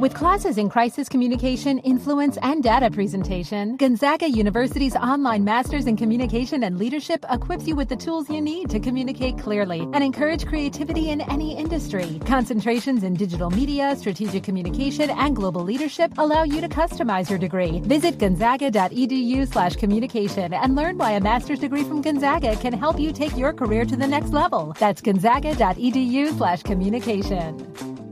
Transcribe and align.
With 0.00 0.14
classes 0.14 0.58
in 0.58 0.68
crisis 0.70 1.08
communication, 1.08 1.78
influence, 1.80 2.38
and 2.40 2.62
data 2.62 2.88
presentation, 2.88 3.76
Gonzaga 3.76 4.30
University's 4.30 4.94
online 4.94 5.42
Masters 5.42 5.86
in 5.88 5.96
Communication 5.96 6.62
and 6.62 6.78
Leadership 6.78 7.24
equips 7.28 7.66
you 7.66 7.74
with 7.74 7.88
the 7.88 7.96
tools 7.96 8.30
you 8.30 8.40
need 8.40 8.70
to 8.70 8.78
communicate 8.78 9.38
clearly 9.38 9.80
and 9.80 10.04
encourage 10.04 10.46
creativity 10.46 11.10
in 11.10 11.20
any 11.22 11.56
industry. 11.56 12.20
Concentrations 12.26 13.02
in 13.02 13.14
digital 13.14 13.50
media, 13.50 13.96
strategic 13.96 14.44
communication, 14.44 15.10
and 15.10 15.34
global 15.34 15.62
leadership 15.62 16.12
allow 16.18 16.44
you 16.44 16.60
to 16.60 16.68
customize 16.68 17.28
your 17.28 17.38
degree. 17.38 17.80
Visit 17.80 18.18
gonzaga.edu 18.18 19.52
slash 19.52 19.74
communication 19.74 20.54
and 20.54 20.76
learn 20.76 20.96
why 20.96 21.12
a 21.12 21.20
master's 21.20 21.58
degree 21.58 21.82
from 21.82 22.02
Gonzaga 22.02 22.54
can 22.56 22.72
help 22.72 23.00
you 23.00 23.12
take 23.12 23.36
your 23.36 23.52
career 23.52 23.84
to 23.84 23.96
the 23.96 24.06
next 24.06 24.32
level. 24.32 24.76
That's 24.78 25.00
gonzaga.edu 25.00 26.38
slash 26.38 26.62
communication. 26.62 28.07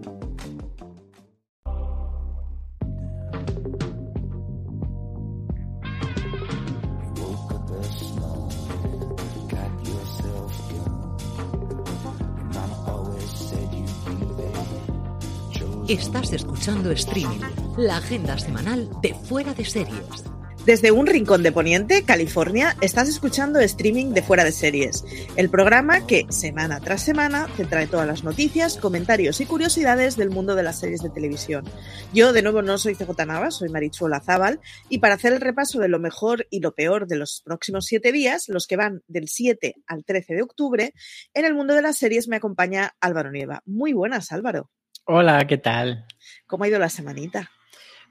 Estás 15.89 16.33
escuchando 16.33 16.91
Streaming, 16.91 17.39
la 17.79 17.99
agenda 17.99 18.37
semanal 18.41 18.91
de 19.03 19.15
Fuera 19.15 19.55
de 19.55 19.65
Series. 19.65 20.25
Desde 20.65 20.91
un 20.91 21.07
rincón 21.07 21.45
de 21.45 21.53
Poniente, 21.53 22.03
California, 22.03 22.77
estás 22.81 23.09
escuchando 23.09 23.61
streaming 23.61 24.07
de 24.07 24.21
Fuera 24.21 24.43
de 24.43 24.51
Series, 24.51 25.05
el 25.37 25.49
programa 25.49 26.05
que, 26.05 26.27
semana 26.29 26.81
tras 26.81 27.05
semana, 27.05 27.47
te 27.57 27.67
trae 27.67 27.87
todas 27.87 28.09
las 28.09 28.25
noticias, 28.25 28.79
comentarios 28.79 29.41
y 29.41 29.47
curiosidades 29.47 30.17
del 30.17 30.31
mundo 30.31 30.57
de 30.57 30.65
las 30.65 30.81
series 30.81 31.03
de 31.03 31.11
televisión. 31.11 31.65
Yo, 32.13 32.33
de 32.33 32.43
nuevo, 32.43 32.63
no 32.63 32.79
soy 32.79 32.97
CJ 32.97 33.25
Navas, 33.25 33.55
soy 33.55 33.69
Marichuela 33.69 34.19
Zaval, 34.19 34.59
y 34.89 34.99
para 34.99 35.15
hacer 35.15 35.35
el 35.35 35.41
repaso 35.41 35.79
de 35.79 35.87
lo 35.87 36.01
mejor 36.01 36.49
y 36.51 36.59
lo 36.59 36.75
peor 36.75 37.07
de 37.07 37.15
los 37.15 37.43
próximos 37.45 37.87
siete 37.87 38.11
días, 38.11 38.49
los 38.49 38.67
que 38.67 38.75
van 38.75 39.05
del 39.07 39.29
7 39.29 39.77
al 39.87 40.05
13 40.05 40.35
de 40.35 40.43
octubre, 40.43 40.95
en 41.33 41.45
el 41.45 41.55
mundo 41.55 41.75
de 41.75 41.83
las 41.83 41.97
series 41.97 42.27
me 42.27 42.35
acompaña 42.35 42.97
Álvaro 43.01 43.31
Nieva. 43.31 43.63
Muy 43.67 43.93
buenas, 43.93 44.33
Álvaro. 44.33 44.69
Hola, 45.09 45.47
¿qué 45.47 45.57
tal? 45.57 46.05
¿Cómo 46.49 46.65
ha 46.65 46.69
ido 46.69 46.81
la 46.81 46.89
semanita? 46.89 47.49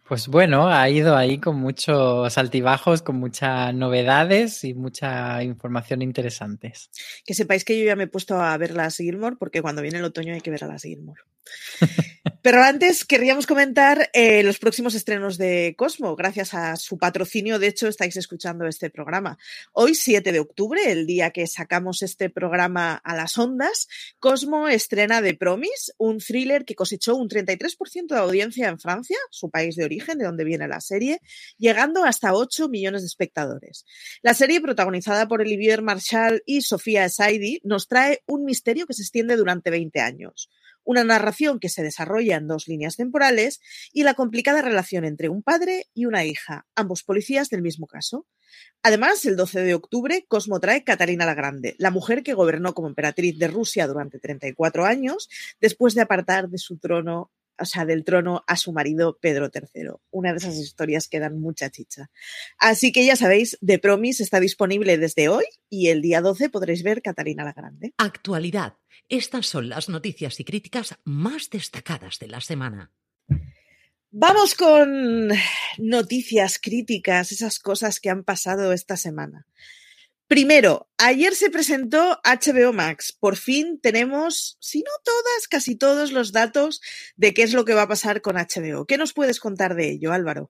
Pues 0.07 0.29
bueno, 0.29 0.69
ha 0.69 0.89
ido 0.89 1.17
ahí 1.17 1.41
con 1.41 1.57
muchos 1.57 2.37
altibajos, 2.37 3.01
con 3.01 3.17
muchas 3.17 3.73
novedades 3.73 4.63
y 4.63 4.73
mucha 4.73 5.43
información 5.43 6.01
interesantes. 6.01 6.89
Que 7.25 7.33
sepáis 7.33 7.65
que 7.65 7.77
yo 7.77 7.85
ya 7.85 7.97
me 7.97 8.05
he 8.05 8.07
puesto 8.07 8.39
a 8.39 8.57
ver 8.57 8.73
las 8.73 8.95
Gilmore 8.95 9.35
porque 9.37 9.61
cuando 9.61 9.81
viene 9.81 9.97
el 9.97 10.05
otoño 10.05 10.33
hay 10.33 10.39
que 10.39 10.51
ver 10.51 10.63
a 10.63 10.67
las 10.67 10.83
Gilmore. 10.83 11.21
Pero 12.45 12.61
antes 12.61 13.05
querríamos 13.05 13.47
comentar 13.47 14.11
eh, 14.13 14.43
los 14.43 14.59
próximos 14.59 14.93
estrenos 14.93 15.39
de 15.39 15.73
Cosmo. 15.75 16.15
Gracias 16.15 16.53
a 16.53 16.75
su 16.75 16.99
patrocinio, 16.99 17.57
de 17.57 17.65
hecho, 17.65 17.87
estáis 17.87 18.17
escuchando 18.17 18.67
este 18.67 18.91
programa. 18.91 19.39
Hoy, 19.73 19.95
7 19.95 20.31
de 20.31 20.39
octubre, 20.39 20.79
el 20.91 21.07
día 21.07 21.31
que 21.31 21.47
sacamos 21.47 22.03
este 22.03 22.29
programa 22.29 23.01
a 23.03 23.15
las 23.15 23.35
ondas, 23.39 23.87
Cosmo 24.19 24.67
estrena 24.67 25.23
The 25.23 25.33
Promise, 25.33 25.93
un 25.97 26.19
thriller 26.19 26.65
que 26.65 26.75
cosechó 26.75 27.15
un 27.15 27.29
33% 27.29 28.07
de 28.09 28.19
audiencia 28.19 28.69
en 28.69 28.79
Francia, 28.79 29.17
su 29.31 29.49
país 29.49 29.75
de 29.75 29.85
origen, 29.85 30.19
de 30.19 30.25
donde 30.25 30.43
viene 30.43 30.67
la 30.67 30.81
serie, 30.81 31.21
llegando 31.57 32.03
hasta 32.05 32.35
8 32.35 32.69
millones 32.69 33.01
de 33.01 33.07
espectadores. 33.07 33.85
La 34.21 34.35
serie, 34.35 34.61
protagonizada 34.61 35.27
por 35.27 35.41
Olivier 35.41 35.81
Marshall 35.81 36.43
y 36.45 36.61
Sofía 36.61 37.09
Saidi, 37.09 37.59
nos 37.63 37.87
trae 37.87 38.21
un 38.27 38.45
misterio 38.45 38.85
que 38.85 38.93
se 38.93 39.01
extiende 39.01 39.35
durante 39.35 39.71
20 39.71 39.99
años 39.99 40.49
una 40.85 41.03
narración 41.03 41.59
que 41.59 41.67
se 41.67 41.83
desarrolla 41.83 42.37
en 42.37 42.47
dos 42.47 42.67
líneas 42.67 42.95
temporales 42.95 43.59
y 43.91 44.03
la 44.03 44.13
complicada 44.13 44.61
relación 44.61 45.03
entre 45.03 45.27
un 45.27 45.43
padre 45.43 45.87
y 45.93 46.05
una 46.05 46.23
hija, 46.23 46.65
ambos 46.75 47.03
policías 47.03 47.49
del 47.49 47.61
mismo 47.61 47.87
caso. 47.87 48.25
Además, 48.83 49.25
el 49.25 49.35
12 49.35 49.61
de 49.61 49.73
octubre, 49.73 50.25
Cosmo 50.27 50.59
trae 50.59 50.83
Catalina 50.83 51.25
la 51.25 51.33
Grande, 51.33 51.75
la 51.79 51.91
mujer 51.91 52.23
que 52.23 52.33
gobernó 52.33 52.73
como 52.73 52.87
emperatriz 52.87 53.37
de 53.37 53.47
Rusia 53.47 53.87
durante 53.87 54.19
34 54.19 54.85
años, 54.85 55.27
después 55.59 55.95
de 55.95 56.01
apartar 56.01 56.49
de 56.49 56.59
su 56.59 56.77
trono 56.77 57.31
o 57.59 57.65
sea, 57.65 57.85
del 57.85 58.03
trono 58.03 58.43
a 58.47 58.55
su 58.57 58.71
marido 58.71 59.17
Pedro 59.19 59.49
III. 59.53 59.89
Una 60.11 60.31
de 60.31 60.37
esas 60.37 60.55
historias 60.57 61.07
que 61.07 61.19
dan 61.19 61.39
mucha 61.39 61.69
chicha. 61.69 62.09
Así 62.57 62.91
que 62.91 63.05
ya 63.05 63.15
sabéis, 63.15 63.57
The 63.65 63.79
Promise 63.79 64.23
está 64.23 64.39
disponible 64.39 64.97
desde 64.97 65.29
hoy 65.29 65.45
y 65.69 65.87
el 65.89 66.01
día 66.01 66.21
12 66.21 66.49
podréis 66.49 66.83
ver 66.83 67.01
Catalina 67.01 67.43
la 67.43 67.53
Grande. 67.53 67.93
Actualidad. 67.97 68.77
Estas 69.07 69.47
son 69.47 69.69
las 69.69 69.89
noticias 69.89 70.39
y 70.39 70.45
críticas 70.45 70.95
más 71.03 71.49
destacadas 71.49 72.19
de 72.19 72.27
la 72.27 72.41
semana. 72.41 72.91
Vamos 74.11 74.55
con 74.55 75.29
noticias 75.77 76.57
críticas, 76.59 77.31
esas 77.31 77.59
cosas 77.59 77.99
que 77.99 78.09
han 78.09 78.23
pasado 78.23 78.71
esta 78.71 78.95
semana. 78.95 79.45
Primero, 80.27 80.89
ayer 80.97 81.35
se 81.35 81.51
presentó 81.51 82.19
HBO 82.23 82.73
Max. 82.73 83.15
Por 83.19 83.35
fin 83.35 83.79
tenemos, 83.79 84.57
si 84.59 84.79
no 84.79 84.91
todas, 85.03 85.47
casi 85.47 85.77
todos 85.77 86.11
los 86.11 86.31
datos 86.31 86.81
de 87.15 87.35
qué 87.35 87.43
es 87.43 87.53
lo 87.53 87.63
que 87.63 87.75
va 87.75 87.83
a 87.83 87.87
pasar 87.87 88.21
con 88.21 88.35
HBO. 88.35 88.85
¿Qué 88.87 88.97
nos 88.97 89.13
puedes 89.13 89.39
contar 89.39 89.75
de 89.75 89.91
ello, 89.91 90.13
Álvaro? 90.13 90.49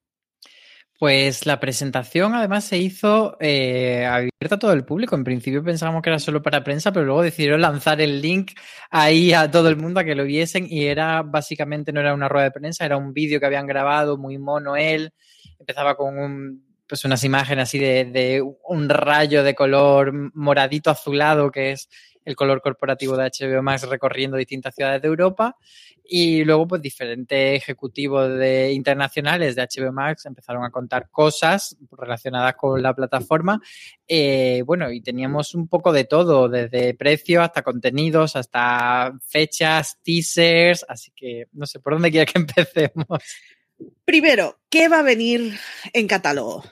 Pues 0.97 1.45
la 1.45 1.59
presentación 1.59 2.35
además 2.35 2.63
se 2.63 2.77
hizo 2.77 3.35
eh, 3.41 4.05
abierta 4.05 4.55
a 4.55 4.59
todo 4.59 4.71
el 4.71 4.85
público. 4.85 5.17
En 5.17 5.25
principio 5.25 5.61
pensábamos 5.61 6.01
que 6.01 6.09
era 6.09 6.19
solo 6.19 6.41
para 6.41 6.63
prensa, 6.63 6.93
pero 6.93 7.05
luego 7.05 7.21
decidieron 7.21 7.59
lanzar 7.59 7.99
el 7.99 8.21
link 8.21 8.53
ahí 8.89 9.33
a 9.33 9.51
todo 9.51 9.67
el 9.67 9.75
mundo 9.75 9.99
a 9.99 10.05
que 10.05 10.15
lo 10.15 10.23
viesen 10.23 10.67
y 10.69 10.85
era 10.85 11.21
básicamente 11.21 11.91
no 11.91 11.99
era 11.99 12.13
una 12.13 12.29
rueda 12.29 12.45
de 12.45 12.51
prensa, 12.51 12.85
era 12.85 12.95
un 12.95 13.11
vídeo 13.11 13.41
que 13.41 13.45
habían 13.45 13.67
grabado 13.67 14.17
muy 14.17 14.37
mono 14.37 14.77
él. 14.77 15.11
Empezaba 15.59 15.97
con 15.97 16.17
un 16.17 16.65
pues 16.87 17.05
unas 17.05 17.23
imágenes 17.23 17.63
así 17.63 17.79
de, 17.79 18.43
un 18.67 18.89
rayo 18.89 19.43
de 19.43 19.55
color 19.55 20.11
moradito 20.33 20.89
azulado 20.89 21.51
que 21.51 21.71
es 21.71 21.89
el 22.23 22.35
color 22.35 22.61
corporativo 22.61 23.15
de 23.15 23.29
HBO 23.29 23.61
Max 23.61 23.83
recorriendo 23.87 24.37
distintas 24.37 24.73
ciudades 24.75 25.01
de 25.01 25.07
Europa 25.07 25.55
y 26.07 26.43
luego 26.43 26.67
pues 26.67 26.81
diferentes 26.81 27.55
ejecutivos 27.55 28.29
de, 28.37 28.71
internacionales 28.73 29.55
de 29.55 29.63
HBO 29.63 29.91
Max 29.91 30.25
empezaron 30.25 30.63
a 30.63 30.69
contar 30.69 31.09
cosas 31.09 31.77
relacionadas 31.91 32.55
con 32.55 32.81
la 32.81 32.93
plataforma. 32.93 33.59
Eh, 34.07 34.63
bueno, 34.65 34.91
y 34.91 35.01
teníamos 35.01 35.55
un 35.55 35.67
poco 35.67 35.91
de 35.91 36.03
todo, 36.03 36.47
desde 36.47 36.93
precios 36.93 37.43
hasta 37.43 37.63
contenidos, 37.63 38.35
hasta 38.35 39.13
fechas, 39.27 39.99
teasers, 40.03 40.85
así 40.87 41.11
que 41.15 41.47
no 41.53 41.65
sé 41.65 41.79
por 41.79 41.93
dónde 41.93 42.11
quieres 42.11 42.31
que 42.31 42.39
empecemos. 42.39 43.19
Primero, 44.05 44.59
¿qué 44.69 44.87
va 44.87 44.99
a 44.99 45.03
venir 45.03 45.57
en 45.91 46.07
catálogo? 46.07 46.63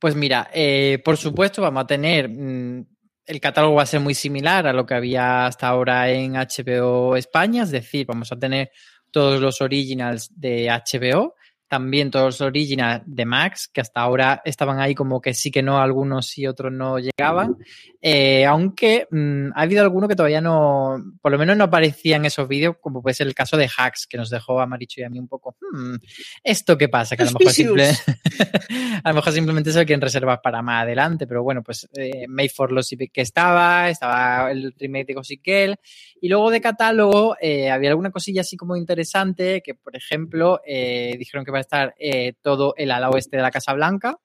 Pues 0.00 0.14
mira, 0.14 0.48
eh, 0.54 1.00
por 1.04 1.16
supuesto 1.16 1.60
vamos 1.62 1.82
a 1.82 1.86
tener, 1.86 2.28
mm, 2.28 2.86
el 3.26 3.40
catálogo 3.40 3.74
va 3.76 3.82
a 3.82 3.86
ser 3.86 4.00
muy 4.00 4.14
similar 4.14 4.66
a 4.66 4.72
lo 4.72 4.86
que 4.86 4.94
había 4.94 5.46
hasta 5.46 5.66
ahora 5.68 6.08
en 6.10 6.36
HBO 6.36 7.16
España, 7.16 7.64
es 7.64 7.70
decir, 7.72 8.06
vamos 8.06 8.30
a 8.30 8.38
tener 8.38 8.70
todos 9.10 9.40
los 9.40 9.60
originals 9.60 10.30
de 10.38 10.70
HBO, 10.70 11.34
también 11.68 12.10
todos 12.10 12.24
los 12.26 12.40
originals 12.40 13.02
de 13.06 13.24
Max, 13.26 13.68
que 13.72 13.80
hasta 13.80 14.00
ahora 14.00 14.40
estaban 14.44 14.80
ahí 14.80 14.94
como 14.94 15.20
que 15.20 15.34
sí 15.34 15.50
que 15.50 15.62
no, 15.62 15.78
algunos 15.78 16.26
sí, 16.26 16.46
otros 16.46 16.72
no 16.72 16.98
llegaban. 16.98 17.56
Eh, 18.00 18.46
aunque 18.46 19.06
mmm, 19.10 19.50
ha 19.54 19.62
habido 19.62 19.82
alguno 19.82 20.08
que 20.08 20.16
todavía 20.16 20.40
no, 20.40 20.96
por 21.20 21.32
lo 21.32 21.38
menos 21.38 21.56
no 21.56 21.64
aparecía 21.64 22.16
en 22.16 22.24
esos 22.24 22.48
vídeos, 22.48 22.76
como 22.80 23.02
puede 23.02 23.14
ser 23.14 23.26
el 23.26 23.34
caso 23.34 23.56
de 23.56 23.68
Hacks, 23.76 24.06
que 24.06 24.16
nos 24.16 24.30
dejó 24.30 24.60
a 24.60 24.66
Maricho 24.66 25.00
y 25.00 25.04
a 25.04 25.10
mí 25.10 25.18
un 25.18 25.28
poco, 25.28 25.56
hmm, 25.60 25.96
¿esto 26.42 26.78
qué 26.78 26.88
pasa? 26.88 27.16
Que 27.16 27.22
a 27.22 27.26
lo 27.26 27.32
mejor, 27.32 27.52
simple, 27.52 27.90
a 29.04 29.08
lo 29.10 29.14
mejor 29.14 29.32
simplemente 29.32 29.72
se 29.72 29.80
lo 29.80 29.84
quieren 29.84 30.00
reservar 30.00 30.40
para 30.42 30.62
más 30.62 30.84
adelante, 30.84 31.26
pero 31.26 31.42
bueno, 31.42 31.62
pues 31.62 31.88
eh, 31.94 32.26
Made 32.28 32.48
for 32.48 32.72
Los 32.72 32.88
que 32.88 33.20
estaba, 33.20 33.90
estaba 33.90 34.50
el 34.50 34.74
remake 34.78 35.08
de 35.08 35.14
Gossip 35.14 35.42
Girl, 35.44 35.76
y 36.20 36.28
luego 36.28 36.50
de 36.50 36.60
catálogo 36.60 37.36
eh, 37.40 37.70
había 37.70 37.90
alguna 37.90 38.10
cosilla 38.10 38.40
así 38.40 38.56
como 38.56 38.76
interesante, 38.76 39.62
que 39.62 39.74
por 39.74 39.96
ejemplo 39.96 40.60
eh, 40.64 41.14
dijeron 41.18 41.44
que 41.44 41.50
va 41.50 41.58
a 41.58 41.62
estar 41.62 41.94
eh, 41.98 42.34
todo 42.42 42.74
el 42.76 42.90
ala 42.90 43.10
oeste 43.10 43.36
de 43.36 43.42
la 43.42 43.50
Casa 43.50 43.72
Blanca, 43.72 44.18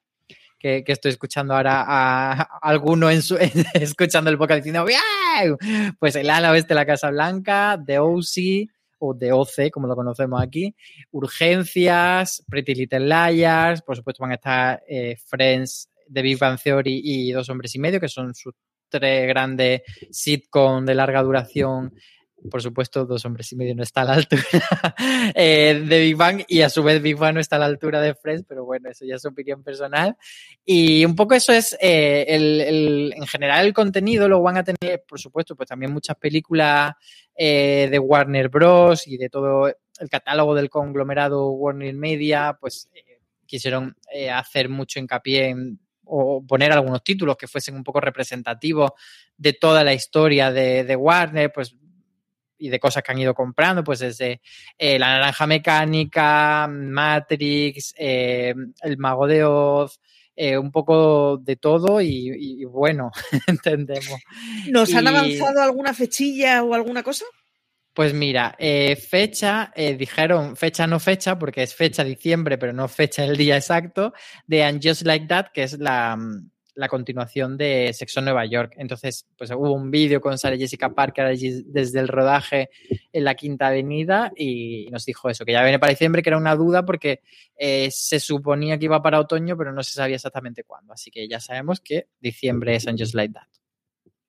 que, 0.59 0.83
que, 0.83 0.93
estoy 0.93 1.11
escuchando 1.11 1.55
ahora 1.55 1.83
a, 1.85 2.41
alguno 2.61 3.09
en 3.11 3.21
su, 3.21 3.37
escuchando 3.73 4.29
el 4.29 4.37
podcast 4.37 4.63
diciendo 4.63 4.85
¡Wow! 4.85 5.57
Pues 5.99 6.15
el 6.15 6.29
ala 6.29 6.51
oeste 6.51 6.69
de 6.69 6.75
la 6.75 6.85
Casa 6.85 7.09
Blanca, 7.09 7.81
The 7.85 7.99
OC 7.99 8.69
o 8.99 9.15
The 9.17 9.33
OC, 9.33 9.71
como 9.71 9.87
lo 9.87 9.95
conocemos 9.95 10.41
aquí, 10.41 10.73
Urgencias, 11.11 12.43
Pretty 12.49 12.75
Little 12.75 13.01
Liars, 13.01 13.81
por 13.81 13.97
supuesto 13.97 14.23
van 14.23 14.31
a 14.31 14.35
estar 14.35 14.81
Friends, 15.27 15.89
The 16.11 16.21
Big 16.21 16.39
Theory 16.63 17.01
y 17.03 17.31
Dos 17.33 17.49
Hombres 17.49 17.75
y 17.75 17.79
Medio, 17.79 17.99
que 17.99 18.07
son 18.07 18.33
sus 18.33 18.53
tres 18.99 19.27
grandes 19.27 19.81
sitcom 20.11 20.85
de 20.85 20.95
larga 20.95 21.21
duración 21.23 21.93
por 22.49 22.61
supuesto, 22.61 23.05
dos 23.05 23.23
hombres 23.25 23.51
y 23.51 23.55
medio 23.55 23.75
no 23.75 23.83
está 23.83 24.01
a 24.01 24.05
la 24.05 24.13
altura 24.13 24.43
eh, 25.35 25.81
de 25.87 25.99
Big 25.99 26.15
Bang 26.15 26.43
y 26.47 26.61
a 26.61 26.69
su 26.69 26.83
vez 26.83 27.01
Big 27.01 27.15
Bang 27.15 27.35
no 27.35 27.39
está 27.39 27.55
a 27.55 27.59
la 27.59 27.65
altura 27.65 28.01
de 28.01 28.15
Friends, 28.15 28.45
pero 28.47 28.65
bueno, 28.65 28.89
eso 28.89 29.05
ya 29.05 29.15
es 29.15 29.25
opinión 29.25 29.63
personal. 29.63 30.17
Y 30.65 31.05
un 31.05 31.15
poco 31.15 31.35
eso 31.35 31.53
es, 31.53 31.77
eh, 31.79 32.25
el, 32.27 32.61
el, 32.61 33.13
en 33.15 33.27
general, 33.27 33.65
el 33.65 33.73
contenido 33.73 34.27
lo 34.27 34.41
van 34.41 34.57
a 34.57 34.63
tener, 34.63 35.03
por 35.07 35.19
supuesto, 35.19 35.55
pues 35.55 35.69
también 35.69 35.93
muchas 35.93 36.17
películas 36.17 36.93
eh, 37.35 37.87
de 37.89 37.99
Warner 37.99 38.49
Bros. 38.49 39.07
y 39.07 39.17
de 39.17 39.29
todo 39.29 39.67
el 39.67 40.09
catálogo 40.09 40.55
del 40.55 40.69
conglomerado 40.69 41.49
Warner 41.51 41.93
Media, 41.95 42.57
pues 42.59 42.89
eh, 42.93 43.21
quisieron 43.45 43.95
eh, 44.13 44.29
hacer 44.29 44.69
mucho 44.69 44.99
hincapié 44.99 45.49
en 45.49 45.79
o 46.05 46.45
poner 46.45 46.71
algunos 46.71 47.03
títulos 47.03 47.37
que 47.37 47.47
fuesen 47.47 47.75
un 47.75 47.83
poco 47.83 47.99
representativos 47.99 48.91
de 49.37 49.53
toda 49.53 49.83
la 49.83 49.93
historia 49.93 50.51
de, 50.51 50.83
de 50.83 50.95
Warner, 50.95 51.51
pues 51.51 51.75
y 52.63 52.69
de 52.69 52.79
cosas 52.79 53.03
que 53.03 53.11
han 53.11 53.19
ido 53.19 53.33
comprando, 53.33 53.83
pues 53.83 53.99
desde 53.99 54.41
eh, 54.77 54.97
La 54.97 55.09
Naranja 55.09 55.45
Mecánica, 55.45 56.65
Matrix, 56.69 57.93
eh, 57.97 58.53
El 58.81 58.97
Mago 58.97 59.27
de 59.27 59.43
Oz, 59.43 59.99
eh, 60.33 60.57
un 60.57 60.71
poco 60.71 61.37
de 61.37 61.57
todo 61.57 61.99
y, 61.99 62.31
y 62.61 62.63
bueno, 62.63 63.11
entendemos. 63.47 64.17
¿Nos 64.69 64.89
y, 64.89 64.95
han 64.95 65.07
avanzado 65.07 65.61
alguna 65.61 65.93
fechilla 65.93 66.63
o 66.63 66.73
alguna 66.73 67.03
cosa? 67.03 67.25
Pues 67.93 68.13
mira, 68.13 68.55
eh, 68.57 68.95
fecha, 68.95 69.71
eh, 69.75 69.95
dijeron 69.95 70.55
fecha 70.55 70.87
no 70.87 70.99
fecha, 70.99 71.37
porque 71.37 71.61
es 71.61 71.75
fecha 71.75 72.03
diciembre, 72.03 72.57
pero 72.57 72.73
no 72.73 72.87
fecha 72.87 73.23
el 73.23 73.37
día 73.37 73.55
exacto, 73.55 74.13
de 74.47 74.63
And 74.63 74.81
Just 74.83 75.03
Like 75.03 75.27
That, 75.27 75.47
que 75.53 75.61
es 75.61 75.77
la, 75.77 76.17
la 76.75 76.87
continuación 76.87 77.55
de 77.55 77.91
Sexo 77.93 78.19
en 78.19 78.25
Nueva 78.25 78.45
York. 78.45 78.73
Entonces, 78.77 79.27
pues 79.37 79.51
hubo 79.51 79.71
un 79.73 79.91
vídeo 79.91 80.21
con 80.21 80.37
Sarah 80.37 80.57
Jessica 80.57 80.89
Parker 80.89 81.37
desde 81.37 81.99
el 81.99 82.07
rodaje 82.07 82.69
en 83.11 83.23
la 83.23 83.35
Quinta 83.35 83.67
Avenida 83.67 84.31
y 84.35 84.87
nos 84.91 85.05
dijo 85.05 85.29
eso, 85.29 85.45
que 85.45 85.51
ya 85.51 85.61
viene 85.61 85.79
para 85.79 85.91
diciembre, 85.91 86.23
que 86.23 86.29
era 86.29 86.37
una 86.37 86.55
duda 86.55 86.83
porque 86.85 87.21
eh, 87.55 87.89
se 87.91 88.19
suponía 88.19 88.77
que 88.79 88.85
iba 88.85 89.01
para 89.01 89.19
otoño, 89.19 89.55
pero 89.55 89.71
no 89.71 89.83
se 89.83 89.93
sabía 89.93 90.15
exactamente 90.15 90.63
cuándo. 90.63 90.93
Así 90.93 91.11
que 91.11 91.27
ya 91.27 91.39
sabemos 91.39 91.79
que 91.79 92.07
diciembre 92.19 92.75
es 92.75 92.87
And 92.87 92.99
Just 92.99 93.13
Like 93.13 93.33
That. 93.33 93.62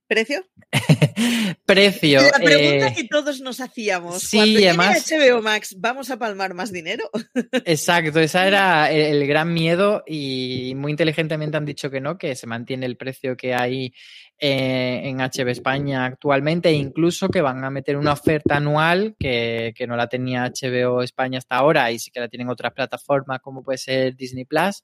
¿Precio? 0.07 0.45
Precio. 1.67 2.21
La 2.21 2.39
pregunta 2.39 2.89
eh, 2.89 2.95
que 2.95 3.05
todos 3.05 3.41
nos 3.41 3.61
hacíamos. 3.61 4.23
Sí, 4.23 4.37
Cuando 4.37 4.59
además. 4.59 5.11
HBO 5.11 5.41
Max, 5.41 5.77
¿vamos 5.79 6.11
a 6.11 6.19
palmar 6.19 6.53
más 6.53 6.73
dinero? 6.73 7.09
Exacto, 7.65 8.21
ese 8.21 8.47
era 8.47 8.91
el, 8.91 9.01
el, 9.01 9.27
gran 9.27 9.53
miedo 9.55 10.03
y 10.07 10.75
muy 10.77 10.91
inteligentemente 10.91 11.57
han 11.57 11.65
dicho 11.65 11.91
que 11.91 12.01
no, 12.01 12.19
que 12.19 12.37
se 12.37 12.47
mantiene 12.47 12.85
el 12.85 12.99
precio 12.99 13.35
que 13.37 13.55
hay 13.55 13.95
eh, 14.39 15.01
en 15.05 15.21
HB 15.21 15.49
España 15.49 16.05
actualmente 16.05 16.69
e 16.69 16.75
incluso 16.75 17.29
que 17.29 17.41
van 17.41 17.65
a 17.65 17.71
meter 17.71 17.97
una 17.97 18.13
oferta 18.13 18.57
anual 18.57 19.17
que, 19.19 19.73
que 19.75 19.87
no 19.87 19.97
la 19.97 20.09
tenía 20.09 20.51
HBO 20.51 21.03
España 21.03 21.39
hasta 21.39 21.57
ahora 21.57 21.91
y 21.91 21.99
sí 21.99 22.11
que 22.11 22.21
la 22.21 22.29
tienen 22.29 22.51
otras 22.51 22.73
plataformas 22.73 23.41
como 23.41 23.63
puede 23.63 23.79
ser 23.79 24.17
Disney 24.17 24.45
Plus. 24.45 24.83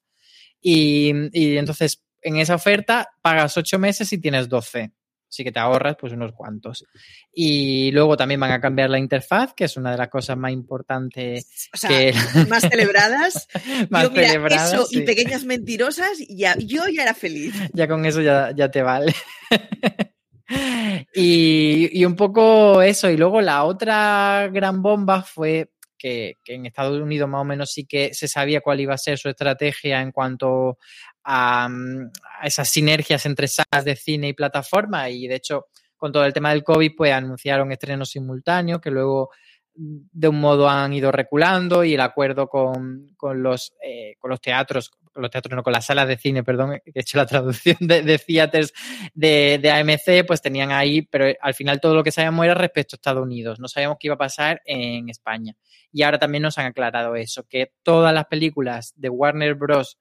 Y, 0.63 1.13
y 1.33 1.59
entonces 1.59 2.03
en 2.23 2.37
esa 2.37 2.55
oferta 2.55 3.09
pagas 3.23 3.57
ocho 3.57 3.79
meses 3.79 4.13
y 4.13 4.21
tienes 4.21 4.49
12 4.49 4.93
así 5.31 5.45
que 5.45 5.53
te 5.53 5.61
ahorras 5.61 5.97
pues 5.99 6.13
unos 6.13 6.33
cuantos. 6.33 6.85
Y 7.33 7.93
luego 7.93 8.17
también 8.17 8.41
van 8.41 8.51
a 8.51 8.61
cambiar 8.61 8.91
la 8.91 8.99
interfaz, 8.99 9.55
que 9.55 9.65
es 9.65 9.77
una 9.77 9.93
de 9.93 9.99
las 9.99 10.09
cosas 10.09 10.37
más 10.37 10.53
importantes 10.53 11.69
o 11.73 11.77
sea, 11.77 11.89
que... 11.89 12.13
más 12.49 12.63
celebradas. 12.69 13.49
más 13.91 14.03
yo, 14.03 14.11
mira, 14.11 14.27
celebradas, 14.27 14.73
eso 14.73 14.87
sí. 14.87 14.99
y 14.99 15.03
pequeñas 15.03 15.45
mentirosas, 15.45 16.19
ya, 16.29 16.57
yo 16.59 16.89
ya 16.89 17.05
era 17.05 17.15
feliz. 17.15 17.55
Ya 17.73 17.87
con 17.87 18.05
eso 18.05 18.21
ya, 18.21 18.53
ya 18.55 18.71
te 18.71 18.83
vale. 18.83 19.15
y, 21.15 21.91
y 21.93 22.05
un 22.05 22.17
poco 22.17 22.83
eso. 22.83 23.09
Y 23.09 23.17
luego 23.17 23.41
la 23.41 23.65
otra 23.65 24.49
gran 24.53 24.83
bomba 24.83 25.23
fue 25.23 25.71
que, 26.01 26.39
en 26.47 26.67
Estados 26.67 27.01
Unidos 27.01 27.29
más 27.29 27.43
o 27.43 27.45
menos 27.45 27.71
sí 27.71 27.85
que 27.85 28.15
se 28.15 28.27
sabía 28.27 28.61
cuál 28.61 28.81
iba 28.81 28.95
a 28.95 28.99
ser 28.99 29.19
su 29.19 29.29
estrategia 29.29 30.01
en 30.01 30.13
cuanto 30.13 30.79
a, 31.25 31.67
a 31.67 32.47
esas 32.47 32.69
sinergias 32.69 33.27
entre 33.27 33.47
salas 33.47 33.85
de 33.85 33.95
cine 33.95 34.29
y 34.29 34.33
plataforma 34.33 35.11
y 35.11 35.29
de 35.29 35.37
hecho 35.37 35.67
con 35.97 36.13
todo 36.13 36.25
el 36.25 36.33
tema 36.33 36.51
del 36.51 36.65
COVID 36.65 36.93
pues 36.97 37.13
anunciaron 37.13 37.71
estrenos 37.73 38.11
simultáneos 38.11 38.81
que 38.81 38.91
luego 38.91 39.31
de 39.75 40.29
un 40.29 40.41
modo 40.41 40.69
han 40.69 40.93
ido 40.93 41.13
reculando 41.13 41.85
y 41.85 41.95
el 41.95 42.01
acuerdo 42.01 42.49
con, 42.49 43.15
con 43.17 43.43
los, 43.43 43.75
eh, 43.83 44.15
con 44.19 44.31
los 44.31 44.41
teatros, 44.41 44.91
con 44.91 45.23
los 45.23 45.31
teatros 45.31 45.55
no, 45.57 45.63
con 45.63 45.73
las 45.73 45.87
salas 45.87 46.09
de 46.09 46.17
cine, 46.17 46.43
perdón, 46.43 46.75
he 46.85 47.01
hecho 47.01 47.19
la 47.19 47.27
traducción 47.27 47.77
de, 47.81 48.03
de 48.03 48.19
theaters 48.19 48.73
de, 49.15 49.59
de, 49.61 49.71
AMC, 49.71 50.27
pues 50.27 50.43
tenían 50.43 50.73
ahí, 50.73 51.03
pero 51.03 51.27
al 51.41 51.55
final 51.55 51.81
todo 51.81 51.95
lo 51.95 52.05
que 52.05 52.13
sabíamos 52.13 52.45
era 52.45 52.55
respecto 52.55 52.95
a 52.95 52.99
Estados 52.99 53.23
Unidos, 53.23 53.61
no 53.61 53.69
sabíamos 53.69 53.97
qué 53.99 54.09
iba 54.09 54.15
a 54.15 54.19
pasar 54.19 54.61
en 54.65 55.09
España. 55.09 55.55
Y 55.93 56.03
ahora 56.03 56.19
también 56.19 56.43
nos 56.43 56.59
han 56.59 56.67
aclarado 56.67 57.17
eso, 57.17 57.45
que 57.49 57.73
todas 57.83 58.15
las 58.15 58.27
películas 58.27 58.93
de 58.97 59.09
Warner 59.09 59.55
Bros 59.55 59.99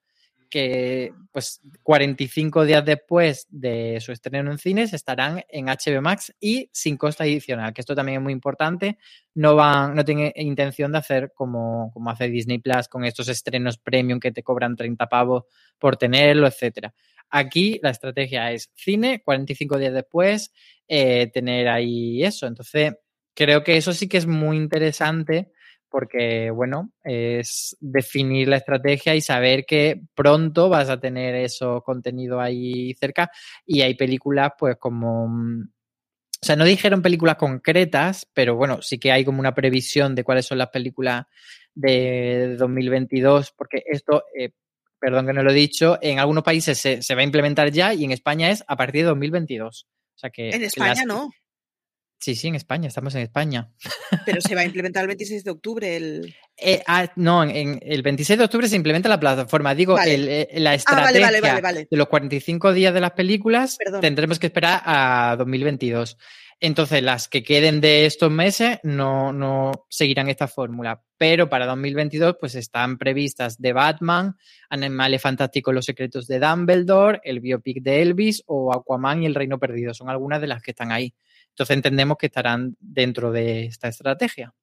que 0.50 1.14
pues 1.32 1.62
45 1.84 2.66
días 2.66 2.84
después 2.84 3.48
de 3.50 4.00
su 4.02 4.12
estreno 4.12 4.52
en 4.52 4.58
cines 4.58 4.94
estarán 4.94 5.44
en 5.50 5.68
HBO 5.68 6.02
Max 6.02 6.34
y 6.40 6.70
sin 6.74 6.98
coste 6.98 7.24
adicional, 7.24 7.74
que 7.74 7.82
esto 7.82 7.96
también 7.96 8.18
es 8.18 8.24
muy 8.24 8.34
importante. 8.34 8.98
No 9.36 9.56
van, 9.56 9.96
no 9.96 10.04
tienen 10.04 10.32
intención 10.36 10.92
de 10.92 10.98
hacer 10.98 11.32
como, 11.36 11.92
como 11.94 12.10
hace 12.10 12.28
Disney 12.30 12.58
Plus 12.60 12.88
con 12.88 13.06
estos 13.06 13.30
estrenos 13.30 13.78
premium 13.78 14.20
que 14.20 14.32
te 14.32 14.44
cobran 14.44 14.76
30 14.76 15.08
pavos 15.08 15.44
por 15.78 15.98
tenerlo, 15.98 16.48
etcétera. 16.48 16.94
Aquí 17.30 17.80
la 17.84 17.92
estrategia 17.92 18.52
es 18.52 18.72
cine, 18.74 19.22
45 19.24 19.78
días 19.78 19.94
después, 19.94 20.52
eh, 20.88 21.28
tener 21.32 21.68
ahí 21.68 22.24
eso. 22.24 22.48
Entonces, 22.48 22.96
creo 23.36 23.64
que 23.64 23.78
eso 23.78 23.94
sí 23.94 24.10
que 24.10 24.18
es 24.18 24.26
muy 24.26 24.58
interesante 24.58 25.52
porque, 25.90 26.52
bueno, 26.52 26.92
es 27.04 27.76
definir 27.80 28.48
la 28.48 28.58
estrategia 28.58 29.16
y 29.16 29.22
saber 29.22 29.66
que 29.66 30.02
pronto 30.14 30.70
vas 30.70 30.90
a 30.90 31.00
tener 31.00 31.36
eso 31.36 31.82
contenido 31.82 32.40
ahí 32.40 32.94
cerca 32.96 33.32
y 33.66 33.82
hay 33.82 33.96
películas 33.96 34.52
pues 34.58 34.78
como... 34.78 35.26
O 35.26 36.46
sea, 36.46 36.56
no 36.56 36.64
dijeron 36.64 37.02
películas 37.02 37.36
concretas, 37.36 38.26
pero 38.34 38.56
bueno, 38.56 38.82
sí 38.82 38.98
que 38.98 39.12
hay 39.12 39.26
como 39.26 39.42
una 39.42 39.54
previsión 39.54 40.16
de 40.16 40.24
cuáles 40.24 40.46
son 40.46 40.58
las 40.58 40.70
películas 40.70 41.26
de 41.76 42.56
2022, 42.58 43.54
porque 43.58 43.84
esto, 43.86 44.24
eh, 44.38 44.52
perdón 45.00 45.28
que 45.28 45.34
no 45.34 45.44
lo 45.44 45.52
he 45.52 45.56
dicho, 45.56 45.98
en 46.02 46.20
algunos 46.20 46.44
países 46.44 46.78
se, 46.78 47.02
se, 47.02 47.16
va 47.16 47.22
a 47.22 47.26
implementar 47.26 47.72
ya 47.72 47.94
y 47.94 48.06
en 48.06 48.12
España 48.12 48.50
es 48.52 48.64
a 48.68 48.78
partir 48.78 49.02
de 49.02 49.10
2022. 49.10 49.88
O 50.16 50.18
sea 50.18 50.30
que, 50.30 50.50
en 50.50 50.64
España 50.64 50.96
las- 50.96 51.06
no, 51.06 51.30
Sí, 52.22 52.36
sí, 52.36 52.50
en 52.50 52.56
España, 52.56 52.88
estamos 52.90 53.16
en 53.16 53.22
España. 53.22 53.70
pero 54.26 54.42
se 54.42 54.54
va 54.54 54.62
a 54.62 54.66
implementar 54.66 55.04
el 55.04 55.08
26 55.08 55.44
de 55.46 55.52
octubre. 55.52 55.96
El... 55.96 56.36
Eh, 56.58 56.84
ah, 56.86 57.10
no, 57.16 57.44
en, 57.46 57.80
el 57.82 58.02
26 58.02 58.38
de 58.40 58.46
octubre 58.46 58.68
se 58.68 58.76
implementa 58.76 59.08
la 59.08 59.20
plataforma. 59.20 59.74
Digo, 59.74 59.94
Vale. 59.94 60.16
el- 60.16 60.28
eh, 60.28 60.50
la 60.56 60.72
Ah, 60.72 60.76
estrategia 60.76 61.06
vale, 61.28 61.40
vale, 61.42 61.42
vale, 61.42 61.62
vale. 61.62 61.88
de 61.90 61.98
los 61.98 62.08
45 62.10 62.74
días 62.74 62.94
de 62.94 63.00
las 63.00 63.12
películas 63.12 63.78
Perdón. 63.78 64.02
tendremos 64.02 64.38
que 64.38 64.48
esperar 64.48 64.82
a 64.86 65.36
2022. 65.38 66.18
Entonces, 66.62 67.02
las 67.02 67.30
que 67.30 67.42
queden 67.42 67.80
de 67.80 68.06
estos 68.06 68.30
meses 68.30 68.80
no, 68.84 69.32
no 69.32 69.86
seguirán 69.90 70.28
esta 70.28 70.50
fórmula. 70.50 71.02
Pero 71.18 71.48
para 71.50 71.66
2022, 71.66 72.36
pues 72.38 72.54
están 72.56 72.98
previstas 72.98 73.58
de 73.62 73.72
Batman, 73.72 74.36
Animales 74.70 75.22
Fantásticos, 75.22 75.74
Los 75.74 75.86
Secretos 75.86 76.28
de 76.28 76.40
Dumbledore, 76.40 77.22
el 77.24 77.40
biopic 77.40 77.82
de 77.82 78.02
Elvis 78.02 78.44
o 78.46 78.74
Aquaman 78.74 79.24
y 79.24 79.26
El 79.26 79.36
Reino 79.36 79.58
Perdido. 79.58 79.94
Son 79.94 80.10
algunas 80.10 80.42
de 80.42 80.48
las 80.48 80.62
que 80.62 80.72
están 80.72 80.92
ahí. 80.92 81.14
Entonces 81.60 81.76
entendemos 81.76 82.18
que 82.18 82.28
estarán 82.28 82.78
dentro 82.80 83.34
de 83.34 83.66
esta 83.66 83.90
estrategia. 83.90 84.56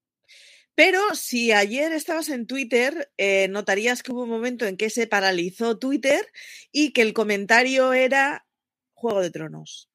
Pero 0.74 0.98
si 1.14 1.52
ayer 1.52 1.92
estabas 1.92 2.30
en 2.30 2.46
Twitter, 2.46 3.12
eh, 3.18 3.48
notarías 3.48 4.02
que 4.02 4.12
hubo 4.12 4.22
un 4.22 4.30
momento 4.30 4.64
en 4.64 4.78
que 4.78 4.88
se 4.88 5.06
paralizó 5.06 5.78
Twitter 5.78 6.26
y 6.72 6.94
que 6.94 7.02
el 7.02 7.12
comentario 7.12 7.92
era 7.92 8.46
Juego 8.94 9.20
de 9.20 9.30
Tronos. 9.30 9.90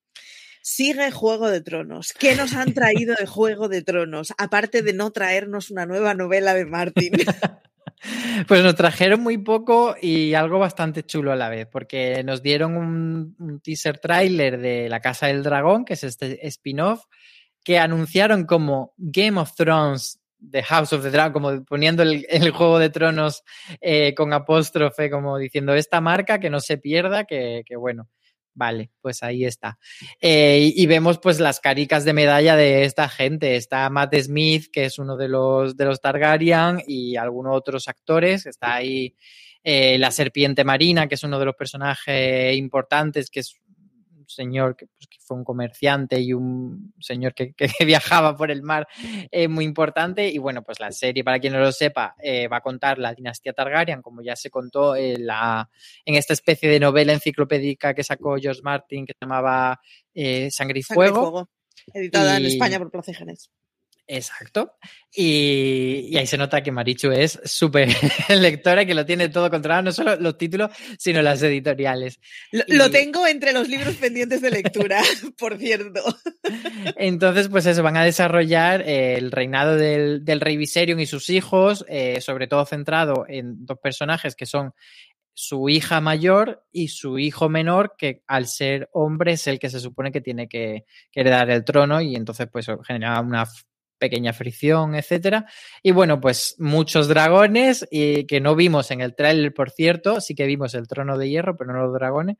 Sigue 0.61 1.09
Juego 1.09 1.49
de 1.49 1.61
Tronos. 1.61 2.13
¿Qué 2.13 2.35
nos 2.35 2.53
han 2.53 2.75
traído 2.75 3.15
de 3.19 3.25
Juego 3.25 3.67
de 3.67 3.81
Tronos? 3.81 4.31
Aparte 4.37 4.83
de 4.83 4.93
no 4.93 5.09
traernos 5.09 5.71
una 5.71 5.87
nueva 5.87 6.13
novela 6.13 6.53
de 6.53 6.65
Martin. 6.65 7.13
Pues 8.47 8.63
nos 8.63 8.75
trajeron 8.75 9.21
muy 9.21 9.37
poco 9.37 9.95
y 10.01 10.33
algo 10.33 10.59
bastante 10.59 11.03
chulo 11.03 11.31
a 11.31 11.35
la 11.35 11.49
vez, 11.49 11.67
porque 11.67 12.23
nos 12.23 12.41
dieron 12.41 12.75
un, 12.75 13.61
teaser 13.63 13.99
trailer 13.99 14.59
de 14.59 14.89
La 14.89 14.99
Casa 14.99 15.27
del 15.27 15.43
Dragón, 15.43 15.85
que 15.85 15.93
es 15.93 16.03
este 16.03 16.45
spin-off, 16.47 17.05
que 17.63 17.77
anunciaron 17.77 18.45
como 18.45 18.93
Game 18.97 19.39
of 19.39 19.55
Thrones, 19.55 20.19
The 20.49 20.63
House 20.63 20.93
of 20.93 21.03
the 21.03 21.11
Dragon, 21.11 21.33
como 21.33 21.63
poniendo 21.63 22.01
el, 22.01 22.51
Juego 22.51 22.79
de 22.79 22.89
Tronos 22.89 23.43
eh, 23.79 24.15
con 24.15 24.33
apóstrofe, 24.33 25.11
como 25.11 25.37
diciendo 25.37 25.75
esta 25.75 26.01
marca 26.01 26.39
que 26.39 26.49
no 26.49 26.59
se 26.59 26.77
pierda, 26.77 27.25
que 27.25 27.63
bueno. 27.77 28.09
Vale, 28.53 28.91
pues 29.01 29.23
ahí 29.23 29.45
está. 29.45 29.79
Eh, 30.19 30.73
y, 30.75 30.85
vemos 30.85 31.19
pues 31.19 31.39
las 31.39 31.59
caricas 31.61 32.03
de 32.03 32.13
medalla 32.13 32.55
de 32.55 32.83
esta 32.83 33.07
gente. 33.07 33.55
Está 33.55 33.89
Matt 33.89 34.15
Smith, 34.15 34.65
que 34.71 34.85
es 34.85 34.99
uno 34.99 35.15
de 35.15 35.29
los, 35.29 35.77
de 35.77 35.85
los 35.85 36.01
Targaryen, 36.01 36.83
y 36.85 37.15
algunos 37.15 37.55
otros 37.55 37.87
actores. 37.87 38.45
Está 38.45 38.75
ahí 38.75 39.15
eh, 39.63 39.97
la 39.97 40.11
serpiente 40.11 40.63
marina, 40.63 41.07
que 41.07 41.15
es 41.15 41.23
uno 41.23 41.39
de 41.39 41.45
los 41.45 41.55
personajes 41.55 42.55
importantes, 42.57 43.29
que 43.29 43.39
es 43.39 43.55
señor 44.33 44.75
que, 44.75 44.87
pues, 44.87 45.07
que 45.07 45.17
fue 45.19 45.37
un 45.37 45.43
comerciante 45.43 46.19
y 46.19 46.33
un 46.33 46.93
señor 46.99 47.33
que, 47.33 47.53
que 47.53 47.67
viajaba 47.85 48.35
por 48.35 48.51
el 48.51 48.63
mar 48.63 48.87
eh, 49.31 49.47
muy 49.47 49.65
importante. 49.65 50.29
Y 50.29 50.37
bueno, 50.37 50.63
pues 50.63 50.79
la 50.79 50.91
serie, 50.91 51.23
para 51.23 51.39
quien 51.39 51.53
no 51.53 51.59
lo 51.59 51.71
sepa, 51.71 52.15
eh, 52.21 52.47
va 52.47 52.57
a 52.57 52.61
contar 52.61 52.97
la 52.97 53.13
dinastía 53.13 53.53
Targaryen, 53.53 54.01
como 54.01 54.21
ya 54.21 54.35
se 54.35 54.49
contó 54.49 54.95
en, 54.95 55.25
la, 55.25 55.69
en 56.05 56.15
esta 56.15 56.33
especie 56.33 56.69
de 56.69 56.79
novela 56.79 57.13
enciclopédica 57.13 57.93
que 57.93 58.03
sacó 58.03 58.37
George 58.37 58.61
Martin, 58.63 59.05
que 59.05 59.13
se 59.13 59.25
llamaba 59.25 59.79
eh, 60.13 60.49
Sangre 60.51 60.79
y 60.79 60.83
Sangre 60.83 61.07
y 61.07 61.11
Fuego. 61.11 61.49
Editada 61.93 62.37
en 62.37 62.45
España 62.45 62.79
por 62.79 62.91
Plaza 62.91 63.13
Genes. 63.13 63.49
Exacto. 64.13 64.73
Y, 65.15 66.07
y 66.09 66.17
ahí 66.17 66.27
se 66.27 66.37
nota 66.37 66.61
que 66.61 66.71
Marichu 66.71 67.11
es 67.11 67.39
súper 67.45 67.87
lectora 68.29 68.81
y 68.81 68.85
que 68.85 68.93
lo 68.93 69.05
tiene 69.05 69.29
todo 69.29 69.49
controlado, 69.49 69.83
no 69.83 69.91
solo 69.93 70.17
los 70.17 70.37
títulos, 70.37 70.69
sino 70.97 71.21
las 71.21 71.41
editoriales. 71.43 72.19
Lo, 72.51 72.63
Y- 72.67 72.73
lo 72.73 72.91
tengo 72.91 73.25
entre 73.25 73.53
los 73.53 73.69
libros 73.69 73.95
pendientes 73.95 74.41
de 74.41 74.51
lectura, 74.51 75.01
por 75.37 75.57
cierto. 75.57 76.01
Entonces, 76.97 77.47
pues 77.47 77.65
eso, 77.65 77.83
van 77.83 77.95
a 77.95 78.03
desarrollar 78.03 78.81
el 78.81 79.31
reinado 79.31 79.77
del, 79.77 80.25
del 80.25 80.41
rey 80.41 80.57
Viserion 80.57 80.99
y 80.99 81.05
sus 81.05 81.29
hijos, 81.29 81.85
eh, 81.87 82.19
sobre 82.19 82.47
todo 82.47 82.65
centrado 82.65 83.25
en 83.29 83.65
dos 83.65 83.79
personajes 83.79 84.35
que 84.35 84.45
son 84.45 84.73
su 85.33 85.69
hija 85.69 86.01
mayor 86.01 86.65
y 86.73 86.89
su 86.89 87.17
hijo 87.17 87.47
menor, 87.47 87.95
que 87.97 88.23
al 88.27 88.47
ser 88.47 88.89
hombre 88.91 89.33
es 89.33 89.47
el 89.47 89.57
que 89.57 89.69
se 89.69 89.79
supone 89.79 90.11
que 90.11 90.19
tiene 90.19 90.49
que, 90.49 90.83
que 91.09 91.21
heredar 91.21 91.49
el 91.49 91.63
trono 91.63 92.01
y 92.01 92.15
entonces 92.17 92.49
pues 92.51 92.67
genera 92.85 93.17
una 93.21 93.45
pequeña 94.01 94.33
fricción, 94.33 94.95
etcétera. 94.95 95.45
Y 95.83 95.91
bueno, 95.91 96.19
pues 96.19 96.55
muchos 96.57 97.07
dragones 97.07 97.87
y 97.91 98.25
que 98.25 98.41
no 98.41 98.55
vimos 98.55 98.89
en 98.91 98.99
el 99.01 99.15
tráiler, 99.15 99.53
por 99.53 99.69
cierto, 99.69 100.19
sí 100.19 100.35
que 100.35 100.47
vimos 100.47 100.73
el 100.73 100.87
trono 100.87 101.17
de 101.17 101.29
hierro, 101.29 101.55
pero 101.55 101.71
no 101.71 101.83
los 101.85 101.93
dragones. 101.93 102.37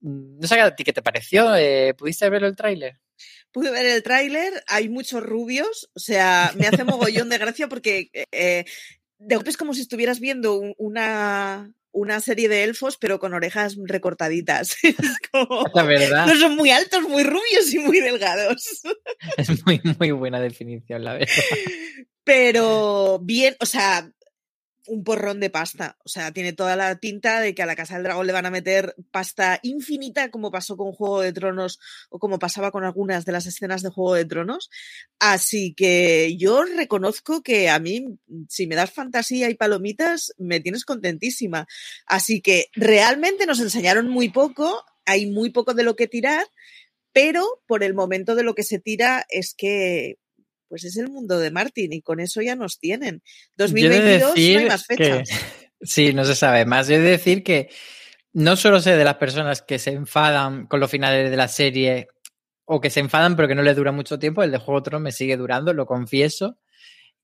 Mm, 0.00 0.38
No 0.40 0.46
sé 0.46 0.60
a 0.60 0.76
ti 0.76 0.84
qué 0.84 0.92
te 0.92 1.02
pareció, 1.02 1.56
eh, 1.56 1.94
¿pudiste 1.96 2.28
ver 2.28 2.44
el 2.44 2.54
tráiler? 2.54 2.98
Pude 3.52 3.70
ver 3.70 3.86
el 3.86 4.02
tráiler, 4.02 4.52
hay 4.66 4.88
muchos 4.88 5.22
rubios, 5.22 5.90
o 5.94 6.00
sea, 6.00 6.52
me 6.56 6.66
hace 6.66 6.84
mogollón 6.84 7.28
de 7.28 7.38
gracia 7.38 7.68
porque 7.68 8.10
eh, 8.32 8.64
de 9.18 9.34
golpe 9.36 9.50
es 9.50 9.56
como 9.56 9.74
si 9.74 9.80
estuvieras 9.82 10.20
viendo 10.20 10.58
un- 10.58 10.74
una, 10.78 11.72
una 11.92 12.20
serie 12.20 12.48
de 12.48 12.64
elfos, 12.64 12.96
pero 12.98 13.18
con 13.18 13.34
orejas 13.34 13.76
recortaditas. 13.84 14.76
Es 14.82 14.96
como- 15.30 15.64
La 15.74 15.82
verdad. 15.82 16.26
No 16.26 16.36
son 16.36 16.56
muy 16.56 16.70
altos, 16.70 17.02
muy 17.02 17.22
rubios 17.22 17.72
y 17.72 17.78
muy 17.78 18.00
delgados. 18.00 18.82
Es 19.36 19.64
muy, 19.66 19.80
muy 19.98 20.10
buena 20.10 20.40
definición, 20.40 21.04
la 21.04 21.14
verdad. 21.14 21.28
Pero 22.24 23.18
bien, 23.22 23.56
o 23.60 23.66
sea, 23.66 24.10
un 24.86 25.04
porrón 25.04 25.40
de 25.40 25.50
pasta. 25.50 25.96
O 26.04 26.08
sea, 26.08 26.32
tiene 26.32 26.52
toda 26.52 26.76
la 26.76 26.96
tinta 26.96 27.40
de 27.40 27.54
que 27.54 27.62
a 27.62 27.66
la 27.66 27.76
Casa 27.76 27.94
del 27.94 28.04
Dragón 28.04 28.26
le 28.26 28.32
van 28.32 28.46
a 28.46 28.50
meter 28.50 28.94
pasta 29.10 29.60
infinita, 29.62 30.30
como 30.30 30.50
pasó 30.50 30.76
con 30.76 30.92
Juego 30.92 31.20
de 31.20 31.32
Tronos 31.32 31.78
o 32.10 32.18
como 32.18 32.38
pasaba 32.38 32.70
con 32.70 32.84
algunas 32.84 33.24
de 33.24 33.32
las 33.32 33.46
escenas 33.46 33.82
de 33.82 33.90
Juego 33.90 34.14
de 34.14 34.24
Tronos. 34.24 34.70
Así 35.18 35.74
que 35.74 36.36
yo 36.36 36.64
reconozco 36.64 37.42
que 37.42 37.70
a 37.70 37.78
mí, 37.78 38.04
si 38.48 38.66
me 38.66 38.76
das 38.76 38.92
fantasía 38.92 39.50
y 39.50 39.54
palomitas, 39.54 40.32
me 40.38 40.60
tienes 40.60 40.84
contentísima. 40.84 41.66
Así 42.06 42.40
que 42.40 42.66
realmente 42.74 43.46
nos 43.46 43.60
enseñaron 43.60 44.08
muy 44.08 44.30
poco, 44.30 44.84
hay 45.04 45.26
muy 45.26 45.50
poco 45.50 45.74
de 45.74 45.82
lo 45.82 45.96
que 45.96 46.08
tirar, 46.08 46.46
pero 47.12 47.62
por 47.66 47.82
el 47.82 47.94
momento 47.94 48.34
de 48.34 48.42
lo 48.42 48.54
que 48.54 48.62
se 48.62 48.78
tira 48.78 49.26
es 49.28 49.54
que 49.54 50.16
pues 50.72 50.84
es 50.84 50.96
el 50.96 51.10
mundo 51.10 51.38
de 51.38 51.50
Martin 51.50 51.92
y 51.92 52.00
con 52.00 52.18
eso 52.18 52.40
ya 52.40 52.56
nos 52.56 52.78
tienen. 52.78 53.22
2022 53.58 54.22
no 54.22 54.34
hay 54.34 54.64
más 54.64 54.86
fechas. 54.86 55.28
Que, 55.28 55.36
sí, 55.82 56.14
no 56.14 56.24
se 56.24 56.34
sabe 56.34 56.64
más. 56.64 56.88
Yo 56.88 56.94
he 56.94 57.00
de 57.00 57.10
decir 57.10 57.44
que 57.44 57.68
no 58.32 58.56
solo 58.56 58.80
sé 58.80 58.96
de 58.96 59.04
las 59.04 59.16
personas 59.16 59.60
que 59.60 59.78
se 59.78 59.90
enfadan 59.90 60.66
con 60.66 60.80
los 60.80 60.90
finales 60.90 61.30
de 61.30 61.36
la 61.36 61.48
serie 61.48 62.08
o 62.64 62.80
que 62.80 62.88
se 62.88 63.00
enfadan 63.00 63.36
pero 63.36 63.48
que 63.48 63.54
no 63.54 63.60
les 63.60 63.76
dura 63.76 63.92
mucho 63.92 64.18
tiempo, 64.18 64.42
el 64.42 64.50
de 64.50 64.56
Juego 64.56 64.80
de 64.80 64.84
Tronos 64.84 65.02
me 65.02 65.12
sigue 65.12 65.36
durando, 65.36 65.74
lo 65.74 65.84
confieso. 65.84 66.56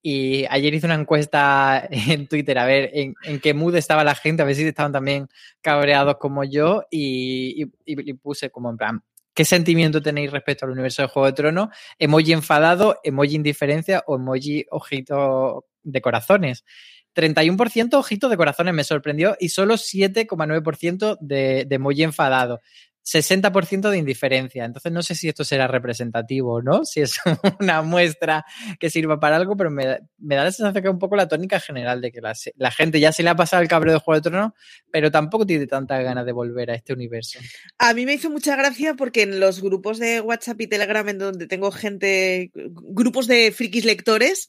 Y 0.03 0.45
ayer 0.51 0.75
hice 0.75 0.85
una 0.85 0.97
encuesta 0.97 1.89
en 1.91 2.27
Twitter 2.27 2.59
a 2.59 2.67
ver 2.67 2.91
en, 2.93 3.15
en, 3.23 3.41
qué 3.41 3.55
mood 3.55 3.77
estaba 3.77 4.05
la 4.05 4.15
gente, 4.15 4.43
a 4.43 4.45
ver 4.45 4.57
si 4.57 4.65
estaban 4.65 4.93
también 4.93 5.27
cabreados 5.63 6.19
como 6.19 6.45
yo 6.45 6.83
y, 6.91 7.63
y, 7.63 7.71
y 7.87 8.13
puse 8.13 8.51
como 8.51 8.69
en 8.69 8.77
plan, 8.77 9.03
¿Qué 9.39 9.45
sentimiento 9.45 10.03
tenéis 10.03 10.33
respecto 10.33 10.67
al 10.67 10.73
universo 10.73 11.03
de 11.03 11.07
Juego 11.07 11.27
de 11.27 11.33
Tronos? 11.33 11.69
¿Emoji 11.97 12.33
enfadado, 12.33 12.99
emoji 13.05 13.37
indiferencia 13.37 14.03
o 14.09 14.17
emoji 14.17 14.67
ojito 14.69 15.65
de 15.85 16.01
corazones? 16.01 16.65
31% 17.15 17.95
ojito 17.95 18.29
de 18.29 18.37
corazones 18.37 18.75
me 18.75 18.83
sorprendió 18.83 19.37
y 19.39 19.51
solo 19.51 19.75
7,9% 19.75 21.19
de, 21.21 21.67
de 21.69 21.77
emoji 21.77 22.03
enfadado. 22.03 22.59
60% 23.09 23.89
de 23.91 23.99
indiferencia. 23.99 24.65
Entonces 24.65 24.93
no 24.93 25.03
sé 25.03 25.15
si 25.15 25.29
esto 25.29 25.45
será 25.45 25.67
representativo 25.67 26.55
o 26.55 26.63
no, 26.63 26.85
si 26.85 27.01
es 27.01 27.19
una 27.61 27.83
muestra 27.83 28.45
que 28.79 28.91
sirva 28.91 29.19
para 29.19 29.37
algo, 29.37 29.57
pero 29.57 29.71
me, 29.71 30.01
me 30.19 30.37
da 30.37 30.45
la 30.45 30.53
sensación 30.53 30.83
que 30.83 30.89
es 30.89 30.93
un 30.93 30.99
poco 30.99 31.17
la 31.17 31.29
tónica 31.29 31.59
general 31.59 32.01
de 32.01 32.13
que 32.13 32.21
la, 32.21 32.35
la, 32.57 32.71
gente 32.71 33.01
ya 33.01 33.13
se 33.13 33.23
le 33.23 33.31
ha 33.31 33.37
pasado 33.37 33.63
el 33.63 33.69
cabreo 33.69 33.95
de 33.95 34.01
Juego 34.01 34.21
de 34.21 34.31
Tronos, 34.31 34.53
pero 34.91 35.11
tampoco 35.11 35.47
tiene 35.47 35.67
tantas 35.67 36.03
ganas 36.05 36.27
de 36.27 36.33
volver 36.33 36.71
a 36.71 36.75
este 36.75 36.93
universo. 36.93 37.39
A 37.79 37.95
mí 37.95 38.05
me 38.05 38.15
hizo 38.15 38.31
mucha 38.31 38.57
gracia 38.57 38.95
porque 38.95 39.23
en 39.23 39.41
los 39.41 39.63
grupos 39.63 39.99
de 39.99 40.21
WhatsApp 40.21 40.61
y 40.61 40.67
Telegram 40.67 41.09
en 41.09 41.19
donde 41.19 41.47
tengo 41.47 41.71
gente, 41.71 42.51
grupos 42.55 43.27
de 43.27 43.53
frikis 43.53 43.85
lectores, 43.85 44.49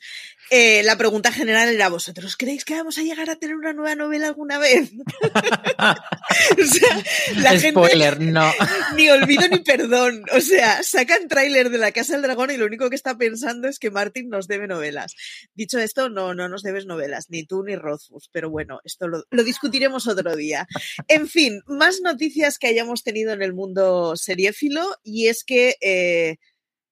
eh, 0.51 0.81
la 0.83 0.97
pregunta 0.97 1.31
general 1.31 1.69
era, 1.69 1.89
¿vosotros 1.89 2.35
creéis 2.35 2.65
que 2.65 2.73
vamos 2.73 2.97
a 2.97 3.03
llegar 3.03 3.29
a 3.29 3.35
tener 3.35 3.55
una 3.55 3.73
nueva 3.73 3.95
novela 3.95 4.27
alguna 4.27 4.57
vez? 4.57 4.91
o 5.21 6.65
sea, 6.65 7.03
la 7.35 7.59
Spoiler, 7.59 8.17
gente... 8.17 8.31
no. 8.31 8.48
ni 8.95 9.09
olvido 9.09 9.47
ni 9.47 9.59
perdón. 9.59 10.23
O 10.35 10.41
sea, 10.41 10.83
sacan 10.83 11.27
tráiler 11.27 11.69
de 11.69 11.77
La 11.77 11.91
Casa 11.91 12.13
del 12.13 12.21
Dragón 12.21 12.51
y 12.51 12.57
lo 12.57 12.65
único 12.65 12.89
que 12.89 12.95
está 12.95 13.17
pensando 13.17 13.67
es 13.67 13.79
que 13.79 13.91
Martin 13.91 14.29
nos 14.29 14.47
debe 14.47 14.67
novelas. 14.67 15.15
Dicho 15.53 15.79
esto, 15.79 16.09
no, 16.09 16.33
no 16.33 16.49
nos 16.49 16.63
debes 16.63 16.85
novelas, 16.85 17.29
ni 17.29 17.45
tú 17.45 17.63
ni 17.63 17.75
Rothfuss, 17.75 18.29
pero 18.31 18.49
bueno, 18.49 18.79
esto 18.83 19.07
lo, 19.07 19.23
lo 19.29 19.43
discutiremos 19.43 20.07
otro 20.07 20.35
día. 20.35 20.67
En 21.07 21.27
fin, 21.27 21.61
más 21.67 22.01
noticias 22.01 22.57
que 22.57 22.67
hayamos 22.67 23.03
tenido 23.03 23.33
en 23.33 23.41
el 23.41 23.53
mundo 23.53 24.15
seriéfilo 24.15 24.95
y 25.03 25.27
es 25.27 25.43
que... 25.43 25.75
Eh, 25.81 26.37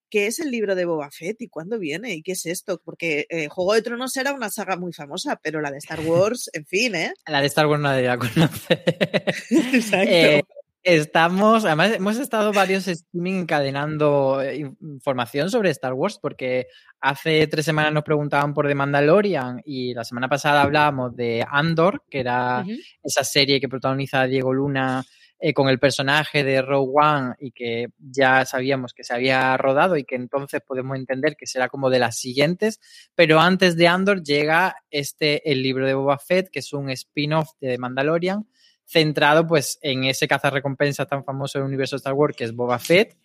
¿Qué 0.10 0.28
es 0.28 0.40
el 0.40 0.52
libro 0.52 0.76
de 0.76 0.86
Boba 0.86 1.12
Fett 1.12 1.42
y 1.42 1.50
cuándo 1.50 1.78
viene? 1.80 2.14
¿Y 2.14 2.22
qué 2.22 2.32
es 2.32 2.46
esto? 2.46 2.82
Porque 2.84 3.26
eh, 3.30 3.50
Juego 3.50 3.74
de 3.74 3.82
Tronos 3.82 4.16
era 4.16 4.32
una 4.32 4.50
saga 4.50 4.78
muy 4.78 4.94
famosa, 4.94 5.38
pero 5.44 5.60
la 5.60 5.70
de 5.70 5.80
Star 5.80 6.00
Wars, 6.00 6.50
en 6.54 6.66
fin, 6.66 6.96
¿eh? 6.96 7.14
La 7.28 7.42
de 7.42 7.48
Star 7.48 7.68
Wars 7.68 7.82
nadie 7.82 8.08
la 8.08 8.18
conoce. 8.18 8.84
Exacto. 9.74 10.10
Eh, 10.10 10.44
Estamos, 10.90 11.66
además 11.66 11.92
hemos 11.96 12.18
estado 12.18 12.54
varios 12.54 12.88
streaming 12.88 13.42
encadenando 13.42 14.42
eh, 14.42 14.72
información 14.80 15.52
sobre 15.52 15.70
Star 15.72 15.92
Wars 15.92 16.18
porque 16.18 16.68
hace 17.02 17.46
tres 17.48 17.66
semanas 17.66 17.92
nos 17.92 18.06
preguntaban 18.06 18.54
por 18.54 18.70
The 18.70 18.74
Mandalorian 18.74 19.62
y 19.66 19.94
la 19.94 20.06
semana 20.06 20.30
pasada 20.30 20.62
hablábamos 20.62 21.14
de 21.14 21.46
Andor, 21.46 22.04
que 22.10 22.22
era 22.22 22.64
esa 23.04 23.26
serie 23.26 23.60
que 23.60 23.68
protagoniza 23.68 24.28
Diego 24.28 24.54
Luna 24.54 25.04
eh, 25.40 25.54
con 25.54 25.68
el 25.68 25.78
personaje 25.78 26.46
de 26.46 26.62
Rogue 26.62 26.94
One 26.96 27.36
y 27.42 27.52
que 27.52 27.88
ya 28.00 28.46
sabíamos 28.46 28.94
que 28.94 29.04
se 29.04 29.14
había 29.14 29.58
rodado 29.58 29.98
y 29.98 30.06
que 30.06 30.16
entonces 30.16 30.62
podemos 30.66 30.96
entender 30.96 31.36
que 31.36 31.48
será 31.48 31.68
como 31.68 31.90
de 31.90 32.00
las 32.00 32.18
siguientes, 32.18 32.80
pero 33.14 33.42
antes 33.42 33.76
de 33.76 33.90
Andor 33.90 34.24
llega 34.24 34.78
este, 34.90 35.52
el 35.52 35.62
libro 35.62 35.86
de 35.86 35.96
Boba 35.96 36.18
Fett, 36.18 36.50
que 36.50 36.60
es 36.60 36.72
un 36.72 36.90
spin-off 36.92 37.50
de 37.60 37.72
The 37.72 37.78
Mandalorian 37.78 38.48
centrado 38.88 39.46
pues 39.46 39.78
en 39.82 40.06
ese 40.06 40.28
cazarrecompensas 40.28 41.08
tan 41.08 41.24
famoso 41.24 41.60
del 41.60 41.68
universo 41.68 41.98
Star 41.98 42.14
Wars 42.14 42.36
que 42.36 42.46
es 42.46 42.56
Boba 42.56 42.80
Fett, 42.80 43.16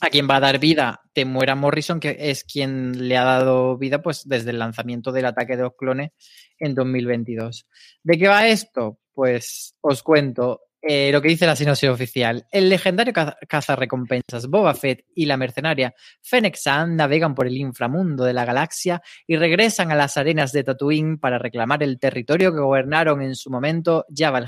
a 0.00 0.08
quien 0.08 0.28
va 0.28 0.36
a 0.36 0.40
dar 0.40 0.58
vida 0.58 1.02
Temuera 1.12 1.54
Morrison, 1.54 2.00
que 2.00 2.16
es 2.18 2.44
quien 2.44 3.08
le 3.08 3.16
ha 3.16 3.24
dado 3.24 3.76
vida 3.76 4.02
pues 4.02 4.28
desde 4.28 4.50
el 4.50 4.58
lanzamiento 4.58 5.10
del 5.10 5.26
ataque 5.26 5.56
de 5.56 5.64
los 5.64 5.74
clones 5.76 6.12
en 6.58 6.74
2022. 6.74 7.66
¿De 8.02 8.18
qué 8.18 8.28
va 8.28 8.46
esto? 8.46 8.98
Pues 9.12 9.74
os 9.80 10.02
cuento 10.02 10.60
eh, 10.88 11.10
lo 11.12 11.20
que 11.20 11.28
dice 11.28 11.46
la 11.46 11.56
sinopsis 11.56 11.88
oficial. 11.88 12.46
El 12.50 12.68
legendario 12.68 13.12
cazarrecompensas 13.48 14.46
Boba 14.48 14.74
Fett 14.74 15.04
y 15.14 15.26
la 15.26 15.36
mercenaria 15.36 15.94
Fennec 16.22 16.54
Sand 16.56 16.96
navegan 16.96 17.34
por 17.34 17.46
el 17.46 17.56
inframundo 17.56 18.24
de 18.24 18.32
la 18.32 18.44
galaxia 18.44 19.02
y 19.26 19.36
regresan 19.36 19.90
a 19.90 19.96
las 19.96 20.16
arenas 20.16 20.52
de 20.52 20.64
Tatooine 20.64 21.18
para 21.18 21.38
reclamar 21.38 21.82
el 21.82 21.98
territorio 21.98 22.52
que 22.52 22.60
gobernaron 22.60 23.20
en 23.22 23.34
su 23.34 23.50
momento 23.50 24.04
Jabba 24.14 24.38
el 24.38 24.46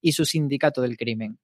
y 0.00 0.12
su 0.12 0.24
sindicato 0.24 0.80
del 0.80 0.96
crimen. 0.96 1.38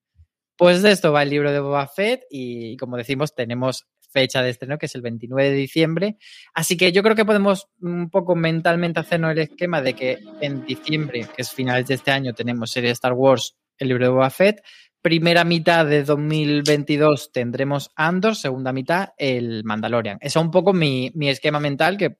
Pues 0.57 0.83
de 0.83 0.93
esto 0.93 1.13
va 1.13 1.23
el 1.23 1.31
libro 1.31 1.53
de 1.53 1.61
Boba 1.61 1.87
Fett 1.89 2.23
y, 2.31 2.77
como 2.77 2.97
decimos, 2.97 3.35
tenemos 3.35 3.87
fecha 4.13 4.43
de 4.43 4.51
estreno, 4.51 4.79
que 4.79 4.87
es 4.87 4.95
el 4.95 5.03
29 5.03 5.51
de 5.51 5.57
diciembre. 5.57 6.17
Así 6.55 6.77
que 6.77 6.93
yo 6.93 7.03
creo 7.03 7.17
que 7.17 7.25
podemos 7.25 7.69
un 7.81 8.11
poco 8.11 8.37
mentalmente 8.37 9.01
hacernos 9.01 9.33
el 9.33 9.39
esquema 9.39 9.83
de 9.83 9.95
que 9.95 10.19
en 10.41 10.65
diciembre, 10.65 11.27
que 11.35 11.43
es 11.43 11.51
finales 11.51 11.87
de 11.89 11.95
este 11.95 12.11
año, 12.11 12.35
tenemos 12.35 12.71
serie 12.71 12.91
Star 12.91 13.15
Wars 13.15 13.57
el 13.83 13.89
libro 13.89 14.07
de 14.07 14.11
Boba 14.11 14.31
Fett. 14.31 14.63
Primera 15.03 15.45
mitad 15.45 15.85
de 15.85 16.05
2022 16.05 17.33
tendremos 17.33 17.91
Andor, 17.97 18.37
segunda 18.37 18.73
mitad 18.73 19.11
el 19.19 19.65
Mandalorian. 19.65 20.19
Ese 20.21 20.39
es 20.39 20.45
un 20.45 20.53
poco 20.53 20.73
mi, 20.73 21.13
esquema 21.23 21.59
mental 21.59 21.97
que 21.97 22.17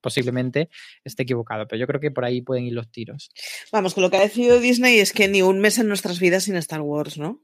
posiblemente 0.00 0.68
esté 1.04 1.22
equivocado, 1.22 1.68
pero 1.68 1.78
yo 1.78 1.86
creo 1.86 2.00
que 2.00 2.10
por 2.10 2.24
ahí 2.24 2.42
pueden 2.42 2.64
ir 2.64 2.72
los 2.72 2.90
tiros. 2.90 3.30
Vamos, 3.70 3.94
con 3.94 4.02
lo 4.02 4.10
que 4.10 4.16
ha 4.16 4.20
decidido 4.20 4.58
Disney 4.58 4.98
es 4.98 5.12
que 5.12 5.28
ni 5.28 5.42
un 5.42 5.60
mes 5.60 5.78
en 5.78 5.86
nuestras 5.86 6.18
vidas 6.18 6.44
sin 6.44 6.56
Star 6.56 6.80
Wars, 6.80 7.18
¿no? 7.18 7.40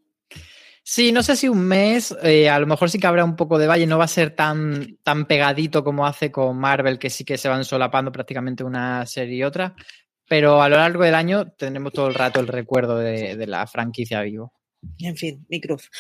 Sí, 0.83 1.13
no 1.13 1.23
sé 1.23 1.37
si 1.37 1.49
un 1.49 1.61
mes, 1.61 2.17
eh, 2.23 2.49
a 2.49 2.59
lo 2.59 2.67
mejor 2.67 2.91
sí 2.91 2.99
que 2.99 3.07
habrá 3.07 3.25
un 3.25 3.37
poco 3.37 3.59
de 3.59 3.67
valle, 3.67 3.87
no 3.87 3.99
va 3.99 4.05
a 4.05 4.09
ser 4.09 4.31
tan, 4.31 4.97
tan 5.05 5.27
pegadito 5.27 5.85
como 5.85 6.07
hace 6.07 6.33
con 6.33 6.59
Marvel, 6.59 6.99
que 6.99 7.11
sí 7.11 7.25
que 7.25 7.39
se 7.39 7.49
van 7.49 7.65
solapando 7.65 8.11
prácticamente 8.11 8.65
una 8.65 9.07
serie 9.07 9.37
y 9.37 9.45
otra, 9.45 9.77
pero 10.31 10.63
a 10.63 10.69
lo 10.69 10.77
largo 10.77 11.03
del 11.03 11.17
año 11.17 11.51
tendremos 11.51 11.93
todo 11.93 12.07
el 12.07 12.15
rato 12.15 12.39
el 12.39 12.47
recuerdo 12.47 12.99
de, 12.99 13.35
la 13.49 13.67
franquicia 13.67 14.23
vivo. 14.23 14.53
En 15.01 15.17
fin, 15.17 15.45
mi 15.49 15.61
cruz. 15.61 15.91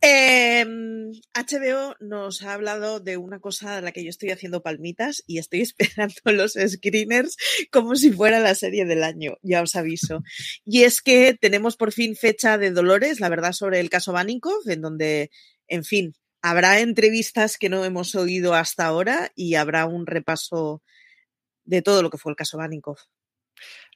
HBO 0.00 1.90
em, 1.90 1.94
nos 2.00 2.42
ha 2.42 2.54
hablado 2.54 3.00
de 3.00 3.18
una 3.18 3.40
cosa 3.40 3.76
a 3.76 3.80
la 3.82 3.92
que 3.92 4.02
yo 4.02 4.08
estoy 4.08 4.30
haciendo 4.30 4.62
palmitas 4.62 5.22
y 5.26 5.36
estoy 5.36 5.60
esperando 5.76 6.14
los 6.32 6.54
screeners 6.54 7.36
como 7.70 7.94
si 7.94 8.10
fuera 8.10 8.40
la 8.40 8.54
serie 8.54 8.86
del 8.86 9.04
año, 9.04 9.34
ya 9.42 9.60
os 9.60 9.76
aviso. 9.76 10.22
Y 10.64 10.84
es 10.84 11.02
que 11.02 11.36
tenemos 11.38 11.76
por 11.76 11.92
fin 11.92 12.16
fecha 12.16 12.56
de 12.56 12.70
Dolores, 12.70 13.20
la 13.20 13.28
verdad, 13.28 13.52
sobre 13.52 13.80
el 13.80 13.90
caso 13.90 14.14
Banikov, 14.14 14.66
en 14.66 14.80
donde, 14.80 15.30
en 15.68 15.84
fin, 15.84 16.14
habrá 16.40 16.80
entrevistas 16.80 17.58
que 17.58 17.68
no 17.68 17.84
hemos 17.84 18.14
oído 18.14 18.54
hasta 18.54 18.86
ahora 18.86 19.30
y 19.34 19.56
habrá 19.56 19.84
un 19.84 20.06
repaso 20.06 20.82
de 21.66 21.82
todo 21.82 22.02
lo 22.02 22.08
que 22.08 22.16
fue 22.16 22.32
el 22.32 22.36
caso 22.36 22.56
Banikov. 22.56 22.96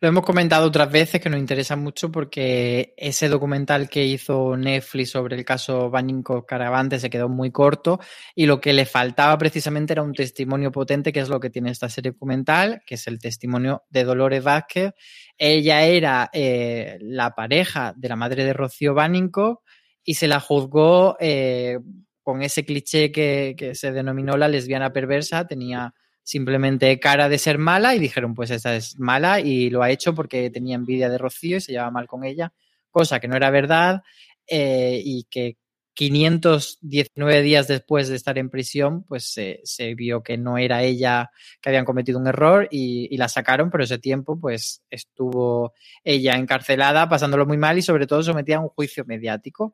Lo 0.01 0.07
hemos 0.07 0.25
comentado 0.25 0.69
otras 0.69 0.93
veces 0.93 1.21
que 1.21 1.29
nos 1.29 1.41
interesa 1.41 1.75
mucho 1.75 2.13
porque 2.13 2.95
ese 2.97 3.29
documental 3.29 3.89
que 3.89 4.05
hizo 4.05 4.57
Netflix 4.57 5.11
sobre 5.11 5.35
el 5.35 5.45
caso 5.45 5.91
Baninko 5.91 6.47
Caravante 6.47 7.01
se 7.01 7.11
quedó 7.11 7.29
muy 7.29 7.51
corto 7.51 7.99
y 8.37 8.47
lo 8.47 8.61
que 8.61 8.73
le 8.73 8.87
faltaba 8.87 9.37
precisamente 9.39 9.95
era 9.95 10.03
un 10.03 10.13
testimonio 10.13 10.71
potente, 10.71 11.13
que 11.13 11.19
es 11.19 11.29
lo 11.29 11.41
que 11.41 11.51
tiene 11.51 11.73
esta 11.73 11.89
serie 11.89 12.13
documental, 12.13 12.81
que 12.87 12.95
es 12.95 13.09
el 13.09 13.19
testimonio 13.19 13.83
de 13.91 14.05
Dolores 14.05 14.45
Vázquez. 14.45 14.93
Ella 15.37 15.83
era 15.83 16.31
eh, 16.33 16.99
la 17.01 17.35
pareja 17.35 17.93
de 17.97 18.09
la 18.09 18.15
madre 18.15 18.45
de 18.45 18.53
Rocío 18.53 18.95
Baninko 18.95 19.65
y 20.05 20.15
se 20.15 20.29
la 20.29 20.39
juzgó 20.39 21.17
eh, 21.19 21.81
con 22.23 22.43
ese 22.43 22.65
cliché 22.65 23.11
que, 23.11 23.57
que 23.59 23.75
se 23.75 23.91
denominó 23.91 24.37
la 24.37 24.47
lesbiana 24.47 24.93
perversa. 24.93 25.45
Tenía 25.49 25.93
simplemente 26.29 27.01
cara 27.01 27.31
de 27.31 27.39
ser 27.39 27.57
mala 27.57 27.95
y 27.95 27.99
dijeron, 27.99 28.35
pues 28.35 28.51
esta 28.51 28.77
es 28.77 28.99
mala 28.99 29.41
y 29.41 29.71
lo 29.71 29.83
ha 29.83 29.91
hecho 29.91 30.15
porque 30.15 30.51
tenía 30.51 30.75
envidia 30.75 31.09
de 31.09 31.17
Rocío 31.17 31.57
y 31.57 31.61
se 31.63 31.73
llevaba 31.73 31.91
mal 31.91 32.07
con 32.07 32.23
ella, 32.23 32.53
cosa 32.91 33.19
que 33.19 33.29
no 33.29 33.37
era 33.37 33.49
verdad 33.49 34.03
eh, 34.47 35.01
y 35.03 35.25
que 35.31 35.57
519 35.95 37.43
días 37.43 37.67
después 37.67 38.09
de 38.09 38.17
estar 38.17 38.37
en 38.37 38.51
prisión, 38.51 39.05
pues 39.05 39.35
se, 39.65 39.95
vio 39.95 40.23
que 40.23 40.37
no 40.37 40.59
era 40.59 40.83
ella 40.83 41.31
que 41.63 41.71
habían 41.71 41.87
cometido 41.87 42.19
un 42.21 42.27
error 42.27 42.69
y, 42.71 43.17
la 43.17 43.29
sacaron, 43.29 43.71
pero 43.71 43.85
ese 43.85 43.99
tiempo 43.99 44.39
pues 44.39 44.83
estuvo 44.91 45.73
ella 46.05 46.35
encarcelada, 46.35 47.09
pasándolo 47.09 47.47
muy 47.47 47.57
mal 47.57 47.79
y 47.79 47.83
sobre 47.83 48.07
todo 48.07 48.23
sometida 48.23 48.59
a 48.59 48.61
un 48.61 48.69
juicio 48.69 49.07
mediático. 49.07 49.73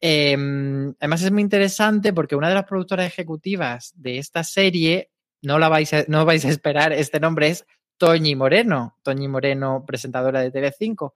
Em, 0.00 0.94
además 0.98 1.22
es 1.22 1.30
muy 1.30 1.42
interesante 1.42 2.12
porque 2.12 2.34
una 2.34 2.48
de 2.48 2.56
las 2.56 2.64
productoras 2.64 3.06
ejecutivas 3.06 3.92
de 3.94 4.18
esta 4.18 4.42
serie 4.42 5.12
no 5.42 5.58
la 5.58 5.68
vais 5.68 5.92
a, 5.92 6.04
no 6.08 6.24
vais 6.24 6.44
a 6.44 6.48
esperar, 6.48 6.92
este 6.92 7.20
nombre 7.20 7.48
es 7.48 7.66
Toñi 7.98 8.34
Moreno, 8.34 8.98
Toñi 9.02 9.28
Moreno, 9.28 9.84
presentadora 9.86 10.40
de 10.40 10.52
TV5. 10.52 11.12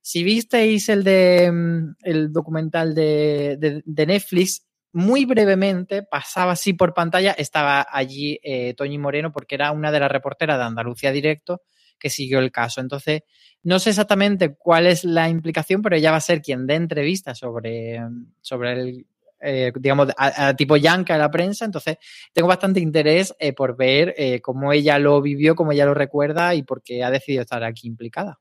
Si 0.00 0.22
visteis 0.22 0.88
el 0.88 1.04
de 1.04 1.50
mm, 1.50 1.96
el 2.02 2.32
documental 2.32 2.94
de, 2.94 3.82
Netflix, 3.86 4.66
muy 4.92 5.24
brevemente 5.24 6.02
pasaba 6.02 6.52
así 6.52 6.72
por 6.72 6.94
pantalla, 6.94 7.32
estaba 7.32 7.86
allí 7.90 8.38
eh, 8.42 8.74
Toñi 8.74 8.98
Moreno 8.98 9.32
porque 9.32 9.56
era 9.56 9.72
una 9.72 9.90
de 9.90 10.00
las 10.00 10.10
reporteras 10.10 10.58
de 10.58 10.64
Andalucía 10.64 11.10
Directo 11.10 11.62
que 11.98 12.10
siguió 12.10 12.38
el 12.40 12.52
caso. 12.52 12.80
Entonces, 12.80 13.22
no 13.62 13.78
sé 13.78 13.90
exactamente 13.90 14.54
cuál 14.56 14.86
es 14.86 15.04
la 15.04 15.28
implicación, 15.28 15.82
pero 15.82 15.96
ella 15.96 16.10
va 16.10 16.18
a 16.18 16.20
ser 16.20 16.42
quien 16.42 16.66
dé 16.66 16.74
entrevistas 16.74 17.38
sobre, 17.38 18.00
sobre 18.40 18.72
el, 18.72 19.06
eh, 19.44 19.72
digamos, 19.78 20.08
a, 20.16 20.56
tipo 20.56 20.76
yanca 20.76 21.14
a 21.14 21.18
la 21.18 21.30
prensa, 21.30 21.66
entonces 21.66 21.98
tengo 22.32 22.48
bastante 22.48 22.80
interés 22.80 23.34
eh, 23.38 23.52
por 23.52 23.76
ver 23.76 24.14
eh, 24.16 24.40
cómo 24.40 24.72
ella 24.72 24.98
lo 24.98 25.20
vivió, 25.20 25.54
cómo 25.54 25.72
ella 25.72 25.84
lo 25.84 25.92
recuerda 25.92 26.54
y 26.54 26.62
por 26.62 26.82
qué 26.82 27.04
ha 27.04 27.10
decidido 27.10 27.42
estar 27.42 27.62
aquí 27.62 27.86
implicada. 27.86 28.40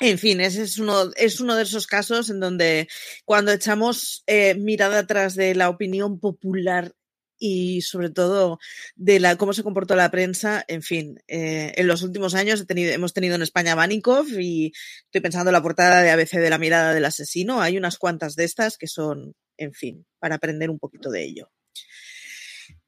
En 0.00 0.18
fin, 0.18 0.40
ese 0.40 0.62
es 0.62 0.78
uno, 0.78 1.10
es 1.16 1.40
uno 1.40 1.56
de 1.56 1.64
esos 1.64 1.88
casos 1.88 2.30
en 2.30 2.38
donde 2.38 2.86
cuando 3.24 3.50
echamos 3.50 4.22
mirada 4.56 5.00
atrás 5.00 5.34
de 5.34 5.56
la 5.56 5.68
opinión 5.68 6.20
popular 6.20 6.92
y 7.36 7.82
sobre 7.82 8.10
todo 8.10 8.60
de 8.94 9.18
la, 9.18 9.34
cómo 9.36 9.52
se 9.52 9.64
comportó 9.64 9.96
la 9.96 10.12
prensa. 10.12 10.64
En 10.68 10.82
fin, 10.82 11.20
en 11.26 11.86
los 11.88 12.04
últimos 12.04 12.36
años 12.36 12.64
hemos 12.68 13.12
tenido 13.12 13.34
en 13.34 13.42
España 13.42 13.74
Banikov 13.74 14.28
y 14.38 14.72
estoy 15.06 15.20
pensando 15.20 15.50
en 15.50 15.54
la 15.54 15.62
portada 15.62 16.00
de 16.00 16.12
ABC 16.12 16.34
de 16.34 16.50
la 16.50 16.58
mirada 16.58 16.94
del 16.94 17.04
asesino. 17.04 17.60
Hay 17.60 17.76
unas 17.76 17.98
cuantas 17.98 18.36
de 18.36 18.44
estas 18.44 18.78
que 18.78 18.86
son 18.86 19.34
en 19.58 19.74
fin, 19.74 20.06
para 20.18 20.36
aprender 20.36 20.70
un 20.70 20.78
poquito 20.78 21.10
de 21.10 21.24
ello. 21.24 21.50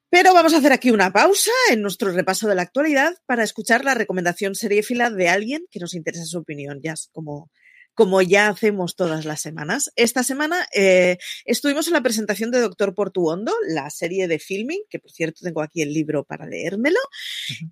Pero 0.08 0.34
vamos 0.34 0.52
a 0.54 0.58
hacer 0.58 0.72
aquí 0.72 0.90
una 0.90 1.12
pausa 1.12 1.52
en 1.70 1.82
nuestro 1.82 2.10
repaso 2.10 2.48
de 2.48 2.56
la 2.56 2.62
actualidad 2.62 3.14
para 3.26 3.44
escuchar 3.44 3.84
la 3.84 3.94
recomendación 3.94 4.56
seriéfila 4.56 5.08
de 5.10 5.28
alguien 5.28 5.66
que 5.70 5.78
nos 5.78 5.94
interesa 5.94 6.24
su 6.24 6.38
opinión, 6.38 6.80
ya 6.82 6.94
como, 7.12 7.50
como 7.94 8.22
ya 8.22 8.48
hacemos 8.48 8.96
todas 8.96 9.24
las 9.24 9.40
semanas. 9.40 9.90
Esta 9.96 10.22
semana 10.22 10.66
eh, 10.74 11.18
estuvimos 11.44 11.86
en 11.86 11.94
la 11.94 12.02
presentación 12.02 12.50
de 12.50 12.60
Doctor 12.60 12.94
Portuondo, 12.94 13.52
la 13.68 13.90
serie 13.90 14.28
de 14.28 14.38
filming, 14.38 14.82
que 14.88 14.98
por 14.98 15.10
cierto 15.10 15.40
tengo 15.42 15.62
aquí 15.62 15.82
el 15.82 15.92
libro 15.92 16.24
para 16.24 16.46
leérmelo, 16.46 17.00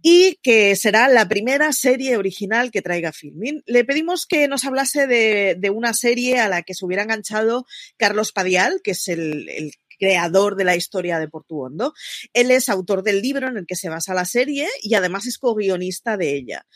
y 0.02 0.38
que 0.42 0.76
será 0.76 1.08
la 1.08 1.28
primera 1.28 1.72
serie 1.72 2.16
original 2.16 2.70
que 2.70 2.82
traiga 2.82 3.12
filming. 3.12 3.62
Le 3.66 3.84
pedimos 3.84 4.26
que 4.26 4.48
nos 4.48 4.64
hablase 4.64 5.06
de, 5.06 5.56
de 5.58 5.70
una 5.70 5.94
serie 5.94 6.38
a 6.38 6.48
la 6.48 6.62
que 6.62 6.74
se 6.74 6.84
hubiera 6.84 7.02
enganchado 7.02 7.66
Carlos 7.96 8.32
Padial, 8.32 8.80
que 8.82 8.92
es 8.92 9.08
el, 9.08 9.48
el 9.48 9.72
creador 9.98 10.56
de 10.56 10.64
la 10.64 10.76
historia 10.76 11.18
de 11.18 11.28
Portuondo. 11.28 11.94
Él 12.32 12.50
es 12.50 12.68
autor 12.68 13.02
del 13.02 13.20
libro 13.20 13.48
en 13.48 13.56
el 13.56 13.66
que 13.66 13.76
se 13.76 13.88
basa 13.88 14.14
la 14.14 14.24
serie 14.24 14.68
y 14.82 14.94
además 14.94 15.26
es 15.26 15.38
co-guionista 15.38 16.16
de 16.16 16.34
ella. 16.34 16.66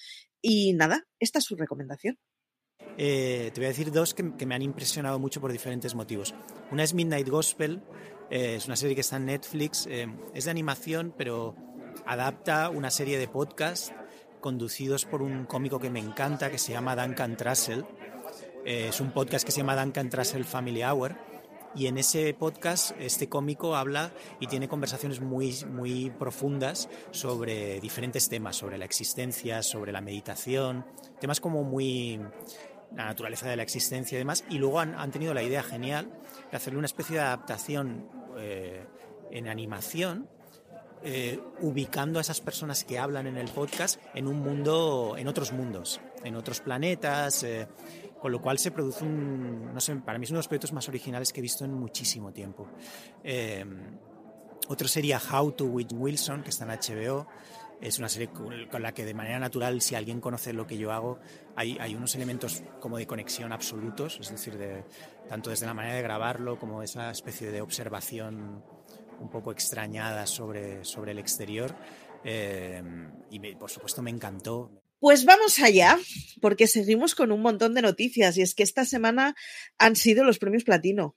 Y 0.41 0.73
nada, 0.75 1.07
esta 1.21 1.39
es 1.39 1.45
su 1.45 1.57
recomendación. 1.57 2.19
Eh, 2.99 3.51
te 3.55 3.61
voy 3.61 3.67
a 3.67 3.69
decir 3.69 3.91
dos 3.91 4.15
que, 4.15 4.23
me 4.23 4.55
han 4.55 4.63
impresionado 4.63 5.19
mucho 5.19 5.41
por 5.41 5.53
diferentes 5.53 5.95
motivos. 5.95 6.35
Una 6.71 6.83
es 6.83 6.95
Midnight 6.95 7.29
Gospel, 7.29 7.83
eh, 8.31 8.57
es 8.57 8.67
una 8.67 8.77
serie 8.77 8.95
que 8.95 9.01
está 9.01 9.17
en 9.17 9.27
Netflix, 9.27 9.87
eh, 9.91 10.07
es 10.35 10.45
de 10.45 10.51
animación, 10.51 11.15
pero 11.17 11.55
adapta 12.07 12.71
una 12.71 12.91
serie 12.91 13.19
de 13.19 13.29
podcasts 13.29 13.93
conducidos 14.41 15.05
por 15.05 15.23
un 15.23 15.45
cómico 15.45 15.79
que 15.79 15.91
me 15.91 16.01
encanta, 16.01 16.51
que 16.51 16.59
se 16.59 16.73
llama 16.73 16.97
Duncan 16.97 17.37
Trussell 17.37 17.85
es 18.65 19.01
un 19.01 19.11
podcast 19.11 19.45
que 19.45 19.51
se 19.51 19.59
llama 19.59 19.75
Duncan 19.75 20.09
Trussell 20.09 20.45
Family 20.45 20.85
Hour 20.85 21.17
y 21.75 21.87
en 21.87 21.99
ese 21.99 22.33
podcast 22.35 22.93
este 23.01 23.29
cómico 23.29 23.75
habla 23.75 24.13
y 24.39 24.47
tiene 24.47 24.69
conversaciones 24.69 25.21
muy, 25.21 25.57
muy 25.69 26.11
profundas 26.11 26.89
sobre 27.11 27.81
diferentes 27.81 28.29
temas, 28.29 28.57
sobre 28.57 28.79
la 28.79 28.85
existencia, 28.85 29.63
sobre 29.63 29.91
la 29.91 30.01
meditación, 30.01 30.87
temas 31.19 31.41
como 31.41 31.65
muy 31.65 32.21
la 32.97 33.07
naturaleza 33.07 33.49
de 33.49 33.57
la 33.57 33.63
existencia 33.63 34.17
y 34.17 34.19
demás, 34.19 34.45
y 34.49 34.59
luego 34.59 34.81
han, 34.81 35.11
tenido 35.11 35.35
la 35.35 35.43
idea 35.43 35.63
genial 35.63 36.11
de 36.51 36.57
hacerle 36.57 36.79
una 36.79 36.87
especie 36.87 37.17
de 37.17 37.23
adaptación 37.23 38.09
eh, 38.39 38.85
en 39.31 39.49
animación 39.49 40.29
eh, 41.03 41.41
ubicando 41.61 42.19
a 42.19 42.23
esas 42.23 42.41
personas 42.41 42.85
que 42.85 42.99
hablan 42.99 43.27
en 43.27 43.37
el 43.37 43.49
podcast 43.49 44.01
en 44.15 44.29
un 44.29 44.41
mundo, 44.41 45.17
en 45.19 45.27
otros 45.27 45.53
mundos, 45.53 46.01
en 46.23 46.37
otros 46.37 46.61
planetas, 46.61 47.43
eh, 47.43 47.67
con 48.21 48.31
lo 48.31 48.41
cual 48.41 48.59
se 48.59 48.71
produce 48.71 49.05
un, 49.05 49.75
no 49.75 49.81
sé, 49.81 49.97
para 49.97 50.19
mí 50.19 50.25
es 50.25 50.31
uno 50.31 50.37
de 50.37 50.41
los 50.41 50.49
proyectos 50.49 50.73
más 50.73 50.89
originales 50.89 51.33
que 51.33 51.41
he 51.41 51.43
visto 51.43 51.65
en 51.65 51.73
muchísimo 51.73 52.33
tiempo. 52.33 52.69
Otro 54.69 54.87
sería 54.87 55.21
How 55.21 55.53
to 55.53 55.65
with 55.65 55.89
Wilson, 55.93 56.43
que 56.43 56.51
está 56.51 56.65
en 56.65 56.71
HBO. 56.71 57.27
Es 57.83 57.99
una 57.99 58.09
serie 58.09 58.29
con 58.29 58.83
la 58.83 58.95
que 58.95 59.05
de 59.05 59.13
manera 59.13 59.39
natural, 59.39 59.83
si 59.83 59.97
alguien 59.97 60.21
conoce 60.21 60.53
lo 60.53 60.67
que 60.67 60.79
yo 60.79 60.93
hago, 60.93 61.19
hay, 61.57 61.77
hay 61.81 61.95
unos 61.95 62.15
elementos 62.15 62.63
como 62.81 62.97
de 62.97 63.07
conexión 63.07 63.53
absolutos, 63.53 64.19
es 64.21 64.31
decir, 64.31 64.57
de, 64.57 64.85
tanto 65.29 65.51
desde 65.51 65.67
la 65.67 65.75
manera 65.75 65.97
de 65.97 66.03
grabarlo 66.03 66.59
como 66.59 66.83
esa 66.83 67.11
especie 67.11 67.51
de 67.51 67.61
observación 67.61 68.63
un 69.21 69.31
poco 69.31 69.53
extrañada 69.53 70.27
sobre, 70.27 70.85
sobre 70.85 71.13
el 71.13 71.19
exterior 71.19 71.75
eh, 72.25 72.83
y 73.31 73.55
por 73.55 73.71
supuesto 73.71 74.03
me 74.03 74.11
encantó. 74.11 74.83
Pues 74.99 75.25
vamos 75.25 75.59
allá, 75.59 75.99
porque 76.41 76.69
seguimos 76.69 77.17
con 77.17 77.33
un 77.33 77.43
montón 77.43 77.75
de 77.75 77.83
noticias 77.83 78.37
y 78.39 78.43
es 78.43 78.55
que 78.55 78.63
esta 78.63 78.85
semana 78.85 79.35
han 79.79 79.97
sido 79.97 80.23
los 80.23 80.39
premios 80.39 80.63
platino. 80.63 81.17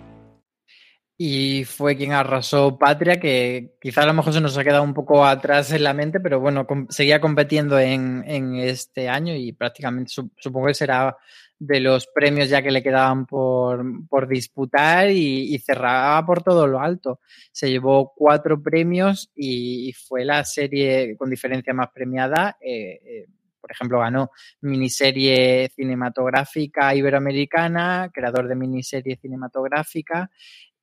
Y 1.23 1.65
fue 1.65 1.95
quien 1.95 2.13
arrasó 2.13 2.79
Patria, 2.79 3.19
que 3.19 3.75
quizá 3.79 4.01
a 4.01 4.05
lo 4.07 4.13
mejor 4.15 4.33
se 4.33 4.41
nos 4.41 4.57
ha 4.57 4.63
quedado 4.63 4.81
un 4.81 4.95
poco 4.95 5.23
atrás 5.23 5.71
en 5.71 5.83
la 5.83 5.93
mente, 5.93 6.19
pero 6.19 6.39
bueno, 6.39 6.65
seguía 6.89 7.21
compitiendo 7.21 7.77
en, 7.77 8.23
en 8.25 8.55
este 8.55 9.07
año 9.07 9.35
y 9.35 9.51
prácticamente 9.51 10.11
supongo 10.11 10.65
que 10.65 10.73
será 10.73 11.15
de 11.59 11.79
los 11.79 12.07
premios 12.07 12.49
ya 12.49 12.63
que 12.63 12.71
le 12.71 12.81
quedaban 12.81 13.27
por, 13.27 13.85
por 14.09 14.27
disputar 14.27 15.11
y, 15.11 15.59
cerraba 15.59 16.25
por 16.25 16.41
todo 16.41 16.65
lo 16.65 16.79
alto. 16.79 17.19
Se 17.51 17.69
llevó 17.69 18.13
cuatro 18.15 18.59
premios 18.59 19.29
y, 19.35 19.93
fue 19.93 20.25
la 20.25 20.43
serie 20.43 21.15
con 21.17 21.29
diferencia 21.29 21.71
más 21.71 21.89
premiada. 21.93 22.57
Eh, 22.59 22.99
eh, 23.05 23.25
por 23.61 23.71
ejemplo, 23.71 23.99
ganó 23.99 24.31
miniserie 24.61 25.69
cinematográfica 25.75 26.95
iberoamericana, 26.95 28.09
creador 28.11 28.47
de 28.47 28.55
miniserie 28.55 29.17
cinematográfica, 29.17 30.31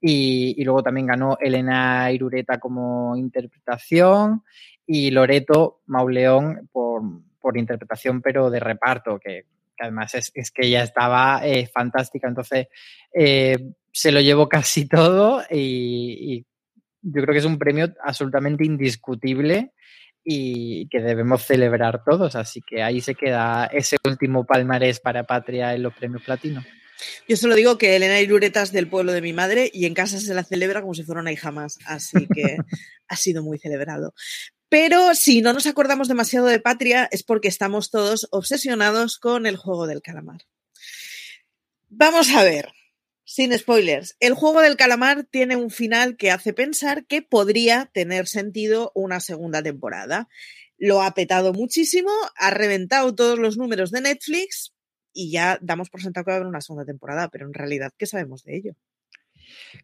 y, 0.01 0.63
luego 0.63 0.83
también 0.83 1.07
ganó 1.07 1.37
Elena 1.39 2.11
Irureta 2.11 2.59
como 2.59 3.15
interpretación 3.15 4.43
y 4.85 5.11
Loreto 5.11 5.81
Mauleón 5.87 6.69
por, 6.71 7.01
por 7.39 7.57
interpretación, 7.57 8.21
pero 8.21 8.49
de 8.49 8.59
reparto, 8.59 9.19
que 9.19 9.45
además 9.79 10.13
es, 10.15 10.31
que 10.31 10.67
ella 10.67 10.83
estaba 10.83 11.45
eh, 11.45 11.67
fantástica, 11.67 12.27
entonces 12.27 12.67
eh, 13.13 13.57
se 13.91 14.11
lo 14.11 14.21
llevó 14.21 14.47
casi 14.49 14.85
todo 14.89 15.41
y, 15.49 16.45
yo 17.01 17.21
creo 17.21 17.31
que 17.31 17.39
es 17.39 17.45
un 17.45 17.57
premio 17.57 17.93
absolutamente 18.03 18.65
indiscutible 18.65 19.71
y 20.21 20.85
que 20.89 20.99
debemos 20.99 21.43
celebrar 21.43 22.03
todos, 22.03 22.35
así 22.35 22.61
que 22.61 22.83
ahí 22.83 22.99
se 22.99 23.15
queda 23.15 23.67
ese 23.67 23.95
último 24.05 24.43
palmarés 24.43 24.99
para 24.99 25.23
Patria 25.23 25.73
en 25.73 25.83
los 25.83 25.93
premios 25.93 26.23
platino. 26.23 26.61
Yo 27.27 27.37
solo 27.37 27.55
digo 27.55 27.77
que 27.77 27.95
Elena 27.95 28.19
Irureta 28.19 28.61
es 28.61 28.71
del 28.71 28.89
pueblo 28.89 29.11
de 29.11 29.21
mi 29.21 29.33
madre 29.33 29.69
y 29.73 29.85
en 29.85 29.93
casa 29.93 30.19
se 30.19 30.33
la 30.33 30.43
celebra 30.43 30.81
como 30.81 30.93
si 30.93 31.03
fuera 31.03 31.21
una 31.21 31.31
hija 31.31 31.51
más, 31.51 31.77
así 31.85 32.27
que 32.33 32.57
ha 33.07 33.15
sido 33.15 33.43
muy 33.43 33.59
celebrado. 33.59 34.13
Pero 34.69 35.15
si 35.15 35.41
no 35.41 35.53
nos 35.53 35.65
acordamos 35.65 36.07
demasiado 36.07 36.45
de 36.47 36.59
Patria 36.59 37.07
es 37.11 37.23
porque 37.23 37.47
estamos 37.47 37.89
todos 37.89 38.27
obsesionados 38.31 39.17
con 39.17 39.45
el 39.45 39.57
juego 39.57 39.87
del 39.87 40.01
calamar. 40.01 40.41
Vamos 41.89 42.29
a 42.35 42.43
ver, 42.43 42.69
sin 43.23 43.57
spoilers, 43.57 44.15
el 44.19 44.35
juego 44.35 44.61
del 44.61 44.77
calamar 44.77 45.23
tiene 45.23 45.55
un 45.55 45.71
final 45.71 46.17
que 46.17 46.29
hace 46.29 46.53
pensar 46.53 47.05
que 47.07 47.23
podría 47.23 47.89
tener 47.93 48.27
sentido 48.27 48.91
una 48.93 49.19
segunda 49.19 49.63
temporada. 49.63 50.29
Lo 50.77 51.01
ha 51.01 51.13
petado 51.13 51.51
muchísimo, 51.51 52.11
ha 52.35 52.51
reventado 52.51 53.15
todos 53.15 53.39
los 53.39 53.57
números 53.57 53.91
de 53.91 54.01
Netflix 54.01 54.73
y 55.13 55.31
ya 55.31 55.57
damos 55.61 55.89
por 55.89 56.01
sentado 56.01 56.25
que 56.25 56.31
va 56.31 56.35
a 56.35 56.37
haber 56.37 56.47
una 56.47 56.61
segunda 56.61 56.85
temporada, 56.85 57.29
pero 57.29 57.45
en 57.45 57.53
realidad, 57.53 57.91
¿qué 57.97 58.05
sabemos 58.05 58.43
de 58.43 58.57
ello? 58.57 58.75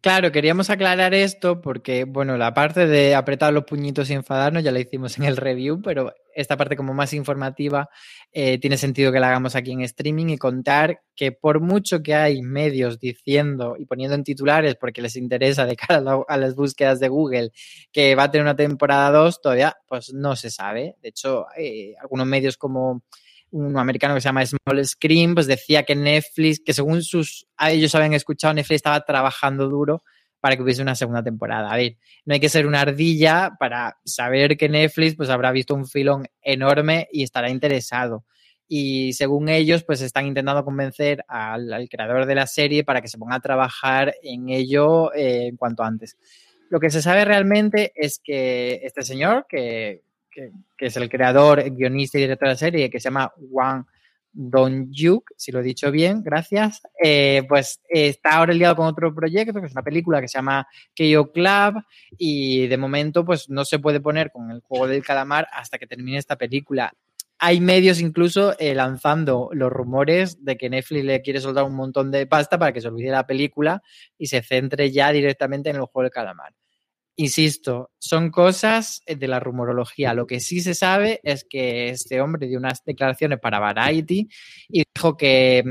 Claro, 0.01 0.31
queríamos 0.31 0.69
aclarar 0.69 1.13
esto 1.13 1.61
porque, 1.61 2.03
bueno, 2.03 2.37
la 2.37 2.53
parte 2.53 2.87
de 2.87 3.15
apretar 3.15 3.53
los 3.53 3.65
puñitos 3.65 4.09
y 4.09 4.13
enfadarnos 4.13 4.63
ya 4.63 4.71
la 4.71 4.79
hicimos 4.79 5.17
en 5.17 5.25
el 5.25 5.37
review, 5.37 5.81
pero 5.81 6.13
esta 6.33 6.57
parte 6.57 6.75
como 6.75 6.93
más 6.93 7.13
informativa 7.13 7.89
eh, 8.31 8.59
tiene 8.59 8.77
sentido 8.77 9.11
que 9.11 9.19
la 9.19 9.27
hagamos 9.27 9.55
aquí 9.55 9.71
en 9.71 9.81
streaming 9.81 10.27
y 10.27 10.37
contar 10.37 11.01
que 11.15 11.31
por 11.31 11.61
mucho 11.61 12.03
que 12.03 12.13
hay 12.13 12.41
medios 12.41 12.99
diciendo 12.99 13.75
y 13.77 13.85
poniendo 13.85 14.15
en 14.15 14.23
titulares 14.23 14.75
porque 14.75 15.01
les 15.01 15.15
interesa 15.15 15.65
de 15.65 15.75
cara 15.75 16.03
a, 16.27 16.37
las 16.37 16.55
búsquedas 16.55 16.99
de 16.99 17.07
Google 17.07 17.51
que 17.91 18.15
va 18.15 18.23
a 18.23 18.31
tener 18.31 18.43
una 18.43 18.55
temporada 18.55 19.11
2, 19.11 19.41
todavía 19.41 19.77
pues 19.87 20.13
no 20.13 20.35
se 20.35 20.51
sabe. 20.51 20.95
De 21.01 21.09
hecho, 21.09 21.45
eh, 21.57 21.95
algunos 22.01 22.27
medios 22.27 22.57
como 22.57 23.03
un 23.55 23.77
americano 23.77 24.15
que 24.15 24.21
se 24.21 24.27
llama 24.27 24.45
Small 24.45 24.85
Screen, 24.85 25.33
pues 25.33 25.47
decía 25.47 25.83
que 25.83 25.95
Netflix, 25.95 26.59
que 26.59 26.73
según 26.73 27.01
sus, 27.01 27.47
a 27.55 27.71
ellos 27.71 27.95
habían 27.95 28.13
escuchado, 28.13 28.53
Netflix 28.53 28.77
estaba 28.77 28.99
trabajando 29.05 29.69
duro 29.69 30.03
para 30.41 30.57
que 30.57 30.61
hubiese 30.61 30.81
una 30.81 30.95
segunda 30.95 31.23
temporada. 31.23 31.71
A 31.71 31.77
ver, 31.77 31.97
no 32.25 32.33
hay 32.33 32.41
que 32.41 32.49
ser 32.49 32.67
una 32.67 32.81
ardilla 32.81 33.53
para 33.57 33.97
saber 34.03 34.57
que 34.57 34.67
Netflix 34.67 35.15
pues 35.15 35.29
habrá 35.29 35.51
visto 35.51 35.73
un 35.73 35.87
filón 35.87 36.27
enorme 36.41 37.07
y 37.11 37.23
estará 37.23 37.49
interesado. 37.49 38.25
Y 38.67 39.13
según 39.13 39.47
ellos, 39.47 39.83
pues 39.83 40.01
están 40.01 40.25
intentando 40.25 40.65
convencer 40.65 41.23
al, 41.27 41.87
creador 41.89 42.25
de 42.25 42.35
la 42.35 42.47
serie 42.47 42.83
para 42.83 43.01
que 43.01 43.07
se 43.07 43.17
ponga 43.17 43.35
a 43.35 43.39
trabajar 43.39 44.15
en 44.21 44.49
ello 44.49 45.13
eh, 45.13 45.53
cuanto 45.57 45.83
antes. 45.83 46.17
Lo 46.69 46.79
que 46.79 46.89
se 46.89 47.01
sabe 47.01 47.23
realmente 47.23 47.93
es 47.95 48.19
que 48.21 48.81
este 48.83 49.03
señor, 49.03 49.45
que 49.47 50.01
que, 50.35 50.85
es 50.85 50.97
el 50.97 51.09
creador, 51.09 51.63
guionista 51.71 52.17
y 52.17 52.21
director 52.21 52.47
de 52.47 52.53
la 52.53 52.57
serie, 52.57 52.89
que 52.89 52.99
se 52.99 53.05
llama 53.05 53.31
Wang 53.37 53.85
Dong-juk, 54.37 55.31
si 55.37 55.53
lo 55.53 55.61
he 55.61 55.63
dicho 55.63 55.89
bien, 55.91 56.21
gracias, 56.21 56.81
eh, 57.01 57.43
pues 57.47 57.79
está 57.87 58.31
ahora 58.35 58.53
liado 58.53 58.75
con 58.75 58.85
otro 58.85 59.15
proyecto, 59.15 59.61
que 59.61 59.67
es 59.67 59.71
una 59.71 59.81
película 59.81 60.19
que 60.19 60.27
se 60.27 60.37
llama 60.37 60.67
KO 60.95 61.31
Club, 61.31 61.81
y 62.17 62.67
de 62.67 62.77
momento 62.77 63.23
pues 63.23 63.49
no 63.49 63.63
se 63.63 63.79
puede 63.79 64.01
poner 64.01 64.31
con 64.31 64.51
el 64.51 64.59
juego 64.59 64.87
del 64.87 65.03
calamar 65.03 65.47
hasta 65.53 65.77
que 65.77 65.87
termine 65.87 66.17
esta 66.17 66.35
película. 66.35 66.93
Hay 67.39 67.61
medios 67.61 68.01
incluso 68.01 68.57
eh, 68.59 68.75
lanzando 68.75 69.49
los 69.53 69.71
rumores 69.71 70.43
de 70.43 70.57
que 70.57 70.69
Netflix 70.69 71.05
le 71.05 71.21
quiere 71.21 71.39
soltar 71.39 71.63
un 71.63 71.75
montón 71.75 72.11
de 72.11 72.27
pasta 72.27 72.57
para 72.57 72.73
que 72.73 72.81
se 72.81 72.87
olvide 72.87 73.11
la 73.11 73.27
película 73.27 73.81
y 74.17 74.27
se 74.27 74.41
centre 74.41 74.91
ya 74.91 75.11
directamente 75.11 75.69
en 75.69 75.77
el 75.77 75.83
juego 75.83 76.03
del 76.03 76.11
calamar. 76.11 76.53
Insisto, 77.17 77.91
son 77.97 78.29
cosas 78.29 79.01
eh, 79.05 79.15
de 79.15 79.27
la 79.27 79.39
rumorología. 79.39 80.13
Lo 80.13 80.27
que 80.27 80.41
sí 80.41 80.59
se 80.59 80.75
sabe 80.75 81.21
es 81.23 81.45
que 81.49 81.89
este 81.89 82.19
hombre 82.19 82.47
dio 82.47 82.59
unas 82.59 82.83
declaraciones 82.83 83.39
para 83.39 83.59
Variety 83.59 84.27
y 84.67 84.83
dijo 84.93 85.15
que, 85.15 85.63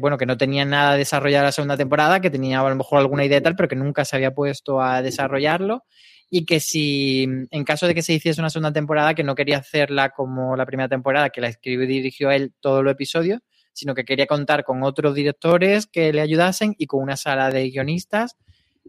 bueno, 0.00 0.16
que 0.16 0.24
no 0.24 0.38
tenía 0.38 0.64
nada 0.64 0.96
desarrollado 0.96 1.44
la 1.44 1.52
segunda 1.52 1.76
temporada, 1.76 2.20
que 2.20 2.30
tenía 2.30 2.60
a 2.60 2.68
lo 2.68 2.76
mejor 2.76 2.98
alguna 2.98 3.24
idea 3.26 3.38
y 3.38 3.42
tal, 3.42 3.56
pero 3.56 3.68
que 3.68 3.76
nunca 3.76 4.06
se 4.06 4.16
había 4.16 4.34
puesto 4.34 4.80
a 4.80 5.02
desarrollarlo 5.02 5.84
y 6.30 6.46
que 6.46 6.60
si 6.60 7.24
en 7.50 7.64
caso 7.64 7.86
de 7.86 7.94
que 7.94 8.02
se 8.02 8.14
hiciese 8.14 8.40
una 8.40 8.50
segunda 8.50 8.72
temporada, 8.72 9.14
que 9.14 9.22
no 9.22 9.34
quería 9.34 9.58
hacerla 9.58 10.10
como 10.10 10.56
la 10.56 10.66
primera 10.66 10.88
temporada, 10.88 11.30
que 11.30 11.40
la 11.42 11.48
escribió 11.48 11.84
y 11.84 11.88
dirigió 11.88 12.30
él 12.30 12.54
todos 12.60 12.82
los 12.82 12.92
episodios, 12.92 13.40
sino 13.72 13.94
que 13.94 14.04
quería 14.04 14.26
contar 14.26 14.64
con 14.64 14.82
otros 14.82 15.14
directores 15.14 15.86
que 15.86 16.12
le 16.12 16.22
ayudasen 16.22 16.74
y 16.78 16.86
con 16.86 17.02
una 17.02 17.16
sala 17.16 17.50
de 17.50 17.68
guionistas, 17.70 18.36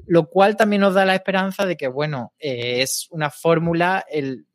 lo 0.06 0.30
cual 0.30 0.56
también 0.56 0.82
nos 0.82 0.94
da 0.94 1.06
la 1.06 1.16
esperanza 1.16 1.66
de 1.66 1.76
que, 1.76 1.88
bueno, 1.88 2.34
eh, 2.40 2.82
es 2.82 3.08
una 3.10 3.30
fórmula, 3.30 4.06
el, 4.10 4.46